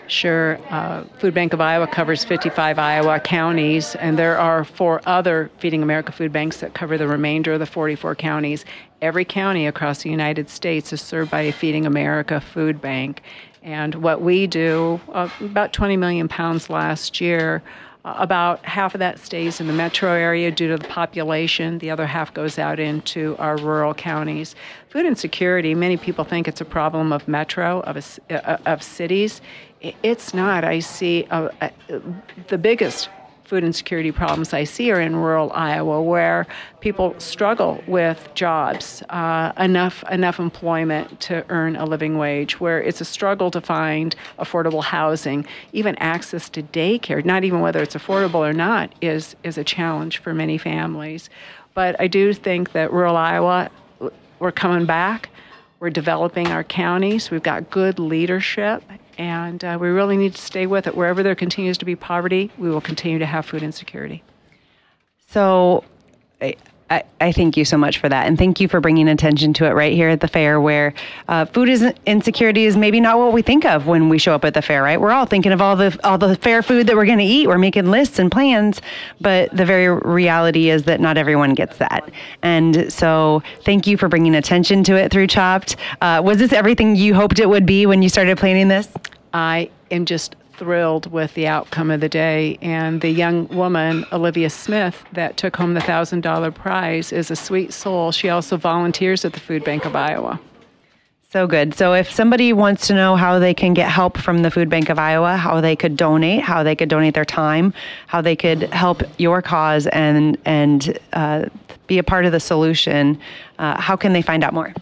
Sure. 0.08 0.60
Uh, 0.70 1.04
Food 1.18 1.34
Bank 1.34 1.54
of 1.54 1.60
Iowa 1.60 1.88
covers 1.88 2.24
55 2.24 2.78
Iowa 2.78 3.20
counties, 3.20 3.96
and 3.96 4.18
there 4.18 4.38
are 4.38 4.64
four 4.64 5.02
other 5.06 5.50
Feeding 5.58 5.82
America 5.82 6.12
food 6.12 6.32
banks 6.32 6.60
that 6.60 6.74
cover 6.74 6.98
the 6.98 7.08
remainder 7.08 7.54
of 7.54 7.60
the 7.60 7.66
44 7.66 8.16
counties. 8.16 8.64
Every 9.02 9.26
county 9.26 9.66
across 9.66 10.04
the 10.04 10.10
United 10.10 10.50
States 10.50 10.94
is 10.94 11.02
served 11.02 11.32
by 11.32 11.42
a 11.42 11.52
Feeding 11.52 11.86
America 11.86 12.40
food 12.40 12.82
bank. 12.82 13.24
And 13.64 13.96
what 13.96 14.22
we 14.22 14.46
do, 14.46 15.00
uh, 15.14 15.30
about 15.40 15.72
20 15.72 15.96
million 15.96 16.28
pounds 16.28 16.70
last 16.70 17.22
year, 17.22 17.64
uh, 18.06 18.16
about 18.18 18.66
half 18.66 18.94
of 18.94 19.00
that 19.00 19.18
stays 19.20 19.62
in 19.62 19.68
the 19.68 19.74
metro 19.74 20.12
area 20.12 20.52
due 20.52 20.68
to 20.68 20.78
the 20.78 20.88
population. 20.90 21.78
The 21.78 21.90
other 21.90 22.06
half 22.06 22.34
goes 22.34 22.60
out 22.60 22.78
into 22.78 23.38
our 23.40 23.56
rural 23.56 23.94
counties. 23.94 24.56
Food 24.90 25.06
insecurity, 25.06 25.74
many 25.74 25.96
people 25.96 26.26
think 26.26 26.50
it's 26.50 26.60
a 26.60 26.66
problem 26.66 27.14
of 27.14 27.26
metro, 27.30 27.80
of, 27.82 27.96
a, 28.30 28.50
uh, 28.50 28.58
of 28.66 28.84
cities. 28.84 29.40
It's 29.82 30.34
not. 30.34 30.66
I 30.66 30.80
see 30.80 31.26
uh, 31.32 31.48
uh, 31.62 31.70
the 32.50 32.58
biggest 32.58 33.08
food 33.46 33.64
insecurity 33.64 34.12
problems 34.12 34.54
I 34.54 34.64
see 34.64 34.92
are 34.92 35.00
in 35.00 35.16
rural 35.16 35.52
Iowa, 35.54 36.02
where 36.02 36.48
people 36.80 37.14
struggle 37.20 37.84
with 37.88 38.30
jobs, 38.34 39.04
uh, 39.10 39.52
enough 39.58 40.04
enough 40.10 40.40
employment 40.40 41.20
to 41.22 41.46
earn 41.50 41.76
a 41.76 41.86
living 41.86 42.18
wage, 42.18 42.60
where 42.60 42.82
it's 42.82 43.02
a 43.02 43.06
struggle 43.06 43.52
to 43.52 43.62
find 43.62 44.16
affordable 44.40 44.84
housing, 44.84 45.46
even 45.74 45.96
access 45.98 46.50
to 46.50 46.64
daycare. 46.64 47.24
Not 47.24 47.44
even 47.44 47.60
whether 47.60 47.82
it's 47.82 47.96
affordable 47.96 48.48
or 48.48 48.54
not 48.54 48.94
is 49.02 49.36
is 49.44 49.58
a 49.58 49.64
challenge 49.64 50.20
for 50.20 50.34
many 50.34 50.58
families. 50.58 51.30
But 51.74 52.00
I 52.00 52.08
do 52.08 52.34
think 52.34 52.72
that 52.74 52.94
rural 52.94 53.18
Iowa, 53.18 53.70
we're 54.40 54.52
coming 54.52 54.86
back. 54.86 55.30
We're 55.80 55.90
developing 55.90 56.48
our 56.48 56.64
counties. 56.64 57.30
We've 57.30 57.44
got 57.44 57.70
good 57.70 58.00
leadership, 58.00 58.84
and 59.18 59.64
uh, 59.64 59.78
we 59.80 59.90
really 59.90 60.18
need 60.18 60.36
to 60.36 60.42
stay 60.42 60.66
with 60.66 60.88
it. 60.88 60.96
Wherever 60.96 61.24
there 61.24 61.36
continues 61.36 61.78
to 61.80 61.86
be 61.86 61.96
poverty, 61.96 62.52
we 62.58 62.70
will 62.70 62.82
continue 62.82 63.20
to 63.20 63.26
have 63.26 63.46
food 63.46 63.64
insecurity. 63.64 64.24
So, 65.30 65.84
I, 66.90 67.04
I, 67.20 67.32
thank 67.32 67.58
you 67.58 67.66
so 67.66 67.78
much 67.78 67.98
for 67.98 68.10
that. 68.10 68.28
And 68.28 68.38
thank 68.38 68.60
you 68.60 68.68
for 68.68 68.80
bringing 68.80 69.08
attention 69.08 69.54
to 69.54 69.66
it 69.66 69.72
right 69.72 69.94
here 69.94 70.10
at 70.10 70.20
the 70.20 70.28
fair, 70.28 70.60
where 70.60 70.94
uh, 71.28 71.46
food 71.46 71.70
is, 71.70 71.84
insecurity 72.06 72.66
is 72.66 72.78
maybe 72.78 73.00
not 73.00 73.18
what 73.18 73.34
we 73.34 73.42
think 73.42 73.66
of 73.66 73.88
when 73.88 74.10
we 74.10 74.18
show 74.18 74.36
up 74.36 74.46
at 74.46 74.54
the 74.54 74.62
fair, 74.62 74.84
right? 74.84 75.00
We're 75.00 75.12
all 75.12 75.26
thinking 75.26 75.52
of 75.52 75.62
all 75.62 75.76
the, 75.76 75.98
all 76.04 76.18
the 76.18 76.36
fair 76.36 76.62
food 76.62 76.88
that 76.88 76.96
we're 76.96 77.06
going 77.06 77.20
to 77.20 77.24
eat. 77.24 77.48
We're 77.48 77.58
making 77.58 77.90
lists 77.90 78.20
and 78.20 78.32
plans, 78.32 78.82
but 79.22 79.56
the 79.56 79.66
very 79.66 79.90
reality 79.90 80.70
is 80.70 80.84
that 80.84 81.00
not 81.00 81.18
everyone 81.18 81.54
gets 81.54 81.78
that. 81.78 82.12
And 82.42 82.92
so 82.92 83.42
thank 83.64 83.88
you 83.88 83.98
for 83.98 84.08
bringing 84.08 84.36
attention 84.36 84.84
to 84.84 84.96
it 84.96 85.12
through 85.12 85.28
Chopped. 85.28 85.78
Uh, 86.02 86.22
was 86.24 86.38
this 86.38 86.54
everything 86.54 86.96
you 86.96 87.14
hoped 87.14 87.40
it 87.40 87.50
would 87.50 87.66
be 87.66 87.86
when 87.86 88.02
you 88.02 88.10
started 88.10 88.38
planning 88.38 88.68
this? 88.68 88.90
I 89.34 89.72
am 89.90 90.06
just 90.06 90.36
thrilled 90.58 91.12
with 91.12 91.34
the 91.34 91.48
outcome 91.48 91.92
of 91.92 92.00
the 92.00 92.10
day. 92.10 92.58
And 92.62 93.02
the 93.02 93.10
young 93.10 93.48
woman, 93.48 94.06
Olivia 94.12 94.50
Smith, 94.50 95.04
that 95.14 95.38
took 95.38 95.56
home 95.56 95.74
the 95.74 95.80
$1,000 95.80 96.56
prize 96.56 97.12
is 97.12 97.32
a 97.32 97.36
sweet 97.36 97.74
soul. 97.74 98.12
She 98.12 98.30
also 98.30 98.58
volunteers 98.58 99.26
at 99.26 99.34
the 99.34 99.40
Food 99.40 99.64
Bank 99.64 99.86
of 99.86 99.96
Iowa. 99.96 100.40
So 101.34 101.48
good. 101.48 101.74
So 101.74 101.94
if 101.94 102.12
somebody 102.12 102.54
wants 102.54 102.86
to 102.88 102.94
know 102.94 103.16
how 103.16 103.40
they 103.40 103.56
can 103.56 103.74
get 103.74 103.90
help 103.90 104.20
from 104.20 104.44
the 104.44 104.52
Food 104.52 104.70
Bank 104.70 104.90
of 104.90 105.00
Iowa, 105.00 105.36
how 105.36 105.62
they 105.62 105.76
could 105.76 105.98
donate, 105.98 106.44
how 106.44 106.62
they 106.62 106.76
could 106.76 106.90
donate 106.90 107.16
their 107.16 107.26
time, 107.26 107.74
how 108.06 108.22
they 108.22 108.36
could 108.36 108.62
help 108.72 109.02
your 109.18 109.42
cause 109.42 109.88
and 109.88 110.38
and 110.46 111.00
uh, 111.14 111.46
be 111.88 111.98
a 111.98 112.04
part 112.04 112.26
of 112.26 112.34
the 112.34 112.40
solution, 112.40 113.20
uh, 113.58 113.82
how 113.82 113.96
can 113.96 114.14
they 114.14 114.22
find 114.22 114.44
out 114.44 114.54
more? 114.54 114.76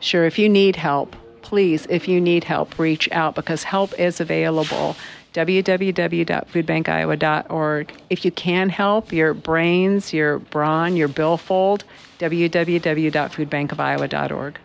Sure. 0.00 0.26
If 0.26 0.38
you 0.38 0.46
need 0.46 0.76
help, 0.76 1.16
please, 1.44 1.86
if 1.88 2.08
you 2.08 2.20
need 2.20 2.42
help, 2.44 2.78
reach 2.78 3.08
out 3.12 3.36
because 3.36 3.62
help 3.62 3.98
is 3.98 4.20
available 4.20 4.96
www.foodbankiowa.org. 5.34 7.92
If 8.08 8.24
you 8.24 8.30
can 8.30 8.70
help 8.70 9.12
your 9.12 9.34
brains, 9.34 10.12
your 10.12 10.38
brawn, 10.38 10.96
your 10.96 11.08
billfold, 11.08 11.82
www.foodbankofiowa.org. 12.18 14.58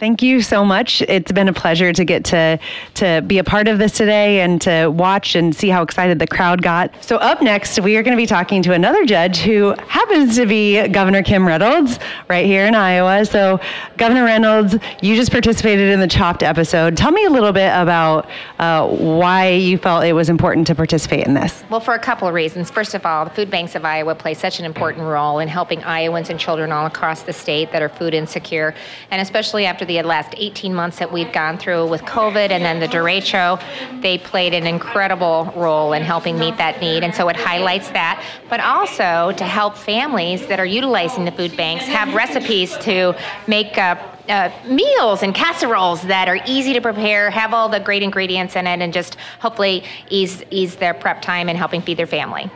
Thank 0.00 0.22
you 0.22 0.40
so 0.40 0.64
much. 0.64 1.02
It's 1.02 1.30
been 1.30 1.46
a 1.46 1.52
pleasure 1.52 1.92
to 1.92 2.04
get 2.06 2.24
to 2.24 2.58
to 2.94 3.22
be 3.26 3.36
a 3.36 3.44
part 3.44 3.68
of 3.68 3.78
this 3.78 3.92
today 3.92 4.40
and 4.40 4.58
to 4.62 4.86
watch 4.86 5.34
and 5.34 5.54
see 5.54 5.68
how 5.68 5.82
excited 5.82 6.18
the 6.18 6.26
crowd 6.26 6.62
got. 6.62 7.04
So 7.04 7.16
up 7.16 7.42
next, 7.42 7.78
we 7.80 7.98
are 7.98 8.02
going 8.02 8.16
to 8.16 8.20
be 8.20 8.26
talking 8.26 8.62
to 8.62 8.72
another 8.72 9.04
judge 9.04 9.40
who 9.40 9.74
happens 9.88 10.36
to 10.36 10.46
be 10.46 10.88
Governor 10.88 11.22
Kim 11.22 11.46
Reynolds 11.46 11.98
right 12.30 12.46
here 12.46 12.64
in 12.64 12.74
Iowa. 12.74 13.26
So 13.26 13.60
Governor 13.98 14.24
Reynolds, 14.24 14.74
you 15.02 15.16
just 15.16 15.30
participated 15.30 15.92
in 15.92 16.00
the 16.00 16.08
Chopped 16.08 16.42
episode. 16.42 16.96
Tell 16.96 17.10
me 17.10 17.26
a 17.26 17.30
little 17.30 17.52
bit 17.52 17.70
about 17.74 18.26
uh, 18.58 18.88
why 18.88 19.50
you 19.50 19.76
felt 19.76 20.04
it 20.04 20.14
was 20.14 20.30
important 20.30 20.66
to 20.68 20.74
participate 20.74 21.26
in 21.26 21.34
this. 21.34 21.62
Well, 21.68 21.78
for 21.78 21.92
a 21.92 21.98
couple 21.98 22.26
of 22.26 22.32
reasons. 22.32 22.70
First 22.70 22.94
of 22.94 23.04
all, 23.04 23.26
the 23.26 23.32
food 23.32 23.50
banks 23.50 23.74
of 23.74 23.84
Iowa 23.84 24.14
play 24.14 24.32
such 24.32 24.60
an 24.60 24.64
important 24.64 25.04
role 25.04 25.40
in 25.40 25.48
helping 25.48 25.84
Iowans 25.84 26.30
and 26.30 26.40
children 26.40 26.72
all 26.72 26.86
across 26.86 27.20
the 27.20 27.34
state 27.34 27.70
that 27.72 27.82
are 27.82 27.90
food 27.90 28.14
insecure, 28.14 28.74
and 29.10 29.20
especially 29.20 29.66
after 29.66 29.89
the 29.98 30.02
last 30.02 30.34
18 30.36 30.74
months 30.74 30.98
that 30.98 31.12
we've 31.12 31.32
gone 31.32 31.58
through 31.58 31.86
with 31.88 32.02
COVID 32.02 32.50
and 32.50 32.64
then 32.64 32.80
the 32.80 32.88
derecho, 32.88 33.60
they 34.00 34.18
played 34.18 34.54
an 34.54 34.66
incredible 34.66 35.52
role 35.56 35.92
in 35.92 36.02
helping 36.02 36.38
meet 36.38 36.56
that 36.56 36.80
need. 36.80 37.02
And 37.02 37.14
so 37.14 37.28
it 37.28 37.36
highlights 37.36 37.90
that, 37.90 38.24
but 38.48 38.60
also 38.60 39.32
to 39.36 39.44
help 39.44 39.76
families 39.76 40.46
that 40.46 40.60
are 40.60 40.66
utilizing 40.66 41.24
the 41.24 41.32
food 41.32 41.56
banks 41.56 41.86
have 41.86 42.14
recipes 42.14 42.76
to 42.78 43.16
make 43.46 43.76
uh, 43.78 43.96
uh, 44.28 44.50
meals 44.66 45.22
and 45.22 45.34
casseroles 45.34 46.02
that 46.02 46.28
are 46.28 46.38
easy 46.46 46.72
to 46.72 46.80
prepare, 46.80 47.30
have 47.30 47.52
all 47.52 47.68
the 47.68 47.80
great 47.80 48.02
ingredients 48.02 48.54
in 48.56 48.66
it, 48.66 48.80
and 48.80 48.92
just 48.92 49.16
hopefully 49.40 49.82
ease 50.08 50.42
ease 50.50 50.76
their 50.76 50.94
prep 50.94 51.20
time 51.20 51.48
and 51.48 51.58
helping 51.58 51.82
feed 51.82 51.96
their 51.96 52.06
family. 52.06 52.50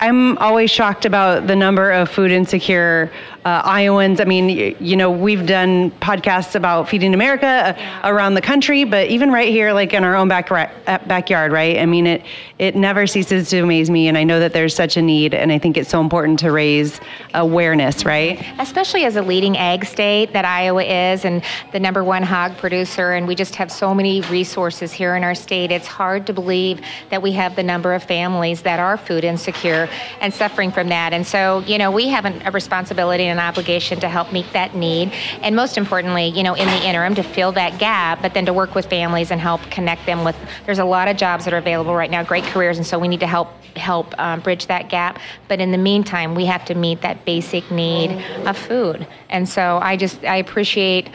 I'm 0.00 0.38
always 0.38 0.70
shocked 0.70 1.04
about 1.04 1.46
the 1.46 1.54
number 1.54 1.90
of 1.90 2.08
food 2.08 2.30
insecure 2.30 3.12
uh, 3.44 3.62
Iowans. 3.64 4.20
I 4.20 4.24
mean, 4.24 4.48
you, 4.48 4.76
you, 4.80 4.96
know, 4.96 5.10
we've 5.10 5.46
done 5.46 5.90
podcasts 5.92 6.54
about 6.54 6.88
feeding 6.88 7.12
America 7.12 7.46
uh, 7.76 8.10
around 8.10 8.34
the 8.34 8.40
country, 8.40 8.84
but 8.84 9.08
even 9.08 9.30
right 9.30 9.48
here, 9.48 9.72
like 9.72 9.92
in 9.92 10.02
our 10.02 10.16
own 10.16 10.28
back, 10.28 10.50
uh, 10.50 10.98
backyard, 11.06 11.52
right? 11.52 11.78
I 11.78 11.86
mean, 11.86 12.06
it 12.06 12.22
it 12.58 12.76
never 12.76 13.06
ceases 13.06 13.48
to 13.50 13.60
amaze 13.60 13.88
me, 13.88 14.08
and 14.08 14.18
I 14.18 14.24
know 14.24 14.38
that 14.40 14.52
there's 14.52 14.74
such 14.74 14.98
a 14.98 15.02
need, 15.02 15.32
and 15.32 15.50
I 15.50 15.58
think 15.58 15.78
it's 15.78 15.88
so 15.88 16.00
important 16.00 16.38
to 16.40 16.52
raise 16.52 17.00
awareness, 17.32 18.04
right? 18.04 18.44
Especially 18.58 19.04
as 19.04 19.16
a 19.16 19.22
leading 19.22 19.56
ag 19.56 19.86
state 19.86 20.34
that 20.34 20.44
Iowa 20.44 20.82
is, 20.82 21.24
and 21.24 21.42
the 21.72 21.80
number 21.80 22.04
one 22.04 22.22
hog 22.22 22.58
producer, 22.58 23.12
and 23.12 23.26
we 23.26 23.34
just 23.34 23.54
have 23.54 23.72
so 23.72 23.94
many 23.94 24.20
resources 24.22 24.92
here 24.92 25.16
in 25.16 25.24
our 25.24 25.34
state. 25.34 25.72
It's 25.72 25.86
hard 25.86 26.26
to 26.26 26.34
believe 26.34 26.82
that 27.08 27.22
we 27.22 27.32
have 27.32 27.56
the 27.56 27.62
number 27.62 27.94
of 27.94 28.02
families 28.02 28.60
that 28.62 28.78
are 28.78 28.98
food 28.98 29.24
insecure 29.24 29.88
and 30.20 30.32
suffering 30.32 30.70
from 30.70 30.88
that. 30.88 31.12
And 31.12 31.26
so, 31.26 31.60
you 31.60 31.78
know, 31.78 31.90
we 31.90 32.08
have 32.08 32.24
an, 32.24 32.42
a 32.44 32.50
responsibility 32.50 33.24
and 33.24 33.38
an 33.38 33.44
obligation 33.44 34.00
to 34.00 34.08
help 34.08 34.32
meet 34.32 34.52
that 34.52 34.74
need. 34.74 35.12
And 35.42 35.54
most 35.56 35.76
importantly, 35.76 36.26
you 36.26 36.42
know, 36.42 36.54
in 36.54 36.66
the 36.66 36.86
interim, 36.86 37.14
to 37.14 37.22
fill 37.22 37.52
that 37.52 37.78
gap, 37.78 38.22
but 38.22 38.34
then 38.34 38.46
to 38.46 38.52
work 38.52 38.74
with 38.74 38.86
families 38.86 39.30
and 39.30 39.40
help 39.40 39.62
connect 39.70 40.06
them 40.06 40.24
with. 40.24 40.36
There's 40.66 40.78
a 40.78 40.84
lot 40.84 41.08
of 41.08 41.16
jobs 41.16 41.44
that 41.44 41.54
are 41.54 41.58
available 41.58 41.94
right 41.94 42.10
now, 42.10 42.22
great 42.22 42.44
careers, 42.44 42.78
and 42.78 42.86
so 42.86 42.98
we 42.98 43.08
need 43.08 43.20
to 43.20 43.26
help 43.26 43.48
help 43.76 44.18
um, 44.18 44.40
bridge 44.40 44.66
that 44.66 44.88
gap. 44.88 45.18
But 45.48 45.60
in 45.60 45.70
the 45.70 45.78
meantime, 45.78 46.34
we 46.34 46.44
have 46.46 46.64
to 46.66 46.74
meet 46.74 47.02
that 47.02 47.24
basic 47.24 47.70
need 47.70 48.10
of 48.46 48.56
food. 48.56 49.06
And 49.28 49.48
so 49.48 49.78
I 49.80 49.96
just 49.96 50.24
I 50.24 50.36
appreciate 50.36 51.08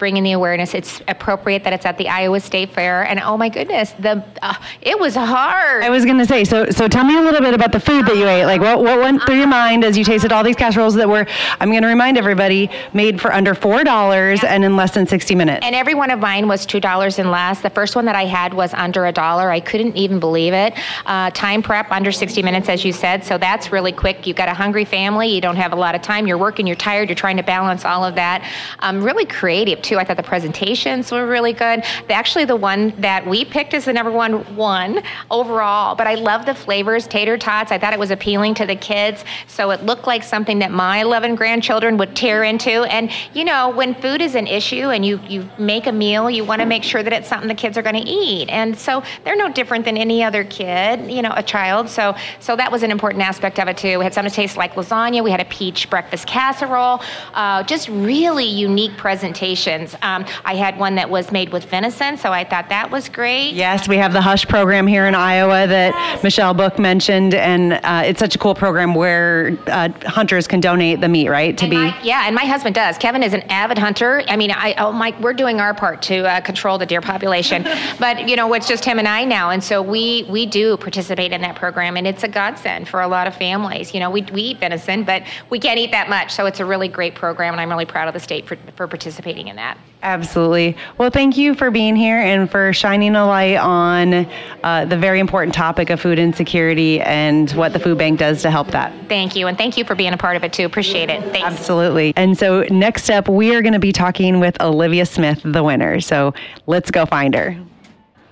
bringing 0.00 0.24
the 0.24 0.32
awareness. 0.32 0.74
It's 0.74 1.00
appropriate 1.06 1.62
that 1.62 1.72
it's 1.72 1.86
at 1.86 1.98
the 1.98 2.08
Iowa 2.08 2.40
State 2.40 2.72
Fair, 2.72 3.04
and 3.04 3.20
oh 3.20 3.36
my 3.36 3.48
goodness, 3.48 3.92
the 4.00 4.24
uh, 4.42 4.54
it 4.82 4.98
was 4.98 5.14
hard. 5.14 5.84
I 5.84 5.90
was 5.90 6.04
going 6.04 6.18
to 6.18 6.26
say, 6.26 6.42
so 6.42 6.68
so 6.70 6.88
tell 6.88 7.04
me 7.04 7.16
a 7.16 7.20
little 7.20 7.40
bit 7.40 7.54
about 7.54 7.70
the 7.70 7.78
food 7.78 8.06
that 8.06 8.16
you 8.16 8.26
ate. 8.26 8.46
Like 8.46 8.60
what 8.60 8.80
what 8.80 8.98
went 8.98 9.22
through 9.22 9.36
your 9.36 9.46
mind 9.46 9.84
as 9.84 9.96
you 9.96 10.02
tasted 10.02 10.32
all 10.32 10.42
these 10.42 10.56
casseroles 10.56 10.94
that 10.94 11.08
were, 11.08 11.26
I'm 11.60 11.70
going 11.70 11.82
to 11.82 11.88
remind 11.88 12.18
everybody, 12.18 12.68
made 12.94 13.20
for 13.20 13.32
under 13.32 13.54
four 13.54 13.84
dollars 13.84 14.42
and 14.42 14.64
in 14.64 14.74
less 14.74 14.92
than 14.92 15.06
60 15.06 15.34
minutes. 15.34 15.64
And 15.64 15.74
every 15.74 15.94
one 15.94 16.10
of 16.10 16.18
mine 16.18 16.48
was 16.48 16.64
two 16.66 16.80
dollars 16.80 17.18
and 17.18 17.30
less. 17.30 17.60
The 17.60 17.70
first 17.70 17.94
one 17.94 18.06
that 18.06 18.16
I 18.16 18.24
had 18.24 18.54
was 18.54 18.72
under 18.74 19.04
a 19.06 19.12
dollar. 19.12 19.50
I 19.50 19.60
couldn't 19.60 19.96
even 19.96 20.18
believe 20.18 20.54
it. 20.54 20.72
Uh, 21.04 21.30
time 21.30 21.62
prep 21.62 21.92
under 21.92 22.10
60 22.10 22.42
minutes, 22.42 22.70
as 22.70 22.84
you 22.84 22.92
said, 22.92 23.22
so 23.22 23.36
that's 23.36 23.70
really 23.70 23.92
quick. 23.92 24.26
You've 24.26 24.36
got 24.36 24.48
a 24.48 24.54
hungry 24.54 24.86
family. 24.86 25.28
You 25.28 25.42
don't 25.42 25.56
have 25.56 25.72
a 25.74 25.76
lot 25.76 25.94
of 25.94 26.00
time. 26.00 26.26
You're 26.26 26.38
working. 26.38 26.66
You're 26.66 26.76
tired. 26.76 27.10
You're 27.10 27.16
trying 27.16 27.36
to 27.36 27.42
balance 27.42 27.84
all 27.84 28.02
of 28.02 28.14
that. 28.14 28.50
Um, 28.78 29.02
really 29.02 29.26
creative 29.26 29.82
too. 29.90 29.98
I 29.98 30.04
thought 30.04 30.16
the 30.16 30.22
presentations 30.22 31.10
were 31.10 31.26
really 31.26 31.52
good. 31.52 31.82
Actually, 32.08 32.44
the 32.44 32.56
one 32.56 32.94
that 33.00 33.26
we 33.26 33.44
picked 33.44 33.74
is 33.74 33.84
the 33.84 33.92
number 33.92 34.12
one 34.12 34.56
one 34.56 35.02
overall. 35.30 35.96
But 35.96 36.06
I 36.06 36.14
love 36.14 36.46
the 36.46 36.54
flavors, 36.54 37.08
tater 37.08 37.36
tots. 37.36 37.72
I 37.72 37.78
thought 37.78 37.92
it 37.92 37.98
was 37.98 38.12
appealing 38.12 38.54
to 38.54 38.66
the 38.66 38.76
kids, 38.76 39.24
so 39.48 39.70
it 39.72 39.82
looked 39.84 40.06
like 40.06 40.22
something 40.22 40.60
that 40.60 40.70
my 40.70 41.00
11 41.00 41.34
grandchildren 41.34 41.96
would 41.98 42.14
tear 42.14 42.44
into. 42.44 42.84
And 42.84 43.10
you 43.34 43.44
know, 43.44 43.70
when 43.70 43.94
food 43.96 44.22
is 44.22 44.36
an 44.36 44.46
issue 44.46 44.90
and 44.90 45.04
you 45.04 45.18
you 45.28 45.48
make 45.58 45.86
a 45.86 45.92
meal, 45.92 46.30
you 46.30 46.44
want 46.44 46.60
to 46.60 46.66
make 46.66 46.84
sure 46.84 47.02
that 47.02 47.12
it's 47.12 47.28
something 47.28 47.48
the 47.48 47.54
kids 47.54 47.76
are 47.76 47.82
going 47.82 48.00
to 48.04 48.08
eat. 48.08 48.48
And 48.48 48.78
so 48.78 49.02
they're 49.24 49.36
no 49.36 49.50
different 49.52 49.84
than 49.84 49.96
any 49.96 50.22
other 50.22 50.44
kid, 50.44 51.10
you 51.10 51.22
know, 51.22 51.32
a 51.34 51.42
child. 51.42 51.88
So 51.88 52.14
so 52.38 52.54
that 52.54 52.70
was 52.70 52.84
an 52.84 52.92
important 52.92 53.24
aspect 53.24 53.58
of 53.58 53.66
it 53.66 53.76
too. 53.76 53.98
We 53.98 54.04
had 54.04 54.14
something 54.14 54.30
that 54.30 54.36
tastes 54.36 54.56
like 54.56 54.74
lasagna. 54.74 55.24
We 55.24 55.32
had 55.32 55.40
a 55.40 55.50
peach 55.56 55.90
breakfast 55.90 56.28
casserole. 56.28 57.02
Uh, 57.34 57.64
just 57.64 57.88
really 57.88 58.44
unique 58.68 58.96
presentations. 58.96 59.79
Um, 60.02 60.20
um, 60.20 60.26
I 60.44 60.54
had 60.54 60.78
one 60.78 60.94
that 60.96 61.08
was 61.08 61.32
made 61.32 61.52
with 61.52 61.64
venison, 61.64 62.16
so 62.16 62.32
I 62.32 62.44
thought 62.44 62.68
that 62.68 62.90
was 62.90 63.08
great. 63.08 63.52
Yes, 63.52 63.88
we 63.88 63.96
have 63.96 64.12
the 64.12 64.20
Hush 64.20 64.46
program 64.46 64.86
here 64.86 65.06
in 65.06 65.14
Iowa 65.14 65.66
that 65.66 65.94
yes. 65.94 66.22
Michelle 66.22 66.54
Book 66.54 66.78
mentioned, 66.78 67.34
and 67.34 67.74
uh, 67.74 68.02
it's 68.04 68.18
such 68.18 68.34
a 68.34 68.38
cool 68.38 68.54
program 68.54 68.94
where 68.94 69.58
uh, 69.66 69.88
hunters 70.06 70.46
can 70.46 70.60
donate 70.60 71.00
the 71.00 71.08
meat, 71.08 71.28
right? 71.28 71.56
To 71.58 71.64
and 71.64 71.70
be 71.70 71.76
my, 71.76 72.02
yeah, 72.02 72.26
and 72.26 72.34
my 72.34 72.44
husband 72.44 72.74
does. 72.74 72.98
Kevin 72.98 73.22
is 73.22 73.34
an 73.34 73.42
avid 73.42 73.78
hunter. 73.78 74.22
I 74.28 74.36
mean, 74.36 74.50
I 74.50 74.74
oh 74.78 74.92
my, 74.92 75.14
we're 75.20 75.32
doing 75.32 75.60
our 75.60 75.74
part 75.74 76.02
to 76.02 76.28
uh, 76.28 76.40
control 76.40 76.78
the 76.78 76.86
deer 76.86 77.00
population, 77.00 77.62
but 77.98 78.28
you 78.28 78.36
know, 78.36 78.52
it's 78.54 78.68
just 78.68 78.84
him 78.84 78.98
and 78.98 79.08
I 79.08 79.24
now, 79.24 79.50
and 79.50 79.62
so 79.62 79.82
we 79.82 80.26
we 80.28 80.46
do 80.46 80.76
participate 80.76 81.32
in 81.32 81.40
that 81.42 81.56
program, 81.56 81.96
and 81.96 82.06
it's 82.06 82.24
a 82.24 82.28
godsend 82.28 82.88
for 82.88 83.00
a 83.00 83.08
lot 83.08 83.26
of 83.26 83.34
families. 83.34 83.94
You 83.94 84.00
know, 84.00 84.10
we 84.10 84.22
we 84.32 84.42
eat 84.42 84.58
venison, 84.58 85.04
but 85.04 85.22
we 85.48 85.58
can't 85.58 85.78
eat 85.78 85.92
that 85.92 86.08
much, 86.08 86.32
so 86.32 86.46
it's 86.46 86.60
a 86.60 86.64
really 86.64 86.88
great 86.88 87.14
program, 87.14 87.54
and 87.54 87.60
I'm 87.60 87.70
really 87.70 87.86
proud 87.86 88.08
of 88.08 88.14
the 88.14 88.20
state 88.20 88.46
for 88.46 88.56
for 88.76 88.86
participating 88.86 89.48
in 89.48 89.56
that. 89.56 89.59
Absolutely. 90.02 90.76
Well, 90.96 91.10
thank 91.10 91.36
you 91.36 91.54
for 91.54 91.70
being 91.70 91.94
here 91.94 92.18
and 92.18 92.50
for 92.50 92.72
shining 92.72 93.14
a 93.16 93.26
light 93.26 93.56
on 93.56 94.26
uh, 94.62 94.86
the 94.86 94.96
very 94.96 95.20
important 95.20 95.54
topic 95.54 95.90
of 95.90 96.00
food 96.00 96.18
insecurity 96.18 97.00
and 97.02 97.50
what 97.52 97.72
the 97.72 97.78
food 97.78 97.98
bank 97.98 98.18
does 98.18 98.42
to 98.42 98.50
help 98.50 98.68
that. 98.68 98.92
Thank 99.08 99.36
you. 99.36 99.46
And 99.46 99.58
thank 99.58 99.76
you 99.76 99.84
for 99.84 99.94
being 99.94 100.12
a 100.12 100.16
part 100.16 100.36
of 100.36 100.44
it 100.44 100.52
too. 100.52 100.64
Appreciate 100.64 101.10
it. 101.10 101.22
Thanks. 101.24 101.46
Absolutely. 101.46 102.14
And 102.16 102.36
so, 102.36 102.62
next 102.70 103.10
up, 103.10 103.28
we 103.28 103.54
are 103.54 103.62
going 103.62 103.74
to 103.74 103.78
be 103.78 103.92
talking 103.92 104.40
with 104.40 104.60
Olivia 104.60 105.04
Smith, 105.04 105.40
the 105.44 105.62
winner. 105.62 106.00
So, 106.00 106.32
let's 106.66 106.90
go 106.90 107.04
find 107.04 107.34
her. 107.34 107.58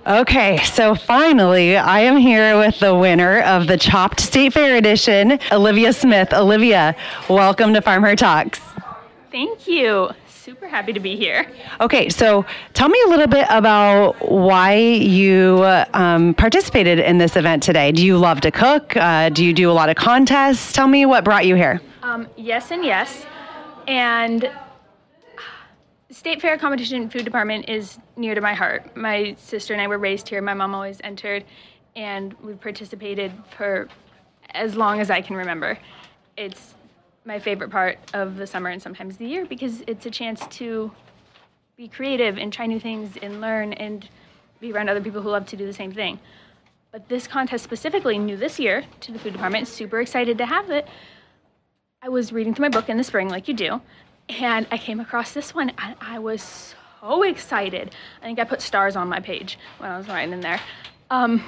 Okay, 0.07 0.57
so 0.65 0.95
finally, 0.95 1.77
I 1.77 2.01
am 2.01 2.17
here 2.17 2.57
with 2.57 2.79
the 2.79 2.95
winner 2.95 3.41
of 3.43 3.67
the 3.67 3.77
Chopped 3.77 4.21
State 4.21 4.55
Fair 4.55 4.77
Edition, 4.77 5.39
Olivia 5.53 5.93
Smith. 5.93 6.33
Olivia, 6.33 6.97
welcome 7.29 7.75
to 7.75 7.83
Farm 7.83 8.03
Her 8.03 8.17
Talks. 8.17 8.59
Thank 9.31 9.69
you 9.69 10.09
super 10.49 10.67
happy 10.67 10.95
to 10.95 11.01
be 11.01 11.15
here. 11.15 11.47
Okay, 11.79 12.09
so 12.09 12.47
tell 12.73 12.89
me 12.89 12.99
a 13.05 13.11
little 13.11 13.27
bit 13.27 13.47
about 13.51 14.15
why 14.31 14.77
you 14.77 15.63
um, 15.93 16.33
participated 16.33 16.99
in 16.99 17.19
this 17.19 17.37
event 17.37 17.63
today. 17.63 17.93
Do 17.93 18.03
you 18.03 18.17
love 18.17 18.41
to 18.41 18.51
cook? 18.51 18.97
Uh, 18.97 19.29
do 19.29 19.45
you 19.45 19.53
do 19.53 19.71
a 19.71 19.73
lot 19.73 19.91
of 19.91 19.97
contests? 19.97 20.73
Tell 20.73 20.89
me 20.89 21.05
what 21.05 21.23
brought 21.23 21.45
you 21.45 21.55
here. 21.55 21.83
Um, 22.03 22.29
yes, 22.39 22.71
and 22.71 22.83
yes. 22.83 23.27
And 23.87 24.51
State 26.09 26.41
Fair 26.41 26.57
Competition 26.57 27.11
Food 27.11 27.27
Department 27.27 27.69
is 27.69 27.99
near 28.17 28.35
to 28.35 28.41
my 28.41 28.55
heart. 28.55 28.97
My 28.97 29.37
sister 29.39 29.75
and 29.75 29.83
I 29.83 29.87
were 29.87 29.99
raised 29.99 30.31
here. 30.31 30.41
My 30.41 30.55
mom 30.55 30.75
always 30.75 30.99
entered, 31.05 31.45
and 31.95 32.33
we've 32.43 32.59
participated 32.59 33.33
for 33.55 33.87
as 34.55 34.77
long 34.77 35.01
as 35.01 35.11
I 35.11 35.21
can 35.21 35.37
remember. 35.37 35.79
It's 36.39 36.75
my 37.29 37.39
favorite 37.39 37.71
part 37.71 37.99
of 38.15 38.37
the 38.37 38.47
summer 38.47 38.71
and 38.71 38.81
sometimes 38.81 39.19
the 39.19 39.27
year 39.27 39.45
because 39.45 39.83
it's 39.87 40.07
a 40.07 40.11
chance 40.11 40.47
to 40.47 40.91
be 41.77 41.87
creative 41.87 42.39
and 42.39 42.51
try 42.51 42.65
new 42.65 42.81
things 42.81 43.19
and 43.21 43.43
learn 43.43 43.75
and 43.75 44.09
be 44.61 44.73
around 44.73 44.89
other 44.89 45.03
people 45.03 45.21
who 45.21 45.29
love 45.29 45.45
to 45.45 45.55
do 45.55 45.67
the 45.67 45.73
same 45.75 45.93
thing. 45.93 46.19
But 46.91 47.11
this 47.11 47.27
contest 47.27 47.63
specifically, 47.63 48.19
new 48.19 48.39
this 48.39 48.59
year 48.59 48.83
to 49.01 49.13
the 49.13 49.19
food 49.19 49.35
department, 49.35 49.69
super 49.69 50.01
excited 50.01 50.39
to 50.39 50.47
have 50.47 50.71
it. 50.71 50.89
I 52.01 52.09
was 52.09 52.33
reading 52.33 52.55
through 52.55 52.65
my 52.65 52.71
book 52.71 52.89
in 52.89 52.97
the 52.97 53.05
spring, 53.05 53.29
like 53.29 53.47
you 53.47 53.53
do, 53.53 53.83
and 54.31 54.67
I 54.73 54.79
came 54.79 54.99
across 54.99 55.33
this 55.33 55.55
one 55.55 55.71
and 55.77 55.97
I 56.01 56.19
was 56.19 56.75
so 57.03 57.25
excited. 57.25 57.95
I 58.23 58.25
think 58.25 58.39
I 58.39 58.45
put 58.45 58.63
stars 58.63 58.97
on 58.97 59.07
my 59.07 59.21
page 59.21 59.59
when 59.77 59.91
I 59.91 59.99
was 59.99 60.09
writing 60.09 60.33
in 60.33 60.41
there. 60.41 60.61
Um, 61.11 61.45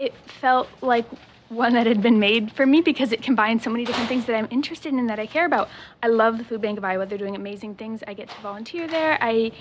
it 0.00 0.12
felt 0.40 0.68
like 0.82 1.06
one 1.48 1.74
that 1.74 1.86
had 1.86 2.02
been 2.02 2.18
made 2.18 2.52
for 2.52 2.66
me 2.66 2.80
because 2.80 3.12
it 3.12 3.22
combines 3.22 3.62
so 3.62 3.70
many 3.70 3.84
different 3.84 4.08
things 4.08 4.26
that 4.26 4.34
I'm 4.34 4.48
interested 4.50 4.92
in 4.92 5.06
that 5.06 5.18
I 5.18 5.26
care 5.26 5.46
about. 5.46 5.68
I 6.02 6.08
love 6.08 6.38
the 6.38 6.44
Food 6.44 6.60
Bank 6.60 6.78
of 6.78 6.84
Iowa. 6.84 7.06
They're 7.06 7.18
doing 7.18 7.36
amazing 7.36 7.76
things. 7.76 8.02
I 8.06 8.14
get 8.14 8.28
to 8.30 8.40
volunteer 8.40 8.88
there. 8.88 9.18
I 9.20 9.52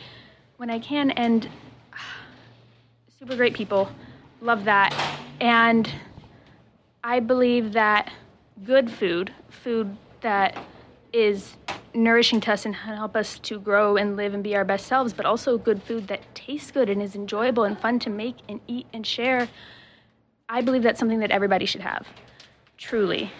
when 0.58 0.69
I 0.69 0.80
can 0.80 1.12
and 1.12 1.45
uh, 1.93 1.98
super 3.19 3.36
great 3.36 3.54
people. 3.54 3.89
Love 4.41 4.65
that. 4.65 4.93
And 5.39 5.91
I 7.04 7.19
believe 7.19 7.74
that 7.74 8.12
good 8.63 8.89
food, 8.89 9.32
food 9.50 9.95
that 10.21 10.58
is 11.13 11.56
nourishing 11.93 12.41
to 12.41 12.54
us 12.54 12.65
and 12.65 12.76
help 12.76 13.15
us 13.15 13.39
to 13.39 13.60
grow 13.60 13.95
and 13.95 14.17
live 14.17 14.34
and 14.34 14.43
be 14.43 14.56
our 14.56 14.65
best 14.65 14.88
selves, 14.88 15.13
but 15.13 15.26
also 15.26 15.58
good 15.58 15.82
food 15.84 16.08
that 16.08 16.21
tastes 16.36 16.71
good 16.71 16.89
and 16.89 17.02
is 17.02 17.15
enjoyable 17.15 17.63
and 17.63 17.80
fun 17.80 18.00
to 18.00 18.10
make 18.10 18.38
and 18.50 18.60
eat 18.67 18.86
and 18.91 19.06
share. 19.06 19.48
I 20.48 20.62
believe 20.62 20.84
that's 20.84 21.00
something 21.00 21.20
that 21.20 21.32
everybody 21.32 21.66
should 21.66 21.82
have, 21.82 22.08
truly. 22.78 23.32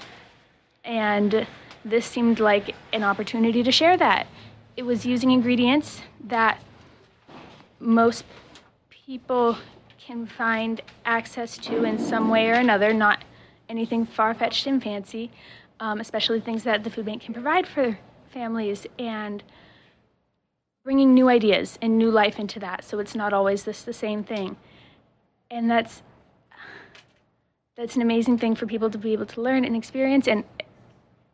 And 0.84 1.46
this 1.84 2.06
seemed 2.06 2.39
like 2.39 2.76
an 2.94 3.04
opportunity 3.04 3.62
to 3.63 3.72
share 3.72 3.96
that. 3.98 4.28
It 4.76 4.84
was 4.84 5.06
using 5.06 5.32
ingredients 5.32 6.01
that 6.26 6.60
most 7.80 8.26
people 8.89 9.58
can 9.99 10.26
find 10.26 10.82
access 11.06 11.58
to 11.60 11.84
in 11.84 11.99
some 11.99 12.30
way 12.30 12.49
or 12.49 12.53
another, 12.53 12.93
not 12.93 13.24
anything 13.70 14.06
far 14.06 14.34
fetched 14.34 14.68
and 14.68 14.82
fancy, 14.82 15.32
um, 15.80 15.99
especially 15.99 16.39
things 16.39 16.64
that 16.64 16.84
the 16.84 16.89
food 16.89 17.06
bank 17.06 17.22
can 17.22 17.34
provide 17.34 17.68
for 17.68 17.97
families 18.32 18.86
and 18.99 19.43
bringing 20.84 21.14
new 21.14 21.30
ideas 21.30 21.80
and 21.82 21.97
new 21.97 22.12
life 22.12 22.38
into 22.38 22.60
that 22.60 22.84
so 22.84 22.99
it's 22.99 23.16
not 23.16 23.34
always 23.34 23.64
this 23.64 23.82
the 23.82 23.93
same 23.93 24.24
thing 24.24 24.56
and 25.49 25.72
that's 25.72 26.03
that's 27.76 27.95
an 27.95 28.01
amazing 28.01 28.38
thing 28.38 28.55
for 28.55 28.65
people 28.65 28.89
to 28.89 28.97
be 28.97 29.13
able 29.13 29.26
to 29.26 29.41
learn 29.41 29.65
and 29.65 29.76
experience 29.76 30.28
and 30.28 30.43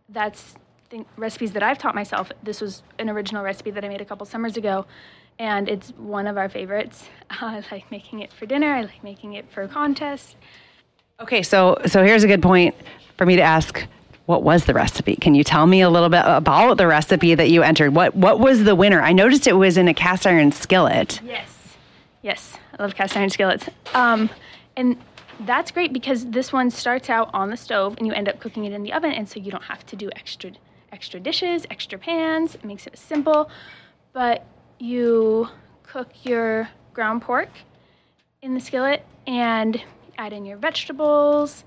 that's 0.09 0.55
recipes 1.15 1.53
that 1.53 1.63
i've 1.63 1.77
taught 1.77 1.95
myself 1.95 2.31
this 2.43 2.59
was 2.59 2.83
an 2.99 3.09
original 3.09 3.43
recipe 3.43 3.71
that 3.71 3.85
i 3.85 3.87
made 3.87 4.01
a 4.01 4.05
couple 4.05 4.25
summers 4.25 4.57
ago 4.57 4.85
and 5.39 5.69
it's 5.69 5.91
one 5.91 6.27
of 6.27 6.37
our 6.37 6.49
favorites 6.49 7.07
i 7.29 7.63
like 7.71 7.89
making 7.91 8.19
it 8.19 8.33
for 8.33 8.45
dinner 8.45 8.73
i 8.73 8.81
like 8.81 9.03
making 9.03 9.33
it 9.33 9.45
for 9.51 9.67
contests 9.67 10.35
Okay, 11.21 11.43
so 11.43 11.77
so 11.85 12.03
here's 12.03 12.23
a 12.23 12.27
good 12.27 12.41
point 12.41 12.75
for 13.17 13.25
me 13.25 13.35
to 13.35 13.41
ask. 13.43 13.85
What 14.25 14.43
was 14.43 14.65
the 14.65 14.73
recipe? 14.73 15.15
Can 15.15 15.35
you 15.35 15.43
tell 15.43 15.67
me 15.67 15.81
a 15.81 15.89
little 15.89 16.09
bit 16.09 16.23
about 16.25 16.77
the 16.77 16.87
recipe 16.87 17.35
that 17.35 17.49
you 17.49 17.61
entered? 17.63 17.93
What 17.93 18.15
what 18.15 18.39
was 18.39 18.63
the 18.63 18.73
winner? 18.75 19.01
I 19.01 19.11
noticed 19.13 19.45
it 19.45 19.53
was 19.53 19.77
in 19.77 19.87
a 19.87 19.93
cast 19.93 20.25
iron 20.25 20.51
skillet. 20.51 21.21
Yes. 21.23 21.75
Yes. 22.23 22.57
I 22.77 22.81
love 22.81 22.95
cast 22.95 23.15
iron 23.15 23.29
skillets. 23.29 23.69
Um, 23.93 24.29
and 24.75 24.97
that's 25.45 25.71
great 25.71 25.93
because 25.93 26.25
this 26.27 26.51
one 26.51 26.69
starts 26.69 27.09
out 27.09 27.29
on 27.33 27.49
the 27.49 27.57
stove 27.57 27.95
and 27.97 28.07
you 28.07 28.13
end 28.13 28.29
up 28.29 28.39
cooking 28.39 28.65
it 28.65 28.73
in 28.73 28.83
the 28.83 28.93
oven 28.93 29.11
and 29.11 29.27
so 29.27 29.39
you 29.39 29.51
don't 29.51 29.63
have 29.63 29.85
to 29.87 29.95
do 29.95 30.09
extra 30.15 30.51
extra 30.91 31.19
dishes, 31.19 31.65
extra 31.69 31.97
pans. 31.97 32.55
It 32.55 32.65
makes 32.65 32.85
it 32.87 32.97
simple. 32.97 33.49
But 34.13 34.45
you 34.79 35.47
cook 35.83 36.09
your 36.23 36.69
ground 36.93 37.21
pork 37.21 37.49
in 38.41 38.53
the 38.53 38.59
skillet 38.59 39.05
and 39.27 39.81
add 40.17 40.33
in 40.33 40.45
your 40.45 40.57
vegetables 40.57 41.63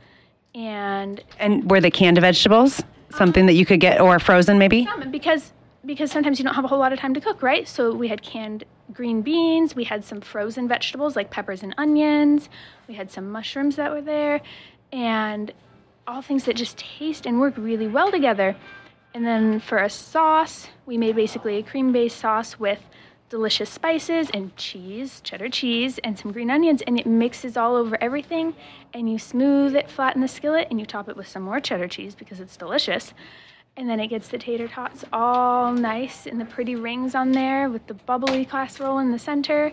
and 0.54 1.22
And 1.38 1.68
were 1.70 1.80
they 1.80 1.90
canned 1.90 2.18
vegetables? 2.18 2.82
Something 3.10 3.46
that 3.46 3.54
you 3.54 3.64
could 3.64 3.80
get 3.80 4.00
or 4.00 4.18
frozen 4.18 4.58
maybe? 4.58 4.84
some 4.84 5.10
because 5.10 5.52
because 5.86 6.10
sometimes 6.10 6.38
you 6.38 6.44
don't 6.44 6.54
have 6.54 6.64
a 6.64 6.68
whole 6.68 6.78
lot 6.78 6.92
of 6.92 6.98
time 6.98 7.14
to 7.14 7.20
cook, 7.20 7.42
right? 7.42 7.68
So 7.68 7.94
we 7.94 8.08
had 8.08 8.22
canned 8.22 8.64
green 8.92 9.22
beans, 9.22 9.74
we 9.74 9.84
had 9.84 10.04
some 10.04 10.20
frozen 10.20 10.68
vegetables 10.68 11.16
like 11.16 11.30
peppers 11.30 11.62
and 11.62 11.74
onions, 11.78 12.48
we 12.88 12.94
had 12.94 13.10
some 13.10 13.30
mushrooms 13.30 13.76
that 13.76 13.90
were 13.90 14.02
there, 14.02 14.40
and 14.92 15.52
all 16.06 16.22
things 16.22 16.44
that 16.44 16.56
just 16.56 16.78
taste 16.78 17.26
and 17.26 17.40
work 17.40 17.54
really 17.56 17.86
well 17.86 18.10
together. 18.10 18.56
And 19.14 19.24
then 19.24 19.60
for 19.60 19.78
a 19.78 19.88
sauce, 19.88 20.68
we 20.86 20.98
made 20.98 21.16
basically 21.16 21.56
a 21.56 21.62
cream-based 21.62 22.18
sauce 22.18 22.58
with 22.58 22.80
delicious 23.30 23.70
spices 23.70 24.28
and 24.34 24.54
cheese, 24.56 25.20
cheddar 25.22 25.48
cheese, 25.48 25.98
and 26.04 26.18
some 26.18 26.30
green 26.32 26.50
onions, 26.50 26.82
and 26.82 26.98
it 26.98 27.06
mixes 27.06 27.56
all 27.56 27.74
over 27.74 27.96
everything. 28.00 28.54
And 28.92 29.10
you 29.10 29.18
smooth 29.18 29.74
it 29.76 29.90
flat 29.90 30.14
in 30.14 30.20
the 30.20 30.28
skillet, 30.28 30.68
and 30.70 30.78
you 30.78 30.86
top 30.86 31.08
it 31.08 31.16
with 31.16 31.28
some 31.28 31.42
more 31.42 31.60
cheddar 31.60 31.88
cheese 31.88 32.14
because 32.14 32.38
it's 32.38 32.56
delicious. 32.56 33.14
And 33.76 33.88
then 33.88 33.98
it 33.98 34.06
gets 34.06 34.28
the 34.28 34.38
tater 34.38 34.68
tots 34.68 35.04
all 35.12 35.72
nice 35.72 36.26
in 36.26 36.38
the 36.38 36.44
pretty 36.44 36.76
rings 36.76 37.14
on 37.14 37.32
there 37.32 37.68
with 37.68 37.86
the 37.88 37.94
bubbly 37.94 38.44
casserole 38.44 38.98
in 38.98 39.10
the 39.10 39.18
center. 39.18 39.72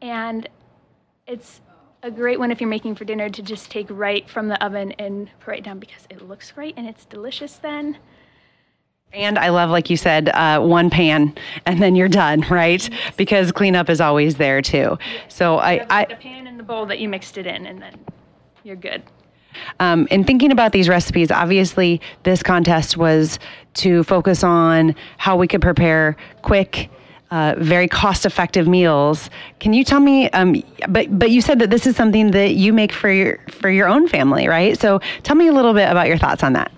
And 0.00 0.48
it's 1.26 1.60
a 2.02 2.10
great 2.10 2.38
one 2.38 2.50
if 2.50 2.60
you're 2.60 2.70
making 2.70 2.94
for 2.94 3.04
dinner 3.04 3.28
to 3.28 3.42
just 3.42 3.70
take 3.70 3.86
right 3.90 4.28
from 4.28 4.48
the 4.48 4.64
oven 4.64 4.92
and 4.92 5.28
put 5.40 5.50
right 5.50 5.64
down 5.64 5.78
because 5.80 6.06
it 6.08 6.26
looks 6.26 6.52
great 6.52 6.74
and 6.76 6.86
it's 6.86 7.04
delicious 7.04 7.56
then. 7.56 7.98
And 9.12 9.38
I 9.38 9.48
love, 9.48 9.70
like 9.70 9.90
you 9.90 9.96
said, 9.96 10.28
uh, 10.28 10.60
one 10.60 10.88
pan 10.88 11.34
and 11.66 11.82
then 11.82 11.96
you're 11.96 12.08
done, 12.08 12.42
right? 12.50 12.88
Because 13.16 13.50
cleanup 13.50 13.90
is 13.90 14.00
always 14.00 14.36
there 14.36 14.62
too. 14.62 14.96
So 15.28 15.56
I, 15.56 15.72
You 15.72 15.78
have 15.80 15.90
I 15.90 16.04
the 16.04 16.14
pan 16.14 16.46
and 16.46 16.58
the 16.58 16.62
bowl 16.62 16.86
that 16.86 17.00
you 17.00 17.08
mixed 17.08 17.36
it 17.36 17.46
in, 17.46 17.66
and 17.66 17.82
then 17.82 17.98
you're 18.62 18.76
good. 18.76 19.02
Um, 19.78 20.06
in 20.10 20.24
thinking 20.24 20.52
about 20.52 20.72
these 20.72 20.88
recipes, 20.88 21.30
obviously 21.30 22.00
this 22.22 22.42
contest 22.42 22.96
was 22.96 23.38
to 23.74 24.02
focus 24.04 24.42
on 24.44 24.94
how 25.18 25.36
we 25.36 25.46
could 25.46 25.60
prepare 25.60 26.16
quick, 26.42 26.90
uh, 27.30 27.54
very 27.58 27.86
cost-effective 27.86 28.66
meals. 28.66 29.30
Can 29.60 29.72
you 29.72 29.84
tell 29.84 30.00
me? 30.00 30.28
Um, 30.30 30.62
but 30.88 31.18
but 31.18 31.30
you 31.30 31.40
said 31.40 31.58
that 31.60 31.70
this 31.70 31.86
is 31.86 31.94
something 31.96 32.32
that 32.32 32.54
you 32.54 32.72
make 32.72 32.92
for 32.92 33.10
your 33.10 33.38
for 33.48 33.70
your 33.70 33.86
own 33.88 34.08
family, 34.08 34.48
right? 34.48 34.78
So 34.78 35.00
tell 35.22 35.36
me 35.36 35.46
a 35.46 35.52
little 35.52 35.74
bit 35.74 35.88
about 35.88 36.08
your 36.08 36.18
thoughts 36.18 36.42
on 36.42 36.52
that. 36.54 36.72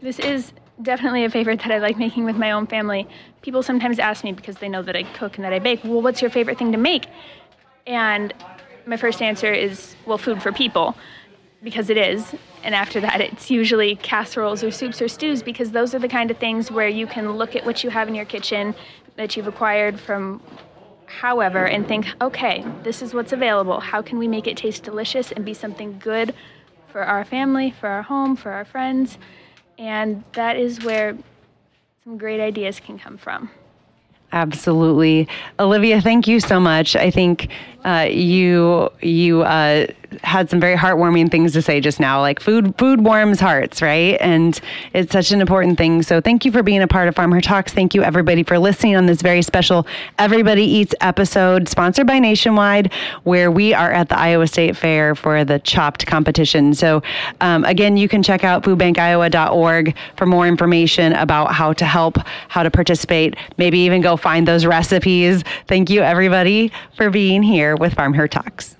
This 0.00 0.18
is 0.18 0.52
definitely 0.82 1.24
a 1.24 1.30
favorite 1.30 1.58
that 1.60 1.72
I 1.72 1.78
like 1.78 1.98
making 1.98 2.24
with 2.24 2.36
my 2.36 2.52
own 2.52 2.66
family. 2.66 3.08
People 3.42 3.62
sometimes 3.62 3.98
ask 3.98 4.22
me 4.22 4.32
because 4.32 4.58
they 4.58 4.68
know 4.68 4.82
that 4.82 4.94
I 4.94 5.02
cook 5.02 5.36
and 5.36 5.44
that 5.44 5.52
I 5.52 5.58
bake, 5.58 5.82
well, 5.82 6.02
what's 6.02 6.22
your 6.22 6.30
favorite 6.30 6.58
thing 6.58 6.70
to 6.72 6.78
make? 6.78 7.06
And 7.86 8.32
my 8.86 8.96
first 8.96 9.20
answer 9.20 9.52
is, 9.52 9.96
well, 10.06 10.18
food 10.18 10.42
for 10.42 10.52
people, 10.52 10.96
because 11.62 11.90
it 11.90 11.96
is. 11.96 12.34
And 12.62 12.74
after 12.74 13.00
that, 13.00 13.20
it's 13.20 13.50
usually 13.50 13.96
casseroles 13.96 14.62
or 14.62 14.70
soups 14.70 15.00
or 15.02 15.08
stews, 15.08 15.42
because 15.42 15.70
those 15.70 15.94
are 15.94 15.98
the 15.98 16.08
kind 16.08 16.30
of 16.30 16.38
things 16.38 16.70
where 16.70 16.88
you 16.88 17.06
can 17.06 17.32
look 17.32 17.56
at 17.56 17.64
what 17.64 17.82
you 17.84 17.90
have 17.90 18.08
in 18.08 18.14
your 18.14 18.24
kitchen 18.24 18.74
that 19.16 19.36
you've 19.36 19.46
acquired 19.46 19.98
from 19.98 20.40
however 21.06 21.66
and 21.66 21.88
think, 21.88 22.06
okay, 22.20 22.64
this 22.82 23.02
is 23.02 23.14
what's 23.14 23.32
available. 23.32 23.80
How 23.80 24.02
can 24.02 24.18
we 24.18 24.28
make 24.28 24.46
it 24.46 24.56
taste 24.56 24.82
delicious 24.82 25.32
and 25.32 25.44
be 25.44 25.54
something 25.54 25.98
good 25.98 26.34
for 26.88 27.02
our 27.02 27.24
family, 27.24 27.70
for 27.70 27.88
our 27.88 28.02
home, 28.02 28.36
for 28.36 28.52
our 28.52 28.64
friends? 28.64 29.18
And 29.78 30.22
that 30.32 30.56
is 30.56 30.84
where 30.84 31.16
some 32.04 32.18
great 32.18 32.40
ideas 32.40 32.78
can 32.78 32.98
come 32.98 33.16
from. 33.16 33.50
Absolutely, 34.32 35.26
Olivia. 35.58 36.02
Thank 36.02 36.28
you 36.28 36.38
so 36.40 36.60
much. 36.60 36.94
I 36.94 37.10
think 37.10 37.48
uh, 37.88 38.06
you 38.10 38.90
you 39.00 39.42
uh, 39.42 39.86
had 40.22 40.48
some 40.48 40.60
very 40.60 40.76
heartwarming 40.76 41.30
things 41.30 41.52
to 41.52 41.62
say 41.62 41.80
just 41.80 42.00
now. 42.00 42.20
Like 42.20 42.40
food, 42.40 42.74
food 42.78 43.04
warms 43.04 43.40
hearts, 43.40 43.82
right? 43.82 44.16
And 44.20 44.58
it's 44.94 45.12
such 45.12 45.32
an 45.32 45.40
important 45.40 45.76
thing. 45.76 46.02
So 46.02 46.20
thank 46.20 46.44
you 46.44 46.52
for 46.52 46.62
being 46.62 46.82
a 46.82 46.88
part 46.88 47.08
of 47.08 47.14
Farm 47.16 47.32
Her 47.32 47.40
Talks. 47.40 47.72
Thank 47.72 47.94
you 47.94 48.02
everybody 48.02 48.42
for 48.42 48.58
listening 48.58 48.96
on 48.96 49.06
this 49.06 49.22
very 49.22 49.42
special 49.42 49.86
Everybody 50.18 50.64
Eats 50.64 50.94
episode, 51.00 51.68
sponsored 51.68 52.06
by 52.06 52.18
Nationwide, 52.18 52.92
where 53.24 53.50
we 53.50 53.74
are 53.74 53.92
at 53.92 54.08
the 54.08 54.18
Iowa 54.18 54.46
State 54.46 54.76
Fair 54.76 55.14
for 55.14 55.44
the 55.44 55.58
Chopped 55.58 56.06
competition. 56.06 56.74
So 56.74 57.02
um, 57.40 57.64
again, 57.64 57.96
you 57.96 58.08
can 58.08 58.22
check 58.22 58.44
out 58.44 58.62
foodbankiowa.org 58.62 59.94
for 60.16 60.26
more 60.26 60.46
information 60.46 61.12
about 61.14 61.52
how 61.52 61.72
to 61.74 61.84
help, 61.84 62.16
how 62.48 62.62
to 62.62 62.70
participate, 62.70 63.36
maybe 63.58 63.78
even 63.80 64.00
go 64.00 64.16
find 64.16 64.48
those 64.48 64.64
recipes. 64.64 65.44
Thank 65.66 65.90
you 65.90 66.02
everybody 66.02 66.72
for 66.96 67.10
being 67.10 67.42
here 67.42 67.76
with 67.78 67.94
Farm 67.94 68.14
Her 68.14 68.26
Talks. 68.26 68.77